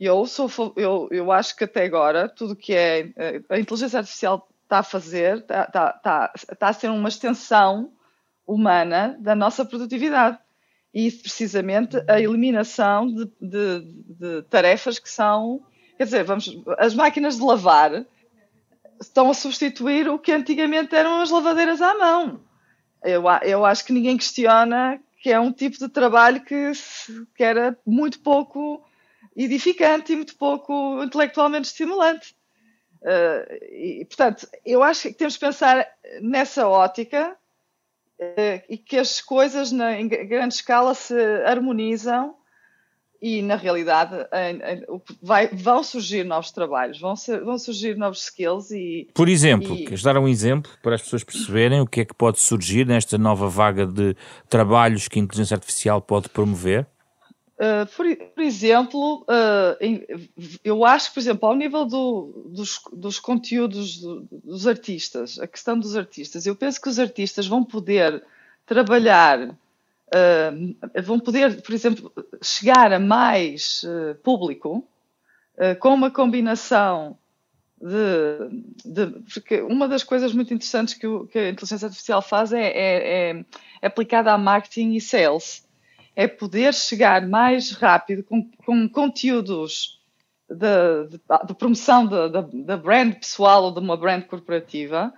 Eu, 0.00 0.26
sou, 0.26 0.50
eu, 0.76 1.08
eu 1.10 1.32
acho 1.32 1.56
que 1.56 1.64
até 1.64 1.84
agora 1.84 2.28
tudo 2.28 2.54
que 2.54 2.72
é 2.72 3.10
eh, 3.16 3.42
a 3.48 3.58
inteligência 3.58 3.98
artificial 3.98 4.48
está 4.62 4.78
a 4.78 4.82
fazer 4.82 5.38
está, 5.38 5.64
está, 5.64 5.94
está, 5.96 6.32
está 6.52 6.68
a 6.68 6.72
ser 6.72 6.90
uma 6.90 7.08
extensão 7.08 7.92
humana 8.46 9.16
da 9.18 9.34
nossa 9.34 9.64
produtividade 9.64 10.38
e 10.94 11.10
precisamente 11.10 12.02
a 12.08 12.20
eliminação 12.20 13.06
de, 13.06 13.24
de, 13.40 13.80
de, 14.08 14.42
tarefas 14.48 14.98
que 14.98 15.10
são, 15.10 15.62
quer 15.96 16.04
dizer, 16.04 16.24
vamos, 16.24 16.56
as 16.78 16.94
máquinas 16.94 17.36
de 17.36 17.42
lavar 17.42 18.06
estão 19.00 19.30
a 19.30 19.34
substituir 19.34 20.08
o 20.08 20.18
que 20.18 20.32
antigamente 20.32 20.94
eram 20.94 21.20
as 21.20 21.30
lavadeiras 21.30 21.82
à 21.82 21.94
mão. 21.94 22.40
Eu, 23.02 23.24
eu 23.42 23.64
acho 23.64 23.84
que 23.84 23.92
ninguém 23.92 24.16
questiona 24.16 25.00
que 25.20 25.30
é 25.30 25.38
um 25.38 25.52
tipo 25.52 25.78
de 25.78 25.88
trabalho 25.88 26.44
que, 26.44 26.72
que 27.34 27.42
era 27.42 27.76
muito 27.84 28.20
pouco 28.20 28.84
edificante 29.36 30.12
e 30.12 30.16
muito 30.16 30.36
pouco 30.36 31.02
intelectualmente 31.02 31.68
estimulante. 31.68 32.36
Uh, 33.02 33.64
e, 33.72 34.04
portanto, 34.06 34.48
eu 34.64 34.82
acho 34.82 35.02
que 35.02 35.14
temos 35.14 35.34
que 35.34 35.46
pensar 35.46 35.86
nessa 36.20 36.66
ótica 36.68 37.36
uh, 38.20 38.62
e 38.68 38.76
que 38.76 38.96
as 38.96 39.20
coisas 39.20 39.70
na, 39.70 39.98
em 39.98 40.08
grande 40.08 40.54
escala 40.54 40.94
se 40.94 41.14
harmonizam 41.44 42.36
e, 43.20 43.42
na 43.42 43.56
realidade, 43.56 44.14
vai, 45.20 45.48
vão 45.48 45.82
surgir 45.82 46.24
novos 46.24 46.52
trabalhos, 46.52 47.00
vão, 47.00 47.16
ser, 47.16 47.42
vão 47.42 47.58
surgir 47.58 47.96
novos 47.96 48.24
skills 48.24 48.70
e... 48.70 49.08
Por 49.12 49.28
exemplo, 49.28 49.74
e... 49.74 49.84
queres 49.84 50.02
dar 50.02 50.16
um 50.16 50.28
exemplo 50.28 50.70
para 50.82 50.94
as 50.94 51.02
pessoas 51.02 51.24
perceberem 51.24 51.80
o 51.80 51.86
que 51.86 52.02
é 52.02 52.04
que 52.04 52.14
pode 52.14 52.40
surgir 52.40 52.86
nesta 52.86 53.18
nova 53.18 53.48
vaga 53.48 53.86
de 53.86 54.16
trabalhos 54.48 55.08
que 55.08 55.18
a 55.18 55.22
inteligência 55.22 55.56
artificial 55.56 56.00
pode 56.00 56.28
promover? 56.28 56.86
Uh, 57.58 57.84
por, 57.96 58.06
por, 58.36 58.44
exemplo, 58.44 59.26
uh, 59.28 60.18
eu 60.62 60.84
acho 60.84 61.08
que, 61.08 61.14
por 61.14 61.20
exemplo, 61.20 61.48
ao 61.48 61.56
nível 61.56 61.84
do, 61.84 62.46
dos, 62.46 62.80
dos, 62.92 63.18
conteúdos 63.18 63.98
do, 64.00 64.28
dos 64.30 64.64
artistas, 64.68 65.40
a 65.40 65.46
questão 65.48 65.76
dos 65.76 65.96
artistas, 65.96 66.46
eu 66.46 66.54
penso 66.54 66.80
que 66.80 66.88
os 66.88 67.00
artistas 67.00 67.48
vão 67.48 67.64
poder 67.64 68.22
trabalhar, 68.64 69.58
uh, 70.14 71.02
vão 71.02 71.18
poder, 71.20 71.62
por 71.62 71.74
exemplo, 71.74 72.12
chegar 72.42 72.92
a 72.92 72.98
mais 72.98 73.84
público 74.22 74.86
com 75.80 75.92
uma 75.92 76.08
combinação 76.08 77.18
de, 77.80 78.64
de, 78.84 79.06
Porque 79.32 79.60
uma 79.62 79.86
das 79.86 80.02
coisas 80.02 80.32
muito 80.32 80.52
interessantes 80.52 80.94
que, 80.94 81.06
o, 81.06 81.26
que 81.26 81.38
a 81.38 81.48
inteligência 81.48 81.86
artificial 81.86 82.20
faz 82.20 82.52
é, 82.52 82.66
é, 82.66 83.44
é 83.80 83.86
aplicada 83.86 84.32
a 84.32 84.38
marketing 84.38 84.94
e 84.94 85.00
sales. 85.00 85.66
É 86.14 86.26
poder 86.26 86.74
chegar 86.74 87.26
mais 87.26 87.70
rápido 87.70 88.24
com, 88.24 88.50
com 88.64 88.88
conteúdos 88.88 90.00
de, 90.50 91.08
de, 91.10 91.20
de 91.46 91.54
promoção 91.54 92.06
da 92.06 92.76
brand 92.76 93.14
pessoal 93.14 93.64
ou 93.64 93.72
de 93.72 93.78
uma 93.78 93.96
brand 93.96 94.24
corporativa, 94.24 95.12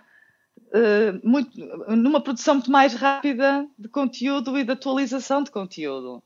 uh, 0.71 1.21
muito, 1.23 1.59
numa 1.89 2.21
produção 2.21 2.55
muito 2.55 2.71
mais 2.71 2.95
rápida 2.95 3.67
de 3.79 3.89
conteúdo 3.89 4.59
e 4.59 4.65
de 4.65 4.73
atualização 4.73 5.43
de 5.43 5.51
conteúdo. 5.51 6.23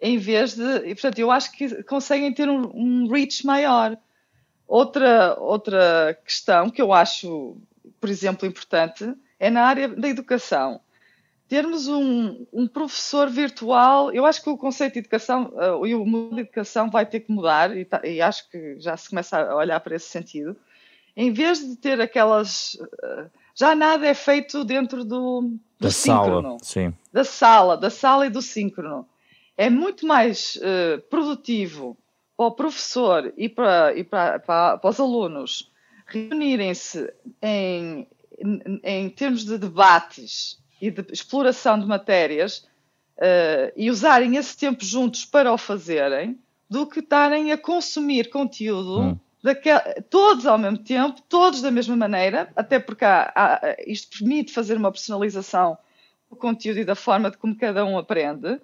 Em 0.00 0.18
vez 0.18 0.54
de. 0.54 0.88
E, 0.88 0.94
portanto, 0.94 1.18
eu 1.18 1.30
acho 1.30 1.52
que 1.52 1.82
conseguem 1.84 2.32
ter 2.32 2.48
um, 2.48 2.70
um 2.74 3.08
reach 3.08 3.46
maior. 3.46 3.96
Outra, 4.66 5.36
outra 5.38 6.18
questão 6.24 6.70
que 6.70 6.80
eu 6.80 6.92
acho, 6.92 7.56
por 8.00 8.08
exemplo, 8.08 8.48
importante 8.48 9.14
é 9.38 9.50
na 9.50 9.64
área 9.64 9.88
da 9.88 10.08
educação 10.08 10.80
termos 11.52 11.86
um, 11.86 12.46
um, 12.50 12.66
professor 12.66 13.28
virtual, 13.28 14.10
eu 14.10 14.24
acho 14.24 14.42
que 14.42 14.48
o 14.48 14.56
conceito 14.56 14.94
de 14.94 15.00
educação 15.00 15.52
uh, 15.52 15.86
e 15.86 15.94
o 15.94 16.02
modelo 16.06 16.36
de 16.36 16.40
educação 16.40 16.90
vai 16.90 17.04
ter 17.04 17.20
que 17.20 17.30
mudar, 17.30 17.76
e, 17.76 17.84
tá, 17.84 18.00
e, 18.02 18.22
acho 18.22 18.48
que 18.48 18.80
já 18.80 18.96
se 18.96 19.10
começa 19.10 19.38
a 19.38 19.54
olhar 19.54 19.78
para 19.80 19.94
esse 19.94 20.08
sentido. 20.08 20.56
Em 21.14 21.30
vez 21.30 21.58
de 21.58 21.76
ter 21.76 22.00
aquelas. 22.00 22.72
Uh, 22.74 23.41
já 23.54 23.74
nada 23.74 24.06
é 24.06 24.14
feito 24.14 24.64
dentro 24.64 25.04
do, 25.04 25.42
do 25.42 25.60
da 25.80 25.90
síncrono. 25.90 26.58
Sala, 26.58 26.58
sim. 26.62 26.94
Da 27.12 27.24
sala, 27.24 27.76
da 27.76 27.90
sala 27.90 28.26
e 28.26 28.30
do 28.30 28.42
síncrono. 28.42 29.06
É 29.56 29.68
muito 29.68 30.06
mais 30.06 30.56
uh, 30.56 31.00
produtivo 31.08 31.96
para 32.36 32.46
o 32.46 32.52
professor 32.52 33.32
e 33.36 33.48
para, 33.48 33.94
e 33.96 34.02
para, 34.02 34.38
para, 34.38 34.78
para 34.78 34.90
os 34.90 34.98
alunos 34.98 35.70
reunirem-se 36.06 37.12
em, 37.40 38.06
em, 38.38 38.80
em 38.82 39.10
termos 39.10 39.44
de 39.44 39.58
debates 39.58 40.58
e 40.80 40.90
de 40.90 41.04
exploração 41.12 41.78
de 41.78 41.86
matérias 41.86 42.66
uh, 43.18 43.72
e 43.76 43.90
usarem 43.90 44.36
esse 44.36 44.56
tempo 44.56 44.84
juntos 44.84 45.24
para 45.24 45.52
o 45.52 45.58
fazerem, 45.58 46.38
do 46.68 46.86
que 46.86 47.00
estarem 47.00 47.52
a 47.52 47.58
consumir 47.58 48.30
conteúdo 48.30 49.00
hum. 49.00 49.18
Todos 50.08 50.46
ao 50.46 50.56
mesmo 50.56 50.78
tempo, 50.78 51.20
todos 51.28 51.60
da 51.60 51.70
mesma 51.70 51.96
maneira, 51.96 52.48
até 52.54 52.78
porque 52.78 53.04
há, 53.04 53.32
há, 53.34 53.76
isto 53.86 54.18
permite 54.18 54.52
fazer 54.52 54.76
uma 54.76 54.92
personalização 54.92 55.76
do 56.30 56.36
conteúdo 56.36 56.78
e 56.78 56.84
da 56.84 56.94
forma 56.94 57.30
de 57.30 57.36
como 57.36 57.56
cada 57.56 57.84
um 57.84 57.98
aprende. 57.98 58.60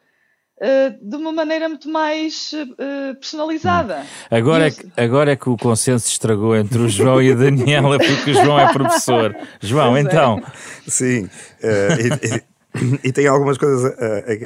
Uh, 0.60 0.90
de 1.00 1.14
uma 1.14 1.30
maneira 1.30 1.68
muito 1.68 1.88
mais 1.88 2.52
uh, 2.52 3.14
personalizada. 3.14 4.04
Agora, 4.28 4.66
é 4.66 4.70
que, 4.72 4.90
agora 4.96 5.30
é 5.30 5.36
que 5.36 5.48
o 5.48 5.56
consenso 5.56 6.08
estragou 6.08 6.56
entre 6.56 6.78
o 6.78 6.88
João 6.88 7.22
e 7.22 7.30
a 7.30 7.34
Daniela, 7.36 7.96
porque 7.96 8.32
o 8.32 8.34
João 8.34 8.58
é 8.58 8.72
professor. 8.72 9.36
João, 9.62 9.92
pois 9.92 10.04
é. 10.04 10.08
então. 10.08 10.38
É. 10.38 10.90
Sim, 10.90 11.24
uh, 11.26 12.42
e, 13.02 13.12
tem 13.12 13.26
algumas 13.26 13.56
coisas 13.56 13.94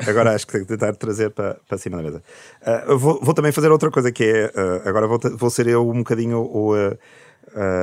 agora 0.08 0.34
acho 0.34 0.46
que 0.46 0.52
tenho 0.52 0.64
que 0.64 0.76
tentar 0.76 0.94
trazer 0.94 1.30
para, 1.30 1.56
para 1.68 1.76
cima 1.76 1.96
da 1.96 2.02
mesa. 2.02 2.22
Vou, 2.96 3.20
vou, 3.20 3.34
também 3.34 3.50
fazer 3.52 3.70
outra 3.70 3.90
coisa 3.90 4.12
que 4.12 4.24
é, 4.24 4.52
agora 4.88 5.06
vou, 5.06 5.18
vou 5.36 5.50
ser 5.50 5.66
eu 5.66 5.88
um 5.88 5.98
bocadinho 5.98 6.38
o, 6.38 6.72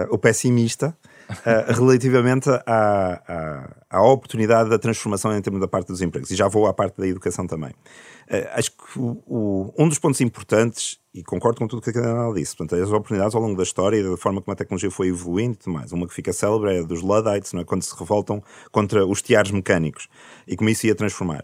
o 0.10 0.18
pessimista. 0.18 0.96
Uh, 1.30 1.72
relativamente 1.80 2.50
à, 2.50 2.64
à, 2.66 3.98
à, 3.98 4.02
oportunidade 4.02 4.68
da 4.68 4.80
transformação 4.80 5.36
em 5.38 5.42
termos 5.42 5.62
da 5.62 5.68
parte 5.68 5.88
dos 5.88 6.02
empregos. 6.02 6.32
E 6.32 6.36
já 6.36 6.48
vou 6.48 6.66
à 6.66 6.74
parte 6.74 6.98
da 6.98 7.08
educação 7.08 7.46
também. 7.46 7.70
Uh, 7.70 8.48
acho 8.54 8.72
que 8.72 8.98
o, 8.98 9.22
o, 9.28 9.74
um 9.78 9.88
dos 9.88 10.00
pontos 10.00 10.20
importantes, 10.22 10.99
e 11.14 11.24
concordo 11.24 11.60
com 11.60 11.68
tudo 11.68 11.82
que 11.82 11.89
a 11.89 12.01
Daniela 12.01 12.34
disse, 12.34 12.55
portanto, 12.55 12.82
as 12.82 12.89
oportunidades 12.89 13.34
ao 13.34 13.41
longo 13.41 13.57
da 13.57 13.64
história 13.64 13.97
e 13.97 14.03
da 14.03 14.16
forma 14.16 14.41
como 14.41 14.53
a 14.53 14.55
tecnologia 14.55 14.91
foi 14.91 15.07
evoluindo 15.07 15.53
e 15.53 15.57
tudo 15.57 15.74
mais. 15.74 15.91
Uma 15.91 16.07
que 16.07 16.14
fica 16.14 16.32
célebre 16.32 16.76
é 16.76 16.80
a 16.80 16.84
dos 16.84 17.01
Luddites, 17.01 17.53
não 17.53 17.62
é? 17.62 17.66
quando 17.66 17.82
se 17.82 17.97
revoltam 17.97 18.43
contra 18.72 19.05
os 19.05 19.22
tiares 19.22 19.51
mecânicos 19.51 20.07
e 20.47 20.55
como 20.55 20.70
isso 20.70 20.86
ia 20.86 20.93
transformar. 20.93 21.43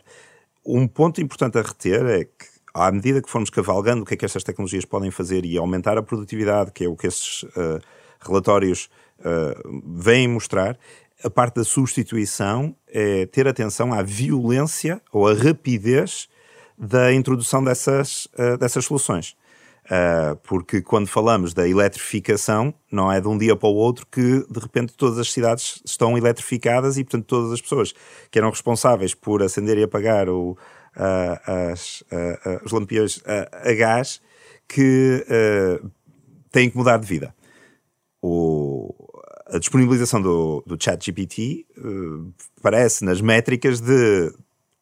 Um 0.64 0.88
ponto 0.88 1.20
importante 1.20 1.58
a 1.58 1.62
reter 1.62 2.06
é 2.06 2.26
que 2.26 2.56
à 2.76 2.92
medida 2.92 3.22
que 3.22 3.30
formos 3.30 3.50
cavalgando 3.50 4.04
o 4.04 4.06
que 4.06 4.14
é 4.14 4.18
que 4.18 4.26
estas 4.26 4.44
tecnologias 4.44 4.84
podem 4.84 5.10
fazer 5.10 5.46
e 5.46 5.58
aumentar 5.58 5.98
a 5.98 6.04
produtividade, 6.04 6.72
que 6.72 6.84
é 6.84 6.90
o 6.90 6.96
que 6.96 7.08
esses 7.08 7.44
uh, 7.44 7.80
relatórios 8.20 8.90
uh, 9.20 9.82
vêm 9.86 10.28
mostrar, 10.28 10.78
a 11.24 11.30
parte 11.30 11.56
da 11.56 11.64
substituição 11.64 12.76
é 12.88 13.26
ter 13.26 13.48
atenção 13.48 13.94
à 13.94 14.04
violência 14.04 15.02
ou 15.12 15.26
à 15.26 15.34
rapidez 15.34 16.28
da 16.78 17.14
introdução 17.14 17.64
dessas, 17.64 18.28
uh, 18.38 18.58
dessas 18.58 18.84
soluções. 18.84 19.38
Uh, 19.86 20.36
porque 20.38 20.82
quando 20.82 21.06
falamos 21.06 21.54
da 21.54 21.68
eletrificação, 21.68 22.74
não 22.92 23.12
é 23.12 23.22
de 23.22 23.28
um 23.28 23.38
dia 23.38 23.56
para 23.56 23.70
o 23.70 23.76
outro 23.76 24.08
que 24.08 24.44
de 24.50 24.60
repente 24.60 24.94
todas 24.94 25.20
as 25.20 25.32
cidades 25.32 25.80
estão 25.86 26.18
eletrificadas 26.18 26.98
e, 26.98 27.04
portanto, 27.04 27.26
todas 27.26 27.52
as 27.52 27.62
pessoas 27.62 27.94
que 28.32 28.40
eram 28.40 28.50
responsáveis 28.50 29.14
por 29.14 29.44
acender 29.44 29.78
e 29.78 29.84
apagar 29.84 30.28
o, 30.28 30.58
uh, 30.98 31.72
as, 31.72 32.02
uh, 32.02 32.66
os 32.66 32.72
lampiões 32.72 33.22
a 33.28 33.74
gás 33.74 34.20
que 34.68 35.24
têm 36.52 36.72
que 36.72 36.78
mudar 36.78 36.98
de 36.98 37.06
vida. 37.06 37.36
O, 38.20 38.92
a 39.46 39.60
disponibilização 39.60 40.20
do, 40.20 40.64
do 40.66 40.84
ChatGPT 40.84 41.68
parece 42.64 43.06
nas 43.06 43.22
métricas 43.22 43.80
de 43.80 44.34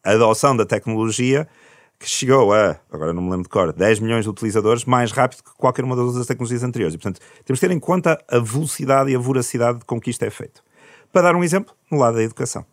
adoção 0.01 0.56
da 0.56 0.66
tecnologia 0.66 1.45
que 2.04 2.10
chegou 2.10 2.54
a, 2.54 2.78
agora 2.91 3.14
não 3.14 3.22
me 3.22 3.30
lembro 3.30 3.43
de 3.43 3.49
cor, 3.49 3.72
10 3.72 4.01
milhões 4.01 4.26
de 4.26 4.30
utilizadores 4.30 4.84
mais 4.84 5.14
rápido 5.14 5.41
que 5.41 5.54
qualquer 5.56 5.86
uma 5.86 5.95
das 5.95 6.06
outras 6.06 6.28
tecnologias 6.28 6.62
anteriores. 6.62 6.93
E, 6.93 6.97
portanto, 6.97 7.22
temos 7.45 7.62
que 7.62 7.66
ter 7.66 7.74
em 7.74 7.80
conta 7.80 8.22
a 8.28 8.39
velocidade 8.39 9.10
e 9.10 9.16
a 9.16 9.20
voracidade 9.20 9.86
com 9.86 10.01
que 10.01 10.10
isto 10.10 10.22
é 10.24 10.30
feito. 10.30 10.62
Para 11.14 11.22
dar 11.22 11.36
um 11.36 11.43
exemplo, 11.45 11.74
no 11.89 11.97
lado 11.97 12.18
da 12.18 12.24
educação. 12.24 12.66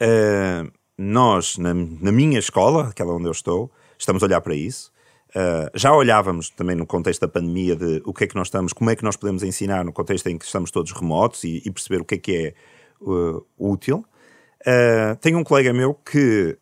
Uh, 0.00 0.70
nós, 0.96 1.58
na, 1.58 1.74
na 1.74 2.12
minha 2.12 2.38
escola, 2.38 2.90
aquela 2.90 3.12
onde 3.14 3.26
eu 3.26 3.32
estou, 3.32 3.68
estamos 3.98 4.22
a 4.22 4.26
olhar 4.26 4.40
para 4.40 4.54
isso. 4.54 4.92
Uh, 5.30 5.66
já 5.74 5.92
olhávamos 5.92 6.50
também 6.50 6.76
no 6.76 6.86
contexto 6.86 7.22
da 7.22 7.28
pandemia 7.28 7.74
de 7.74 8.00
o 8.04 8.14
que 8.14 8.24
é 8.24 8.26
que 8.28 8.36
nós 8.36 8.46
estamos, 8.46 8.72
como 8.72 8.90
é 8.90 8.94
que 8.94 9.02
nós 9.02 9.16
podemos 9.16 9.42
ensinar 9.42 9.84
no 9.84 9.92
contexto 9.92 10.28
em 10.28 10.38
que 10.38 10.44
estamos 10.44 10.70
todos 10.70 10.92
remotos 10.92 11.42
e, 11.42 11.60
e 11.64 11.70
perceber 11.72 12.00
o 12.00 12.04
que 12.04 12.14
é 12.14 12.18
que 12.18 12.36
é 12.36 12.54
uh, 13.00 13.44
útil. 13.58 14.04
Uh, 14.66 15.16
tenho 15.20 15.38
um 15.38 15.44
colega 15.44 15.72
meu 15.72 15.94
que, 15.94 16.56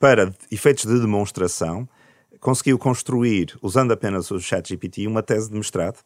para 0.00 0.34
efeitos 0.50 0.84
de 0.84 1.00
demonstração, 1.00 1.88
conseguiu 2.40 2.78
construir, 2.78 3.56
usando 3.62 3.92
apenas 3.92 4.30
o 4.30 4.40
ChatGPT, 4.40 5.06
uma 5.06 5.22
tese 5.22 5.50
de 5.50 5.56
mestrado 5.56 5.98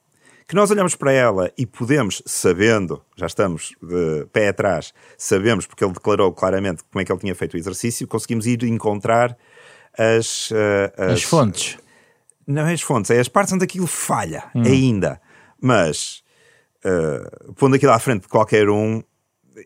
que 0.47 0.57
nós 0.57 0.69
olhamos 0.69 0.97
para 0.97 1.13
ela 1.13 1.53
e 1.57 1.65
podemos, 1.65 2.21
sabendo, 2.27 3.01
já 3.15 3.27
estamos 3.27 3.73
de 3.81 4.27
pé 4.33 4.49
atrás, 4.49 4.93
sabemos, 5.17 5.65
porque 5.65 5.85
ele 5.85 5.93
declarou 5.93 6.33
claramente 6.33 6.83
como 6.91 7.01
é 7.01 7.05
que 7.05 7.13
ele 7.13 7.21
tinha 7.21 7.37
feito 7.37 7.55
o 7.55 7.57
exercício, 7.57 8.09
conseguimos 8.09 8.49
ir 8.49 8.65
encontrar 8.65 9.39
as, 9.97 10.51
as, 10.99 11.13
as 11.13 11.23
fontes 11.23 11.79
não 12.51 12.67
é 12.67 12.73
as 12.73 12.83
fontes, 12.83 13.11
é 13.11 13.21
as 13.21 13.29
partes 13.29 13.53
onde 13.53 13.65
aquilo 13.65 13.87
falha 13.87 14.45
hum. 14.55 14.63
ainda. 14.65 15.21
Mas, 15.61 16.23
uh, 16.85 17.53
pondo 17.55 17.77
aquilo 17.77 17.93
à 17.93 17.99
frente 17.99 18.23
de 18.23 18.29
qualquer 18.29 18.69
um, 18.69 19.03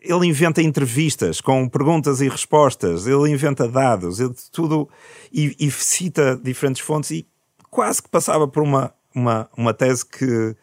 ele 0.01 0.27
inventa 0.27 0.61
entrevistas 0.61 1.41
com 1.41 1.67
perguntas 1.67 2.21
e 2.21 2.27
respostas, 2.27 3.07
ele 3.07 3.29
inventa 3.31 3.67
dados, 3.67 4.19
ele 4.19 4.33
tudo 4.51 4.89
e, 5.31 5.55
e, 5.59 5.71
cita 5.71 6.39
diferentes 6.41 6.81
fontes 6.81 7.11
e 7.11 7.27
quase 7.69 8.01
que 8.01 8.09
passava 8.09 8.47
por 8.47 8.63
uma, 8.63 8.93
uma, 9.13 9.49
uma 9.55 9.73
tese 9.73 10.05
que 10.05 10.25
uh, 10.25 10.55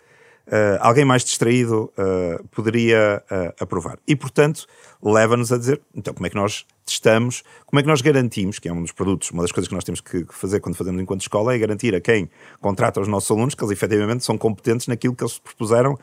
alguém 0.81 1.05
mais 1.05 1.25
distraído 1.25 1.93
uh, 1.97 2.47
poderia 2.49 3.23
uh, 3.31 3.63
aprovar. 3.63 3.99
E, 4.07 4.17
portanto, 4.17 4.67
leva-nos 5.03 5.53
a 5.53 5.59
dizer, 5.59 5.81
então, 5.95 6.13
como 6.15 6.27
é 6.27 6.31
que 6.31 6.37
nós 6.37 6.67
testamos, 6.85 7.43
como 7.67 7.81
é 7.81 7.83
que 7.83 7.89
nós 7.89 8.01
garantimos, 8.01 8.59
que 8.59 8.69
é 8.69 8.73
um 8.73 8.83
dos 8.83 8.93
produtos, 8.93 9.31
uma 9.31 9.43
das 9.43 9.53
coisas 9.53 9.69
que 9.69 9.75
nós 9.75 9.85
temos 9.85 10.01
que 10.01 10.27
fazer 10.31 10.61
quando 10.61 10.75
fazemos 10.75 11.01
enquanto 11.01 11.21
escola, 11.21 11.55
é 11.55 11.59
garantir 11.59 11.95
a 11.95 12.01
quem 12.01 12.29
contrata 12.61 13.01
os 13.01 13.09
nossos 13.09 13.31
alunos 13.31 13.55
que 13.55 13.63
eles 13.63 13.73
efetivamente 13.73 14.25
são 14.25 14.37
competentes 14.37 14.87
naquilo 14.87 15.15
que 15.15 15.23
eles 15.23 15.39
propuseram 15.39 15.99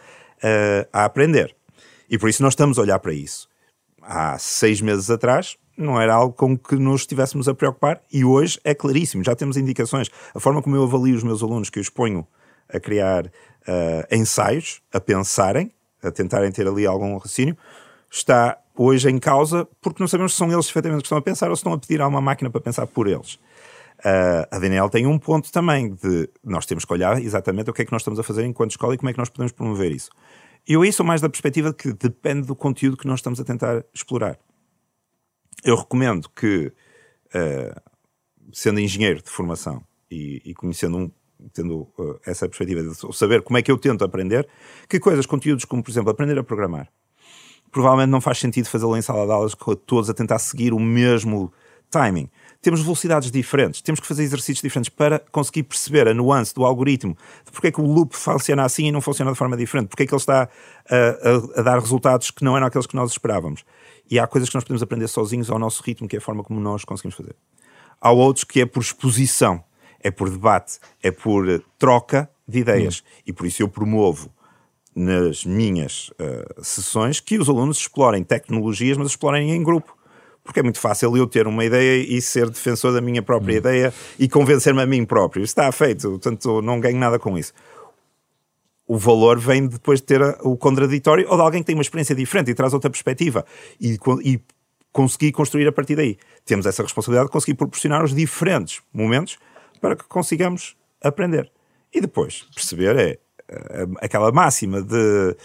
a 0.94 1.04
aprender. 1.04 1.54
E 2.10 2.18
por 2.18 2.30
isso 2.30 2.42
nós 2.42 2.54
estamos 2.54 2.80
a 2.80 2.82
olhar 2.82 3.00
para 3.00 3.14
isso. 3.14 3.48
Há 4.02 4.38
seis 4.40 4.82
meses 4.82 5.10
atrás, 5.10 5.58
não 5.78 6.00
era 6.00 6.14
algo 6.14 6.34
com 6.34 6.58
que 6.58 6.76
nos 6.76 7.02
estivéssemos 7.02 7.48
a 7.48 7.54
preocupar 7.54 8.02
e 8.12 8.26
hoje 8.26 8.60
é 8.64 8.74
claríssimo, 8.74 9.24
já 9.24 9.36
temos 9.36 9.56
indicações. 9.56 10.10
A 10.34 10.40
forma 10.40 10.62
como 10.62 10.76
eu 10.76 10.84
avalio 10.84 11.16
os 11.16 11.24
meus 11.24 11.42
alunos, 11.42 11.70
que 11.70 11.80
eu 11.80 11.82
exponho 11.82 12.28
a 12.68 12.80
criar 12.80 13.26
uh, 13.26 14.16
ensaios, 14.16 14.82
a 14.94 15.00
pensarem, 15.00 15.72
a 16.04 16.12
tentarem 16.12 16.52
ter 16.52 16.68
ali 16.68 16.86
algum 16.86 17.14
raciocínio, 17.18 17.58
está 18.12 18.58
hoje 18.76 19.10
em 19.10 19.20
causa 19.20 19.68
porque 19.82 20.02
não 20.02 20.08
sabemos 20.08 20.34
se 20.34 20.38
são 20.38 20.52
eles 20.52 20.70
efetivamente 20.70 21.02
que 21.02 21.08
estão 21.08 21.18
a 21.18 21.22
pensar 21.22 21.50
ou 21.50 21.56
se 21.56 21.60
estão 21.60 21.74
a 21.74 21.78
pedir 21.78 22.02
a 22.02 22.08
uma 22.08 22.22
máquina 22.22 22.50
para 22.50 22.62
pensar 22.62 22.88
por 22.88 23.08
eles. 23.08 23.36
Uh, 24.00 24.48
a 24.50 24.60
Daniel 24.60 24.90
tem 24.90 25.06
um 25.06 25.20
ponto 25.20 25.52
também 25.52 25.94
de 25.94 26.30
nós 26.44 26.66
temos 26.66 26.86
que 26.86 26.94
olhar 26.94 27.22
exatamente 27.22 27.70
o 27.70 27.74
que 27.74 27.82
é 27.82 27.86
que 27.86 27.92
nós 27.92 28.02
estamos 28.02 28.20
a 28.20 28.24
fazer 28.24 28.46
enquanto 28.46 28.72
escola 28.72 28.96
e 28.96 28.98
como 28.98 29.10
é 29.10 29.14
que 29.14 29.20
nós 29.20 29.30
podemos 29.30 29.52
promover 29.52 29.92
isso. 29.92 30.10
Eu 30.68 30.90
sou 30.92 31.06
mais 31.06 31.22
da 31.22 31.30
perspectiva 31.30 31.70
de 31.70 31.76
que 31.76 31.94
depende 31.94 32.48
do 32.48 32.56
conteúdo 32.56 32.98
que 32.98 33.08
nós 33.08 33.20
estamos 33.20 33.40
a 33.40 33.44
tentar 33.44 33.84
explorar. 33.94 34.38
Eu 35.64 35.76
recomendo 35.76 36.30
que, 36.30 36.72
uh, 37.36 37.82
sendo 38.54 38.80
engenheiro 38.80 39.22
de 39.22 39.30
formação 39.30 39.84
e, 40.10 40.42
e 40.46 40.54
conhecendo 40.54 40.98
um, 40.98 41.12
tendo 41.54 41.82
uh, 41.98 42.20
essa 42.26 42.48
perspectiva 42.48 42.84
de 42.84 43.16
saber 43.16 43.42
como 43.42 43.58
é 43.58 43.62
que 43.62 43.72
eu 43.72 43.78
tento 43.78 44.04
aprender, 44.04 44.48
que 44.88 45.00
coisas, 45.00 45.26
conteúdos 45.26 45.66
como, 45.66 45.84
por 45.84 45.92
exemplo, 45.92 46.12
aprender 46.12 46.38
a 46.38 46.44
programar. 46.44 46.88
Provavelmente 47.72 48.10
não 48.10 48.22
faz 48.22 48.40
sentido 48.40 48.68
fazê-lo 48.68 48.98
em 48.98 49.02
sala 49.02 49.26
de 49.26 49.32
aulas 49.32 49.54
com 49.54 49.76
todos 49.76 50.10
a 50.10 50.14
tentar 50.14 50.40
seguir 50.40 50.74
o 50.74 50.80
mesmo 50.80 51.52
timing. 51.90 52.30
Temos 52.62 52.82
velocidades 52.82 53.32
diferentes, 53.32 53.82
temos 53.82 54.00
que 54.00 54.08
fazer 54.08 54.24
exercícios 54.24 54.62
diferentes 54.62 54.90
para 54.90 55.20
conseguir 55.32 55.64
perceber 55.64 56.08
a 56.08 56.14
nuance 56.14 56.54
do 56.54 56.66
algoritmo, 56.66 57.18
de 57.46 57.52
porque 57.52 57.68
é 57.68 57.72
que 57.72 57.80
o 57.80 57.86
loop 57.86 58.16
funciona 58.16 58.64
assim 58.64 58.88
e 58.88 58.92
não 58.92 59.00
funciona 59.00 59.32
de 59.32 59.38
forma 59.38 59.56
diferente, 59.56 59.88
porque 59.88 60.04
é 60.04 60.06
que 60.06 60.14
ele 60.14 60.20
está 60.20 60.50
a, 60.90 60.96
a, 60.96 61.60
a 61.60 61.64
dar 61.64 61.80
resultados 61.80 62.32
que 62.32 62.44
não 62.44 62.58
eram 62.58 62.68
aqueles 62.68 62.86
que 62.86 62.96
nós 62.96 63.12
esperávamos. 63.12 63.64
E 64.12 64.20
há 64.20 64.28
coisas 64.28 64.50
que 64.50 64.56
nós 64.56 64.64
podemos 64.64 64.84
aprender 64.84 65.08
sozinhos 65.08 65.50
ao 65.50 65.58
nosso 65.58 65.82
ritmo, 65.84 66.08
que 66.08 66.18
é 66.18 66.20
a 66.20 66.22
forma 66.22 66.44
como 66.44 66.60
nós 66.60 66.84
conseguimos 66.84 67.16
fazer. 67.16 67.36
Há 68.02 68.12
outros 68.12 68.44
que 68.44 68.62
é 68.62 68.66
por 68.66 68.82
exposição 68.82 69.64
é 70.00 70.10
por 70.10 70.30
debate, 70.30 70.80
é 71.04 71.12
por 71.12 71.64
troca 71.78 72.30
de 72.48 72.60
ideias. 72.60 73.00
Hum. 73.00 73.22
E 73.28 73.34
por 73.34 73.46
isso 73.46 73.62
eu 73.62 73.68
promovo 73.68 74.34
nas 74.96 75.46
minhas 75.46 76.10
uh, 76.10 76.64
sessões 76.64 77.20
que 77.20 77.38
os 77.38 77.48
alunos 77.48 77.78
explorem 77.78 78.24
tecnologias, 78.24 78.98
mas 78.98 79.10
explorem 79.10 79.52
em 79.52 79.64
grupo. 79.64 79.96
Porque 80.50 80.62
é 80.62 80.64
muito 80.64 80.80
fácil 80.80 81.16
eu 81.16 81.28
ter 81.28 81.46
uma 81.46 81.64
ideia 81.64 82.02
e 82.02 82.20
ser 82.20 82.50
defensor 82.50 82.92
da 82.92 83.00
minha 83.00 83.22
própria 83.22 83.54
hum. 83.54 83.58
ideia 83.58 83.94
e 84.18 84.28
convencer-me 84.28 84.82
a 84.82 84.86
mim 84.88 85.06
próprio. 85.06 85.44
Está 85.44 85.72
feito, 85.72 86.10
portanto 86.10 86.60
não 86.60 86.80
ganho 86.80 86.98
nada 86.98 87.20
com 87.20 87.38
isso. 87.38 87.54
O 88.88 88.98
valor 88.98 89.38
vem 89.38 89.68
depois 89.68 90.02
de 90.02 90.08
ter 90.08 90.20
o 90.42 90.58
contraditório 90.58 91.28
ou 91.30 91.36
de 91.36 91.44
alguém 91.44 91.62
que 91.62 91.68
tem 91.68 91.76
uma 91.76 91.84
experiência 91.84 92.16
diferente 92.16 92.50
e 92.50 92.56
traz 92.56 92.74
outra 92.74 92.90
perspectiva 92.90 93.46
e, 93.80 94.00
e 94.24 94.42
conseguir 94.92 95.32
construir 95.34 95.68
a 95.68 95.72
partir 95.72 95.96
daí. 95.96 96.18
Temos 96.44 96.66
essa 96.66 96.82
responsabilidade 96.82 97.28
de 97.28 97.32
conseguir 97.32 97.54
proporcionar 97.54 98.04
os 98.04 98.16
diferentes 98.16 98.82
momentos 98.92 99.38
para 99.80 99.96
que 99.96 100.06
consigamos 100.06 100.76
aprender. 101.00 101.52
E 101.94 102.02
depois, 102.02 102.48
perceber 102.56 102.96
é 102.98 103.20
eh, 103.48 103.88
aquela 104.02 104.32
máxima 104.32 104.82
de 104.82 105.38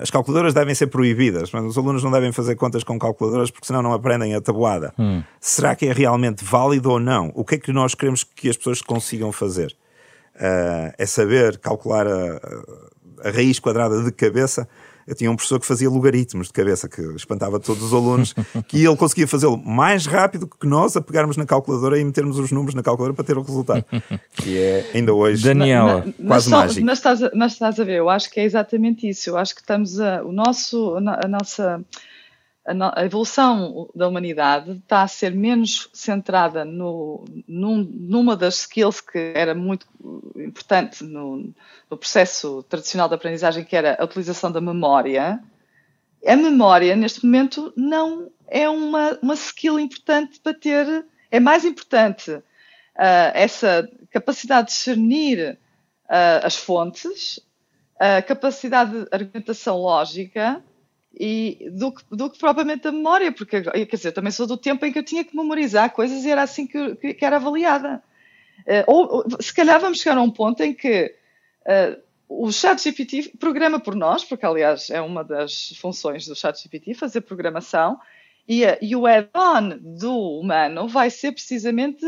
as 0.00 0.10
calculadoras 0.10 0.52
devem 0.52 0.74
ser 0.74 0.88
proibidas, 0.88 1.50
mas 1.52 1.64
os 1.64 1.78
alunos 1.78 2.04
não 2.04 2.10
devem 2.10 2.32
fazer 2.32 2.54
contas 2.56 2.84
com 2.84 2.98
calculadoras 2.98 3.50
porque 3.50 3.66
senão 3.66 3.82
não 3.82 3.92
aprendem 3.92 4.34
a 4.34 4.40
tabuada. 4.40 4.92
Hum. 4.98 5.22
Será 5.40 5.74
que 5.74 5.86
é 5.86 5.92
realmente 5.92 6.44
válido 6.44 6.90
ou 6.90 7.00
não? 7.00 7.32
O 7.34 7.44
que 7.44 7.54
é 7.54 7.58
que 7.58 7.72
nós 7.72 7.94
queremos 7.94 8.22
que 8.24 8.48
as 8.48 8.56
pessoas 8.56 8.82
consigam 8.82 9.32
fazer? 9.32 9.74
Uh, 10.36 10.92
é 10.96 11.06
saber 11.06 11.58
calcular 11.58 12.06
a, 12.06 12.40
a 13.24 13.30
raiz 13.30 13.58
quadrada 13.58 14.02
de 14.02 14.12
cabeça 14.12 14.68
eu 15.10 15.16
tinha 15.16 15.30
um 15.30 15.34
professor 15.34 15.58
que 15.58 15.66
fazia 15.66 15.90
logaritmos 15.90 16.46
de 16.46 16.52
cabeça, 16.52 16.88
que 16.88 17.02
espantava 17.16 17.58
todos 17.58 17.82
os 17.82 17.92
alunos, 17.92 18.32
que 18.68 18.84
ele 18.84 18.96
conseguia 18.96 19.26
fazê-lo 19.26 19.58
mais 19.58 20.06
rápido 20.06 20.46
que 20.46 20.68
nós 20.68 20.96
a 20.96 21.00
pegarmos 21.00 21.36
na 21.36 21.44
calculadora 21.44 21.98
e 21.98 22.04
metermos 22.04 22.38
os 22.38 22.52
números 22.52 22.76
na 22.76 22.82
calculadora 22.82 23.12
para 23.12 23.24
ter 23.24 23.36
o 23.36 23.42
resultado. 23.42 23.84
que 24.36 24.56
é 24.56 24.88
ainda 24.94 25.12
hoje 25.12 25.42
Daniela, 25.42 26.02
quase 26.02 26.14
mas, 26.22 26.46
mágico. 26.48 26.86
Mas 26.86 26.98
estás, 26.98 27.22
a, 27.24 27.30
mas 27.34 27.52
estás 27.52 27.80
a 27.80 27.84
ver, 27.84 27.96
eu 27.96 28.08
acho 28.08 28.30
que 28.30 28.38
é 28.38 28.44
exatamente 28.44 29.08
isso. 29.08 29.30
Eu 29.30 29.36
acho 29.36 29.52
que 29.52 29.60
estamos 29.60 29.98
a, 29.98 30.22
o 30.22 30.30
nosso, 30.30 30.96
a, 30.96 31.24
a 31.24 31.28
nossa 31.28 31.84
a, 32.64 33.04
evolução 33.04 33.88
da 33.94 34.06
humanidade 34.06 34.72
está 34.72 35.02
a 35.02 35.08
ser 35.08 35.34
menos 35.34 35.88
centrada 35.92 36.64
no, 36.64 37.24
num, 37.48 37.76
numa 37.78 38.36
das 38.36 38.60
skills 38.60 39.00
que 39.00 39.32
era 39.34 39.54
muito 39.54 39.86
importante 40.36 41.02
no, 41.02 41.52
no, 41.90 41.96
processo 41.96 42.62
tradicional 42.64 43.08
de 43.08 43.14
aprendizagem, 43.14 43.64
que 43.64 43.74
era 43.74 43.96
a 43.98 44.04
utilização 44.04 44.52
da 44.52 44.60
memória. 44.60 45.42
A 46.26 46.36
memória, 46.36 46.94
neste 46.94 47.24
momento, 47.24 47.72
não 47.76 48.30
é 48.46 48.68
uma, 48.68 49.18
uma 49.22 49.34
skill 49.34 49.80
importante 49.80 50.38
para 50.40 50.52
ter, 50.52 51.06
é 51.30 51.40
mais 51.40 51.64
importante 51.64 52.30
uh, 52.30 52.42
essa 53.32 53.88
capacidade 54.10 54.68
de 54.68 54.74
discernir 54.74 55.58
uh, 56.04 56.44
as 56.44 56.56
fontes, 56.56 57.40
a 57.98 58.20
capacidade 58.20 58.92
de 58.92 59.08
argumentação 59.10 59.78
lógica 59.78 60.62
e 61.18 61.68
do 61.72 61.92
que, 61.92 62.02
do 62.10 62.30
que 62.30 62.38
propriamente 62.38 62.86
a 62.86 62.92
memória, 62.92 63.32
porque 63.32 63.62
quer 63.62 63.96
dizer, 63.96 64.12
também 64.12 64.30
sou 64.30 64.46
do 64.46 64.56
tempo 64.56 64.84
em 64.84 64.92
que 64.92 64.98
eu 64.98 65.04
tinha 65.04 65.24
que 65.24 65.36
memorizar 65.36 65.92
coisas 65.92 66.24
e 66.24 66.30
era 66.30 66.42
assim 66.42 66.66
que, 66.66 67.14
que, 67.14 67.24
era 67.24 67.36
avaliada. 67.36 68.02
Uh, 68.60 68.84
ou, 68.86 69.26
se 69.40 69.52
calhar 69.52 69.80
vamos 69.80 69.98
chegar 69.98 70.18
a 70.18 70.22
um 70.22 70.30
ponto 70.30 70.62
em 70.62 70.72
que 70.72 71.14
uh, 71.62 72.00
o 72.28 72.52
ChatGPT 72.52 73.32
programa 73.38 73.80
por 73.80 73.96
nós, 73.96 74.24
porque 74.24 74.46
aliás 74.46 74.90
é 74.90 75.00
uma 75.00 75.24
das 75.24 75.76
funções 75.78 76.26
do 76.26 76.36
ChatGPT, 76.36 76.94
fazer 76.94 77.22
programação, 77.22 77.98
e, 78.46 78.64
uh, 78.64 78.78
e 78.80 78.94
o 78.94 79.06
add-on 79.06 79.78
do 79.80 80.16
humano 80.40 80.86
vai 80.88 81.10
ser 81.10 81.32
precisamente 81.32 82.04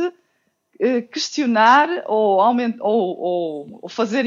questionar 1.13 1.89
ou, 2.07 2.41
aument, 2.41 2.75
ou, 2.81 3.17
ou, 3.17 3.79
ou 3.83 3.89
fazer 3.89 4.25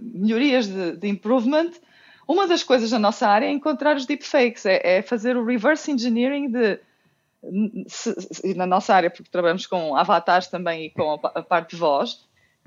melhorias 0.00 0.66
de, 0.66 0.96
de 0.96 1.06
improvement 1.06 1.70
uma 2.32 2.46
das 2.46 2.62
coisas 2.62 2.90
na 2.90 2.98
nossa 2.98 3.28
área 3.28 3.46
é 3.46 3.50
encontrar 3.50 3.96
os 3.96 4.06
deepfakes, 4.06 4.64
é, 4.64 4.80
é 4.82 5.02
fazer 5.02 5.36
o 5.36 5.44
reverse 5.44 5.90
engineering 5.90 6.50
de. 6.50 6.80
Se, 7.88 8.14
se, 8.20 8.54
na 8.54 8.66
nossa 8.66 8.94
área, 8.94 9.10
porque 9.10 9.30
trabalhamos 9.30 9.66
com 9.66 9.96
avatares 9.96 10.46
também 10.46 10.86
e 10.86 10.90
com 10.90 11.12
a, 11.12 11.40
a 11.40 11.42
parte 11.42 11.70
de 11.70 11.76
voz, 11.76 12.24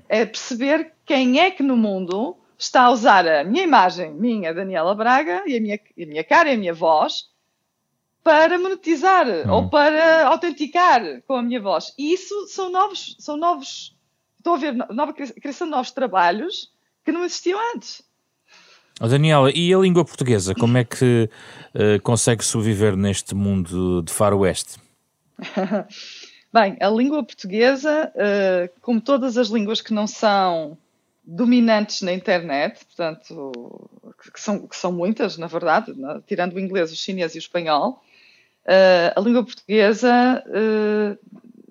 é 0.08 0.24
perceber 0.26 0.92
quem 1.04 1.40
é 1.40 1.50
que 1.50 1.62
no 1.62 1.76
mundo 1.76 2.36
está 2.58 2.82
a 2.82 2.90
usar 2.90 3.26
a 3.26 3.42
minha 3.42 3.64
imagem, 3.64 4.12
minha 4.12 4.52
Daniela 4.52 4.94
Braga, 4.94 5.42
e 5.46 5.56
a 5.56 5.60
minha, 5.60 5.76
a 5.76 6.06
minha 6.06 6.22
cara 6.22 6.50
e 6.50 6.54
a 6.54 6.58
minha 6.58 6.74
voz 6.74 7.30
para 8.22 8.58
monetizar 8.58 9.26
hum. 9.26 9.50
ou 9.50 9.70
para 9.70 10.26
autenticar 10.26 11.22
com 11.22 11.34
a 11.34 11.42
minha 11.42 11.60
voz. 11.60 11.94
E 11.98 12.12
isso 12.12 12.46
são 12.48 12.70
novos, 12.70 13.16
são 13.18 13.36
novos, 13.36 13.96
estou 14.36 14.54
a 14.54 14.58
ver 14.58 14.74
nova 14.74 15.12
criação 15.14 15.66
de 15.66 15.70
novos 15.70 15.90
trabalhos 15.90 16.70
que 17.04 17.12
não 17.12 17.24
existiam 17.24 17.58
antes. 17.74 18.05
Oh, 18.98 19.08
Daniela, 19.08 19.50
e 19.54 19.74
a 19.74 19.78
língua 19.78 20.06
portuguesa, 20.06 20.54
como 20.54 20.78
é 20.78 20.84
que 20.84 21.28
uh, 21.74 22.00
consegue 22.02 22.42
sobreviver 22.42 22.96
neste 22.96 23.34
mundo 23.34 24.02
de 24.02 24.10
faroeste? 24.10 24.78
Bem, 26.50 26.78
a 26.80 26.88
língua 26.88 27.22
portuguesa, 27.22 28.10
uh, 28.14 28.80
como 28.80 28.98
todas 28.98 29.36
as 29.36 29.48
línguas 29.48 29.82
que 29.82 29.92
não 29.92 30.06
são 30.06 30.78
dominantes 31.22 32.00
na 32.00 32.12
internet, 32.12 32.86
portanto, 32.86 33.90
que 34.32 34.40
são, 34.40 34.66
que 34.66 34.76
são 34.76 34.92
muitas, 34.92 35.36
na 35.36 35.46
verdade, 35.46 35.92
né? 35.94 36.22
tirando 36.26 36.54
o 36.54 36.60
inglês, 36.60 36.90
o 36.90 36.96
chinês 36.96 37.34
e 37.34 37.38
o 37.38 37.40
espanhol, 37.40 38.02
uh, 38.64 39.12
a 39.14 39.20
língua 39.20 39.44
portuguesa 39.44 40.42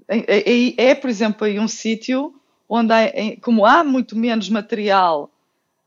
é, 0.07 0.75
é, 0.77 0.89
é, 0.89 0.95
por 0.95 1.09
exemplo, 1.09 1.47
aí 1.47 1.59
um 1.59 1.67
sítio 1.67 2.35
onde, 2.69 2.93
há, 2.93 3.11
como 3.41 3.65
há 3.65 3.83
muito 3.83 4.15
menos 4.15 4.47
material 4.49 5.31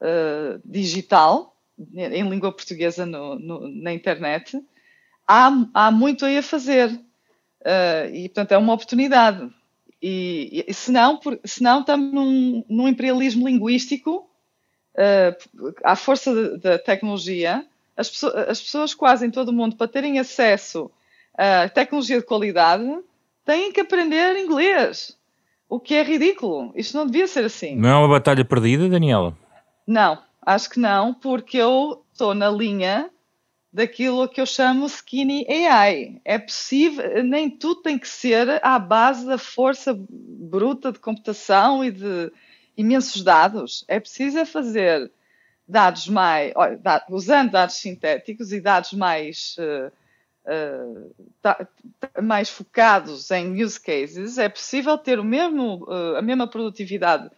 uh, 0.01 0.61
digital, 0.65 1.55
em 1.95 2.29
língua 2.29 2.53
portuguesa 2.53 3.07
no, 3.07 3.39
no, 3.39 3.69
na 3.69 3.93
internet, 3.93 4.61
há, 5.27 5.51
há 5.73 5.91
muito 5.91 6.25
aí 6.25 6.39
a 6.39 6.43
fazer. 6.43 6.91
Uh, 6.91 8.15
e, 8.15 8.29
portanto, 8.29 8.53
é 8.53 8.59
uma 8.59 8.73
oportunidade. 8.73 9.49
E, 10.03 10.65
e 10.67 10.75
se, 10.75 10.91
não, 10.91 11.17
por, 11.17 11.39
se 11.45 11.63
não, 11.63 11.81
estamos 11.81 12.13
num, 12.13 12.65
num 12.69 12.89
imperialismo 12.89 13.47
linguístico, 13.49 14.29
uh, 14.95 15.75
à 15.85 15.95
força 15.97 16.59
da 16.59 16.79
tecnologia, 16.79 17.65
as 17.97 18.09
pessoas, 18.09 18.35
as 18.49 18.61
pessoas 18.61 18.95
quase 18.95 19.27
em 19.27 19.31
todo 19.31 19.49
o 19.49 19.53
mundo, 19.53 19.77
para 19.77 19.89
terem 19.89 20.19
acesso 20.19 20.91
a 21.39 21.69
tecnologia 21.69 22.19
de 22.19 22.27
qualidade, 22.27 22.85
têm 23.45 23.71
que 23.73 23.81
aprender 23.81 24.37
inglês. 24.37 25.17
O 25.69 25.79
que 25.79 25.95
é 25.95 26.03
ridículo. 26.03 26.73
Isto 26.75 26.97
não 26.97 27.07
devia 27.07 27.29
ser 27.29 27.45
assim. 27.45 27.77
Não 27.77 27.89
é 27.89 27.95
uma 27.95 28.09
batalha 28.09 28.45
perdida, 28.45 28.89
Daniela? 28.89 29.37
Não, 29.89 30.23
acho 30.43 30.69
que 30.69 30.79
não, 30.79 31.15
porque 31.15 31.57
eu 31.57 32.05
estou 32.13 32.35
na 32.35 32.51
linha 32.51 33.11
daquilo 33.73 34.29
que 34.29 34.39
eu 34.39 34.45
chamo 34.45 34.85
skinny 34.85 35.47
AI. 35.49 36.21
É 36.27 36.39
possível, 36.39 37.25
nem 37.25 37.49
tudo 37.49 37.81
tem 37.81 37.99
que 37.99 38.07
ser 38.07 38.63
à 38.63 38.79
base 38.79 39.25
da 39.25 39.39
força 39.39 39.99
bruta 39.99 40.93
de 40.93 40.99
computação 40.99 41.83
e 41.83 41.91
de 41.91 42.31
imensos 42.77 43.23
dados. 43.23 43.83
É 43.89 43.99
preciso 43.99 44.39
é 44.39 44.45
fazer 44.45 45.11
dados 45.67 46.07
mais, 46.07 46.53
usando 47.09 47.53
dados 47.53 47.77
sintéticos 47.77 48.53
e 48.53 48.61
dados 48.61 48.93
mais, 48.93 49.57
uh, 49.59 49.91
uh, 50.53 52.23
mais 52.23 52.51
focados 52.51 53.31
em 53.31 53.63
use 53.63 53.81
cases, 53.81 54.37
é 54.37 54.51
possível 54.51 54.99
ter 54.99 55.19
o 55.19 55.25
mesmo, 55.25 55.85
uh, 55.85 56.17
a 56.17 56.23
mesma 56.23 56.47
produtividade 56.47 57.31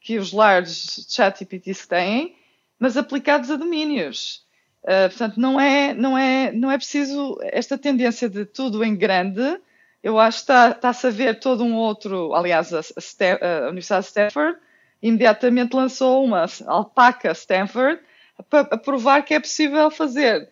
que 0.00 0.18
os 0.18 0.32
large 0.32 1.04
chat 1.08 1.38
GPTs 1.38 1.86
têm, 1.86 2.36
mas 2.78 2.96
aplicados 2.96 3.50
a 3.50 3.56
domínios. 3.56 4.46
Uh, 4.82 5.08
portanto, 5.08 5.38
não 5.38 5.60
é, 5.60 5.92
não, 5.92 6.16
é, 6.16 6.52
não 6.52 6.70
é 6.70 6.78
preciso 6.78 7.38
esta 7.42 7.76
tendência 7.76 8.28
de 8.28 8.44
tudo 8.44 8.84
em 8.84 8.96
grande. 8.96 9.60
Eu 10.02 10.18
acho 10.18 10.46
que 10.46 10.52
está-se 10.52 11.06
a 11.06 11.10
ver 11.10 11.40
todo 11.40 11.64
um 11.64 11.74
outro. 11.74 12.32
Aliás, 12.34 12.72
a, 12.72 12.80
a, 12.80 13.64
a 13.64 13.68
Universidade 13.68 14.04
de 14.04 14.08
Stanford 14.08 14.58
imediatamente 15.02 15.74
lançou 15.74 16.24
uma 16.24 16.46
alpaca 16.66 17.32
Stanford 17.32 18.00
para 18.48 18.78
provar 18.78 19.22
que 19.22 19.34
é 19.34 19.40
possível 19.40 19.90
fazer 19.90 20.48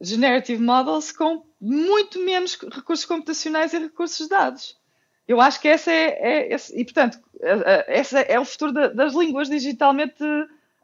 generative 0.00 0.60
models 0.60 1.12
com 1.12 1.44
muito 1.60 2.18
menos 2.20 2.56
recursos 2.56 3.06
computacionais 3.06 3.72
e 3.72 3.78
recursos 3.78 4.26
de 4.26 4.28
dados. 4.28 4.76
Eu 5.26 5.40
acho 5.40 5.60
que 5.60 5.68
essa 5.68 5.90
é, 5.90 6.52
é 6.52 6.56
e 6.74 6.84
portanto, 6.84 7.18
essa 7.86 8.20
é 8.20 8.38
o 8.38 8.44
futuro 8.44 8.72
das 8.72 9.14
línguas 9.14 9.48
digitalmente 9.48 10.22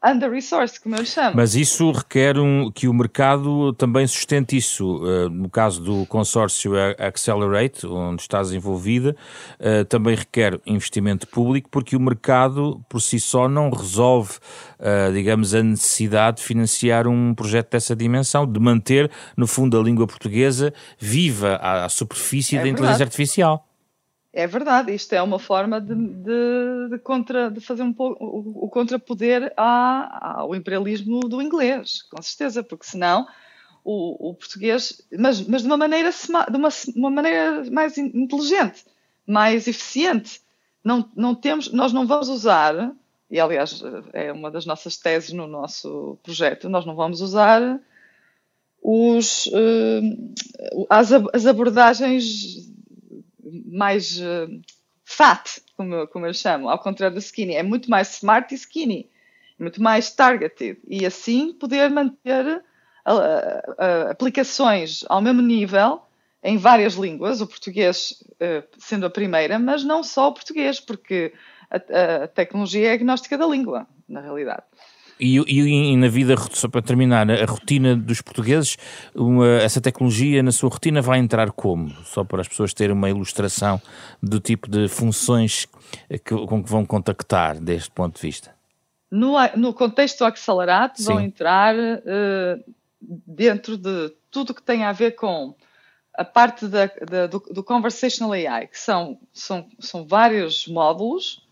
under-resourced, 0.03 0.81
como 0.81 0.95
eu 0.95 1.05
chamo. 1.05 1.35
Mas 1.35 1.53
isso 1.53 1.91
requer 1.91 2.37
um, 2.39 2.71
que 2.71 2.87
o 2.87 2.93
mercado 2.93 3.71
também 3.73 4.07
sustente 4.07 4.57
isso. 4.57 4.97
Uh, 4.97 5.29
no 5.29 5.49
caso 5.49 5.81
do 5.81 6.05
consórcio 6.07 6.73
Accelerate, 6.97 7.85
onde 7.85 8.21
estás 8.23 8.51
envolvida, 8.51 9.15
uh, 9.59 9.85
também 9.85 10.15
requer 10.15 10.59
investimento 10.65 11.27
público, 11.27 11.69
porque 11.69 11.95
o 11.95 11.99
mercado 11.99 12.83
por 12.89 12.99
si 12.99 13.19
só 13.19 13.47
não 13.47 13.69
resolve, 13.69 14.33
uh, 14.79 15.13
digamos, 15.13 15.53
a 15.53 15.61
necessidade 15.61 16.37
de 16.37 16.43
financiar 16.43 17.07
um 17.07 17.35
projeto 17.35 17.69
dessa 17.69 17.95
dimensão, 17.95 18.51
de 18.51 18.59
manter, 18.59 19.09
no 19.37 19.45
fundo, 19.45 19.79
a 19.79 19.83
língua 19.83 20.07
portuguesa 20.07 20.73
viva 20.97 21.59
à, 21.61 21.85
à 21.85 21.89
superfície 21.89 22.55
é 22.55 22.57
da 22.57 22.63
verdade. 22.63 22.81
inteligência 22.81 23.03
artificial. 23.03 23.70
É 24.33 24.47
verdade, 24.47 24.93
isto 24.93 25.11
é 25.13 25.21
uma 25.21 25.37
forma 25.37 25.81
de, 25.81 25.93
de, 25.93 26.89
de, 26.91 26.99
contra, 26.99 27.51
de 27.51 27.59
fazer 27.59 27.83
um 27.83 27.91
pouco 27.91 28.23
o, 28.23 28.65
o 28.65 28.69
contrapoder 28.69 29.53
à, 29.57 30.39
ao 30.39 30.55
imperialismo 30.55 31.19
do 31.19 31.41
inglês, 31.41 32.03
com 32.03 32.21
certeza, 32.21 32.63
porque 32.63 32.85
senão 32.85 33.27
o, 33.83 34.29
o 34.29 34.33
português, 34.33 35.01
mas, 35.19 35.45
mas 35.45 35.63
de 35.63 35.67
uma 35.67 35.75
maneira 35.75 36.09
de 36.11 36.57
uma, 36.57 36.69
uma 36.95 37.09
maneira 37.09 37.69
mais 37.69 37.97
inteligente, 37.97 38.85
mais 39.27 39.67
eficiente. 39.67 40.41
Não, 40.81 41.09
não 41.13 41.35
temos, 41.35 41.71
nós 41.73 41.91
não 41.91 42.07
vamos 42.07 42.29
usar, 42.29 42.95
e 43.29 43.37
aliás 43.37 43.83
é 44.13 44.31
uma 44.31 44.49
das 44.49 44.65
nossas 44.65 44.95
teses 44.95 45.33
no 45.33 45.45
nosso 45.45 46.17
projeto, 46.23 46.69
nós 46.69 46.85
não 46.85 46.95
vamos 46.95 47.19
usar 47.19 47.81
os, 48.81 49.45
uh, 49.47 50.85
as, 50.89 51.11
as 51.11 51.45
abordagens 51.45 52.70
mais 53.65 54.19
uh, 54.19 54.61
fat, 55.03 55.61
como 55.75 55.93
eu, 55.93 56.07
como 56.07 56.25
eu 56.25 56.33
chamo, 56.33 56.69
ao 56.69 56.79
contrário 56.79 57.15
do 57.15 57.19
skinny. 57.19 57.55
É 57.55 57.63
muito 57.63 57.89
mais 57.89 58.15
smart 58.15 58.53
e 58.53 58.57
skinny, 58.57 59.09
muito 59.59 59.81
mais 59.81 60.11
targeted. 60.11 60.79
E 60.87 61.05
assim 61.05 61.53
poder 61.53 61.89
manter 61.89 62.45
uh, 62.47 63.11
uh, 63.11 64.09
aplicações 64.09 65.03
ao 65.09 65.21
mesmo 65.21 65.41
nível 65.41 66.01
em 66.43 66.57
várias 66.57 66.95
línguas, 66.95 67.39
o 67.39 67.45
português 67.45 68.23
sendo 68.79 69.05
a 69.05 69.11
primeira, 69.11 69.59
mas 69.59 69.83
não 69.83 70.03
só 70.03 70.29
o 70.29 70.33
português, 70.33 70.79
porque 70.79 71.31
a, 71.69 72.23
a 72.23 72.27
tecnologia 72.27 72.89
é 72.89 72.93
agnóstica 72.93 73.37
da 73.37 73.45
língua, 73.45 73.85
na 74.09 74.21
realidade. 74.21 74.63
E, 75.21 75.37
e, 75.37 75.91
e, 75.91 75.95
na 75.95 76.07
vida, 76.07 76.35
só 76.51 76.67
para 76.67 76.81
terminar, 76.81 77.29
a 77.29 77.45
rotina 77.45 77.95
dos 77.95 78.21
portugueses, 78.21 78.75
uma, 79.13 79.47
essa 79.61 79.79
tecnologia 79.79 80.41
na 80.41 80.51
sua 80.51 80.67
rotina 80.67 80.99
vai 80.99 81.19
entrar 81.19 81.51
como? 81.51 81.91
Só 82.05 82.23
para 82.23 82.41
as 82.41 82.47
pessoas 82.47 82.73
terem 82.73 82.95
uma 82.95 83.07
ilustração 83.07 83.79
do 84.21 84.39
tipo 84.39 84.67
de 84.67 84.87
funções 84.87 85.67
que, 86.09 86.35
com 86.47 86.63
que 86.63 86.69
vão 86.69 86.83
contactar 86.83 87.59
deste 87.59 87.91
ponto 87.91 88.15
de 88.15 88.21
vista. 88.21 88.51
No, 89.11 89.35
no 89.55 89.75
contexto 89.75 90.25
acelerado, 90.25 90.97
Sim. 90.97 91.03
vão 91.03 91.19
entrar 91.19 91.75
uh, 91.75 92.73
dentro 92.99 93.77
de 93.77 94.11
tudo 94.31 94.55
que 94.55 94.63
tem 94.63 94.85
a 94.85 94.91
ver 94.91 95.11
com 95.11 95.53
a 96.15 96.25
parte 96.25 96.67
da, 96.67 96.87
da, 96.87 97.27
do, 97.27 97.39
do, 97.39 97.63
Conversational 97.63 98.31
AI, 98.33 98.67
que 98.67 98.79
são, 98.79 99.19
são, 99.31 99.67
são 99.79 100.03
vários 100.05 100.67
módulos 100.67 101.45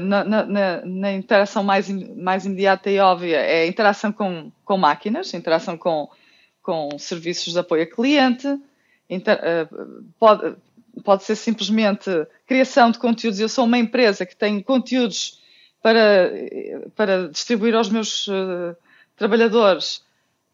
na, 0.00 0.24
na, 0.24 0.82
na, 0.84 1.12
interação 1.12 1.62
mais, 1.62 1.88
mais 2.16 2.46
imediata 2.46 2.90
e 2.90 2.98
óbvia 2.98 3.36
é 3.36 3.62
a 3.62 3.66
interação 3.66 4.10
com, 4.10 4.50
com 4.64 4.76
máquinas, 4.78 5.34
interação 5.34 5.76
com, 5.76 6.08
com 6.62 6.98
serviços 6.98 7.52
de 7.52 7.58
apoio 7.58 7.82
a 7.82 7.86
cliente, 7.86 8.46
inter, 9.08 9.38
uh, 9.38 10.04
pode, 10.18 10.56
pode 11.04 11.24
ser 11.24 11.36
simplesmente 11.36 12.10
criação 12.46 12.90
de 12.90 12.98
conteúdos. 12.98 13.40
Eu 13.40 13.48
sou 13.48 13.64
uma 13.64 13.78
empresa 13.78 14.26
que 14.26 14.36
tem 14.36 14.62
conteúdos 14.62 15.40
para, 15.82 16.30
para 16.96 17.28
distribuir 17.28 17.74
aos 17.74 17.88
meus 17.88 18.26
uh, 18.28 18.76
trabalhadores, 19.16 20.02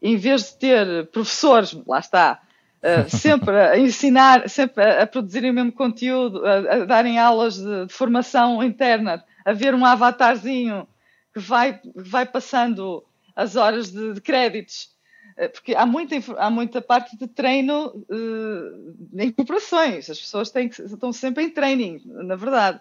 em 0.01 0.17
vez 0.17 0.51
de 0.51 0.57
ter 0.57 1.07
professores, 1.07 1.75
lá 1.87 1.99
está, 1.99 2.41
Uh, 2.85 3.09
sempre 3.09 3.59
a 3.59 3.79
ensinar, 3.79 4.47
sempre 4.47 4.83
a, 4.83 5.01
a, 5.01 5.07
produzirem 5.07 5.49
o 5.49 5.53
mesmo 5.55 5.71
conteúdo, 5.71 6.45
a, 6.45 6.57
a 6.57 6.85
darem 6.85 7.17
aulas 7.17 7.55
de, 7.55 7.87
de, 7.87 7.91
formação 7.91 8.61
interna, 8.61 9.25
a 9.43 9.53
ver 9.53 9.73
um 9.73 9.83
avatarzinho 9.83 10.87
que 11.33 11.39
vai, 11.39 11.79
vai 11.95 12.27
passando 12.27 13.03
as 13.35 13.55
horas 13.55 13.91
de, 13.91 14.13
de 14.13 14.21
créditos. 14.21 14.93
Uh, 15.35 15.49
porque 15.49 15.73
há 15.73 15.83
muita, 15.83 16.15
há 16.37 16.47
muita 16.51 16.79
parte 16.79 17.17
de 17.17 17.25
treino 17.27 17.87
uh, 17.87 18.95
em 19.19 19.31
corporações, 19.31 20.07
as 20.07 20.19
pessoas 20.19 20.51
têm 20.51 20.69
que, 20.69 20.79
estão 20.79 21.11
sempre 21.11 21.43
em 21.43 21.49
training, 21.49 22.03
na 22.05 22.35
verdade. 22.35 22.79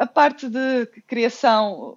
a 0.00 0.06
parte 0.06 0.48
de 0.48 0.86
criação 1.06 1.96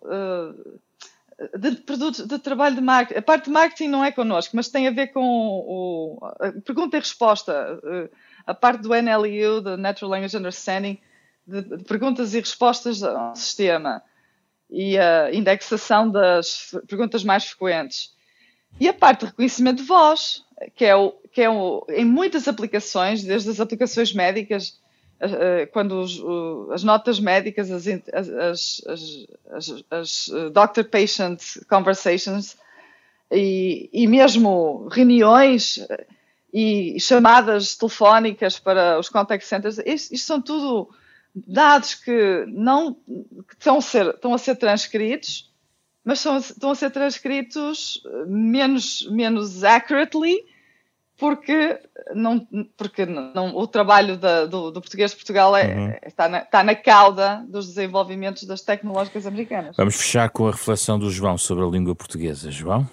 de 1.57 1.71
produtos 1.77 2.25
de 2.25 2.39
trabalho 2.39 2.75
de 2.75 2.81
marketing. 2.81 3.19
A 3.19 3.21
parte 3.21 3.45
de 3.45 3.51
marketing 3.51 3.89
não 3.89 4.03
é 4.03 4.11
connosco, 4.11 4.55
mas 4.55 4.69
tem 4.69 4.87
a 4.87 4.91
ver 4.91 5.07
com 5.07 5.21
o, 5.21 6.19
pergunta 6.65 6.97
e 6.97 6.99
resposta. 6.99 7.79
Eh, 7.83 8.09
a 8.45 8.53
parte 8.53 8.81
do 8.81 8.89
NLU, 8.89 9.61
do 9.61 9.77
Natural 9.77 10.11
Language 10.11 10.37
Understanding, 10.37 10.97
de, 11.45 11.61
de 11.61 11.83
perguntas 11.83 12.33
e 12.33 12.39
respostas 12.39 13.03
ao 13.03 13.35
sistema 13.35 14.01
e 14.69 14.97
a 14.97 15.33
indexação 15.33 16.09
das 16.09 16.75
perguntas 16.87 17.23
mais 17.23 17.45
frequentes. 17.45 18.15
E 18.79 18.87
a 18.87 18.93
parte 18.93 19.21
de 19.21 19.25
reconhecimento 19.27 19.81
de 19.81 19.87
voz, 19.87 20.43
que 20.75 20.85
é, 20.85 20.95
o, 20.95 21.11
que 21.31 21.41
é 21.41 21.49
o, 21.49 21.85
em 21.89 22.05
muitas 22.05 22.47
aplicações, 22.47 23.23
desde 23.23 23.49
as 23.49 23.59
aplicações 23.59 24.13
médicas, 24.13 24.79
quando 25.71 25.99
os, 25.99 26.21
as 26.71 26.83
notas 26.83 27.19
médicas, 27.19 27.71
as, 27.71 27.87
as, 27.87 28.81
as, 29.51 29.83
as 29.89 30.29
eh, 30.29 30.49
doctor-patient 30.49 31.39
conversations 31.67 32.55
e, 33.31 33.89
e, 33.91 34.07
mesmo 34.07 34.87
reuniões 34.89 35.79
eh, 35.89 36.05
e 36.53 36.99
chamadas 36.99 37.75
telefónicas 37.75 38.59
para 38.59 38.99
os 38.99 39.09
contact 39.09 39.45
centers, 39.45 39.79
isto, 39.79 40.13
isto 40.13 40.27
são 40.27 40.41
tudo 40.41 40.89
dados 41.35 41.95
que 41.95 42.45
não 42.47 42.93
que 42.93 43.53
estão, 43.57 43.77
a 43.77 43.81
ser, 43.81 44.07
estão 44.07 44.33
a 44.33 44.37
ser 44.37 44.55
transcritos, 44.55 45.51
mas 46.05 46.19
são, 46.19 46.37
estão 46.37 46.71
a 46.71 46.75
ser 46.75 46.91
transcritos 46.91 48.01
menos, 48.27 49.07
menos 49.09 49.63
accurately 49.63 50.45
porque, 51.17 51.79
não, 52.13 52.47
porque 52.77 53.05
não, 53.05 53.55
o 53.55 53.67
trabalho 53.67 54.17
da, 54.17 54.45
do, 54.45 54.71
do, 54.71 54.79
português 54.79 55.11
de 55.11 55.17
Portugal 55.17 55.55
é, 55.55 55.75
uhum. 55.75 55.93
está, 56.05 56.29
na, 56.29 56.39
está 56.43 56.63
na 56.63 56.75
cauda 56.75 57.43
dos 57.49 57.67
desenvolvimentos 57.67 58.43
das 58.43 58.61
tecnológicas 58.61 59.25
americanas. 59.25 59.75
Vamos 59.75 59.95
fechar 59.95 60.29
com 60.29 60.47
a 60.47 60.51
reflexão 60.51 60.99
do 60.99 61.09
João 61.09 61.37
sobre 61.37 61.63
a 61.63 61.67
língua 61.67 61.95
portuguesa. 61.95 62.51
João? 62.51 62.87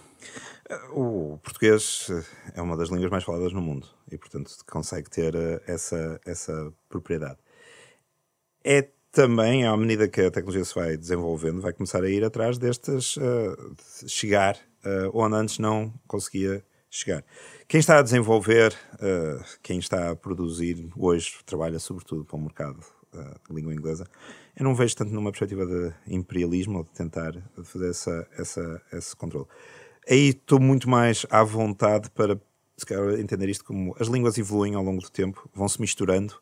O 0.92 1.38
português 1.42 2.08
é 2.54 2.62
uma 2.62 2.76
das 2.76 2.88
línguas 2.88 3.10
mais 3.10 3.22
faladas 3.22 3.52
no 3.52 3.60
mundo 3.60 3.86
e, 4.10 4.16
portanto, 4.16 4.50
consegue 4.66 5.10
ter 5.10 5.34
eh, 5.34 5.60
essa, 5.66 6.18
essa 6.24 6.72
propriedade. 6.88 7.38
É 8.64 8.88
também, 9.12 9.66
à 9.66 9.76
medida 9.76 10.08
que 10.08 10.22
a 10.22 10.30
tecnologia 10.30 10.64
se 10.64 10.74
vai 10.74 10.96
desenvolvendo, 10.96 11.60
vai 11.60 11.72
começar 11.72 12.02
a 12.02 12.08
ir 12.08 12.24
atrás 12.24 12.58
destas, 12.58 13.16
uh, 13.16 13.76
chegar 14.08 14.56
uh, 14.84 15.10
onde 15.12 15.36
antes 15.36 15.58
não 15.58 15.92
conseguia 16.08 16.64
chegar. 16.96 17.24
Quem 17.66 17.80
está 17.80 17.98
a 17.98 18.02
desenvolver, 18.02 18.72
uh, 18.94 19.44
quem 19.62 19.78
está 19.78 20.10
a 20.10 20.16
produzir 20.16 20.88
hoje, 20.96 21.34
trabalha 21.44 21.78
sobretudo 21.78 22.24
para 22.24 22.36
o 22.36 22.40
mercado 22.40 22.80
da 23.12 23.54
língua 23.54 23.72
inglesa, 23.72 24.06
eu 24.56 24.64
não 24.64 24.74
vejo 24.74 24.96
tanto 24.96 25.12
numa 25.12 25.30
perspectiva 25.30 25.64
de 25.64 25.92
imperialismo 26.12 26.78
ou 26.78 26.84
de 26.84 26.90
tentar 26.90 27.32
fazer 27.62 27.90
essa, 27.90 28.28
essa, 28.36 28.82
esse 28.92 29.14
controle. 29.14 29.46
Aí 30.08 30.30
estou 30.30 30.60
muito 30.60 30.88
mais 30.88 31.24
à 31.30 31.42
vontade 31.44 32.10
para 32.10 32.40
se 32.76 32.84
calhar, 32.84 33.18
entender 33.18 33.48
isto 33.48 33.64
como 33.64 33.94
as 33.98 34.08
línguas 34.08 34.36
evoluem 34.36 34.74
ao 34.74 34.82
longo 34.82 35.00
do 35.00 35.10
tempo, 35.10 35.48
vão 35.54 35.68
se 35.68 35.80
misturando. 35.80 36.34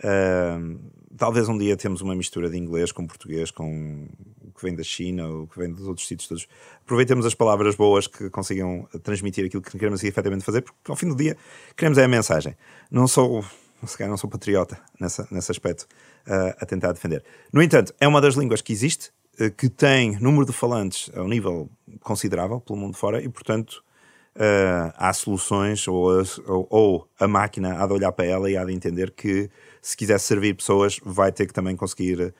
Uh, 0.00 0.78
talvez 1.16 1.48
um 1.48 1.56
dia 1.56 1.76
temos 1.76 2.00
uma 2.00 2.14
mistura 2.14 2.50
de 2.50 2.56
inglês 2.56 2.92
com 2.92 3.06
português, 3.06 3.50
com 3.50 4.08
que 4.58 4.64
vem 4.64 4.74
da 4.74 4.82
China, 4.82 5.26
ou 5.28 5.46
que 5.46 5.58
vem 5.58 5.72
dos 5.72 5.86
outros 5.86 6.06
sítios 6.06 6.28
todos. 6.28 6.48
Aproveitemos 6.84 7.24
as 7.24 7.34
palavras 7.34 7.76
boas 7.76 8.06
que 8.06 8.28
consigam 8.28 8.86
transmitir 9.02 9.46
aquilo 9.46 9.62
que 9.62 9.78
queremos 9.78 10.02
efetivamente 10.02 10.44
fazer, 10.44 10.62
porque 10.62 10.90
ao 10.90 10.96
fim 10.96 11.08
do 11.08 11.16
dia 11.16 11.36
queremos 11.76 11.96
é 11.98 12.04
a 12.04 12.08
mensagem. 12.08 12.56
Não 12.90 13.06
sou, 13.06 13.44
se 13.86 13.96
calhar 13.96 14.10
não 14.10 14.16
sou 14.16 14.28
patriota 14.28 14.78
nessa, 15.00 15.26
nesse 15.30 15.50
aspecto 15.50 15.86
uh, 16.26 16.54
a 16.58 16.66
tentar 16.66 16.92
defender. 16.92 17.24
No 17.52 17.62
entanto, 17.62 17.94
é 18.00 18.08
uma 18.08 18.20
das 18.20 18.34
línguas 18.34 18.60
que 18.60 18.72
existe, 18.72 19.10
uh, 19.40 19.50
que 19.52 19.68
tem 19.68 20.18
número 20.20 20.44
de 20.44 20.52
falantes 20.52 21.10
a 21.14 21.22
um 21.22 21.28
nível 21.28 21.70
considerável 22.00 22.60
pelo 22.60 22.78
mundo 22.78 22.96
fora 22.96 23.22
e, 23.22 23.28
portanto, 23.28 23.82
uh, 24.36 24.92
há 24.96 25.12
soluções 25.12 25.86
ou, 25.86 26.08
ou, 26.46 26.66
ou, 26.70 27.08
a 27.18 27.28
máquina 27.28 27.82
há 27.82 27.86
de 27.86 27.92
olhar 27.92 28.12
para 28.12 28.24
ela 28.24 28.50
e 28.50 28.56
há 28.56 28.64
de 28.64 28.72
entender 28.72 29.12
que 29.12 29.50
se 29.80 29.96
quiser 29.96 30.18
servir 30.18 30.54
pessoas 30.54 30.98
vai 31.04 31.30
ter 31.30 31.46
que 31.46 31.52
também 31.52 31.76
conseguir 31.76 32.20
uh, 32.20 32.34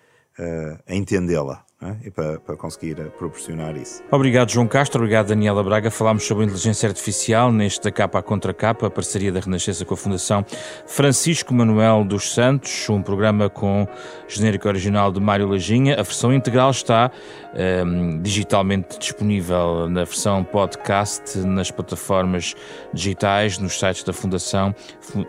entendê-la 0.88 1.67
é? 1.80 1.94
e 2.04 2.10
para, 2.10 2.40
para, 2.40 2.56
conseguir 2.56 2.96
proporcionar 3.16 3.76
isso. 3.76 4.02
Obrigado, 4.10 4.50
João 4.50 4.66
Castro. 4.66 5.00
Obrigado, 5.00 5.28
Daniela 5.28 5.62
Braga. 5.62 5.90
Falámos 5.90 6.24
sobre 6.24 6.44
inteligência 6.44 6.88
artificial 6.88 7.52
neste 7.52 7.90
capa 7.92 8.20
contra 8.20 8.52
capa, 8.52 8.88
a 8.88 8.90
parceria 8.90 9.30
da 9.30 9.38
Renascença 9.38 9.84
com 9.84 9.94
a 9.94 9.96
Fundação 9.96 10.44
Francisco 10.86 11.54
Manuel 11.54 12.04
dos 12.04 12.34
Santos, 12.34 12.88
um 12.88 13.00
programa 13.00 13.48
com 13.48 13.86
genérico 14.26 14.66
original 14.66 15.12
de 15.12 15.20
Mário 15.20 15.46
Lajinha. 15.48 15.94
A 15.94 16.02
versão 16.02 16.32
integral 16.32 16.70
está 16.72 17.12
um, 17.54 17.58
ehm, 17.58 18.22
digitalmente 18.22 18.98
disponível 18.98 19.88
na 19.88 20.02
versão 20.02 20.42
podcast, 20.42 21.38
nas 21.38 21.70
plataformas 21.70 22.56
digitais, 22.92 23.58
nos 23.58 23.78
sites 23.78 24.02
da 24.02 24.12
Fundação 24.12 24.74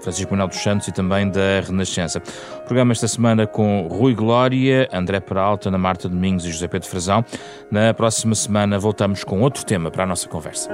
Francisco 0.02 0.32
Manuel 0.32 0.48
dos 0.48 0.58
Santos 0.58 0.88
e 0.88 0.92
também 0.92 1.30
da 1.30 1.62
Renascença. 1.64 2.22
Programa 2.70 2.92
esta 2.92 3.08
semana 3.08 3.48
com 3.48 3.88
Rui 3.88 4.14
Glória, 4.14 4.88
André 4.94 5.20
Peralta, 5.20 5.70
Ana 5.70 5.78
Marta 5.80 6.08
Domingos 6.08 6.46
e 6.46 6.52
José 6.52 6.68
Pedro 6.68 6.88
Frazão. 6.88 7.26
Na 7.72 7.92
próxima 7.96 8.36
semana 8.36 8.78
voltamos 8.78 9.24
com 9.24 9.42
outro 9.42 9.66
tema 9.66 9.90
para 9.90 10.04
a 10.04 10.06
nossa 10.06 10.30
conversa. 10.30 10.70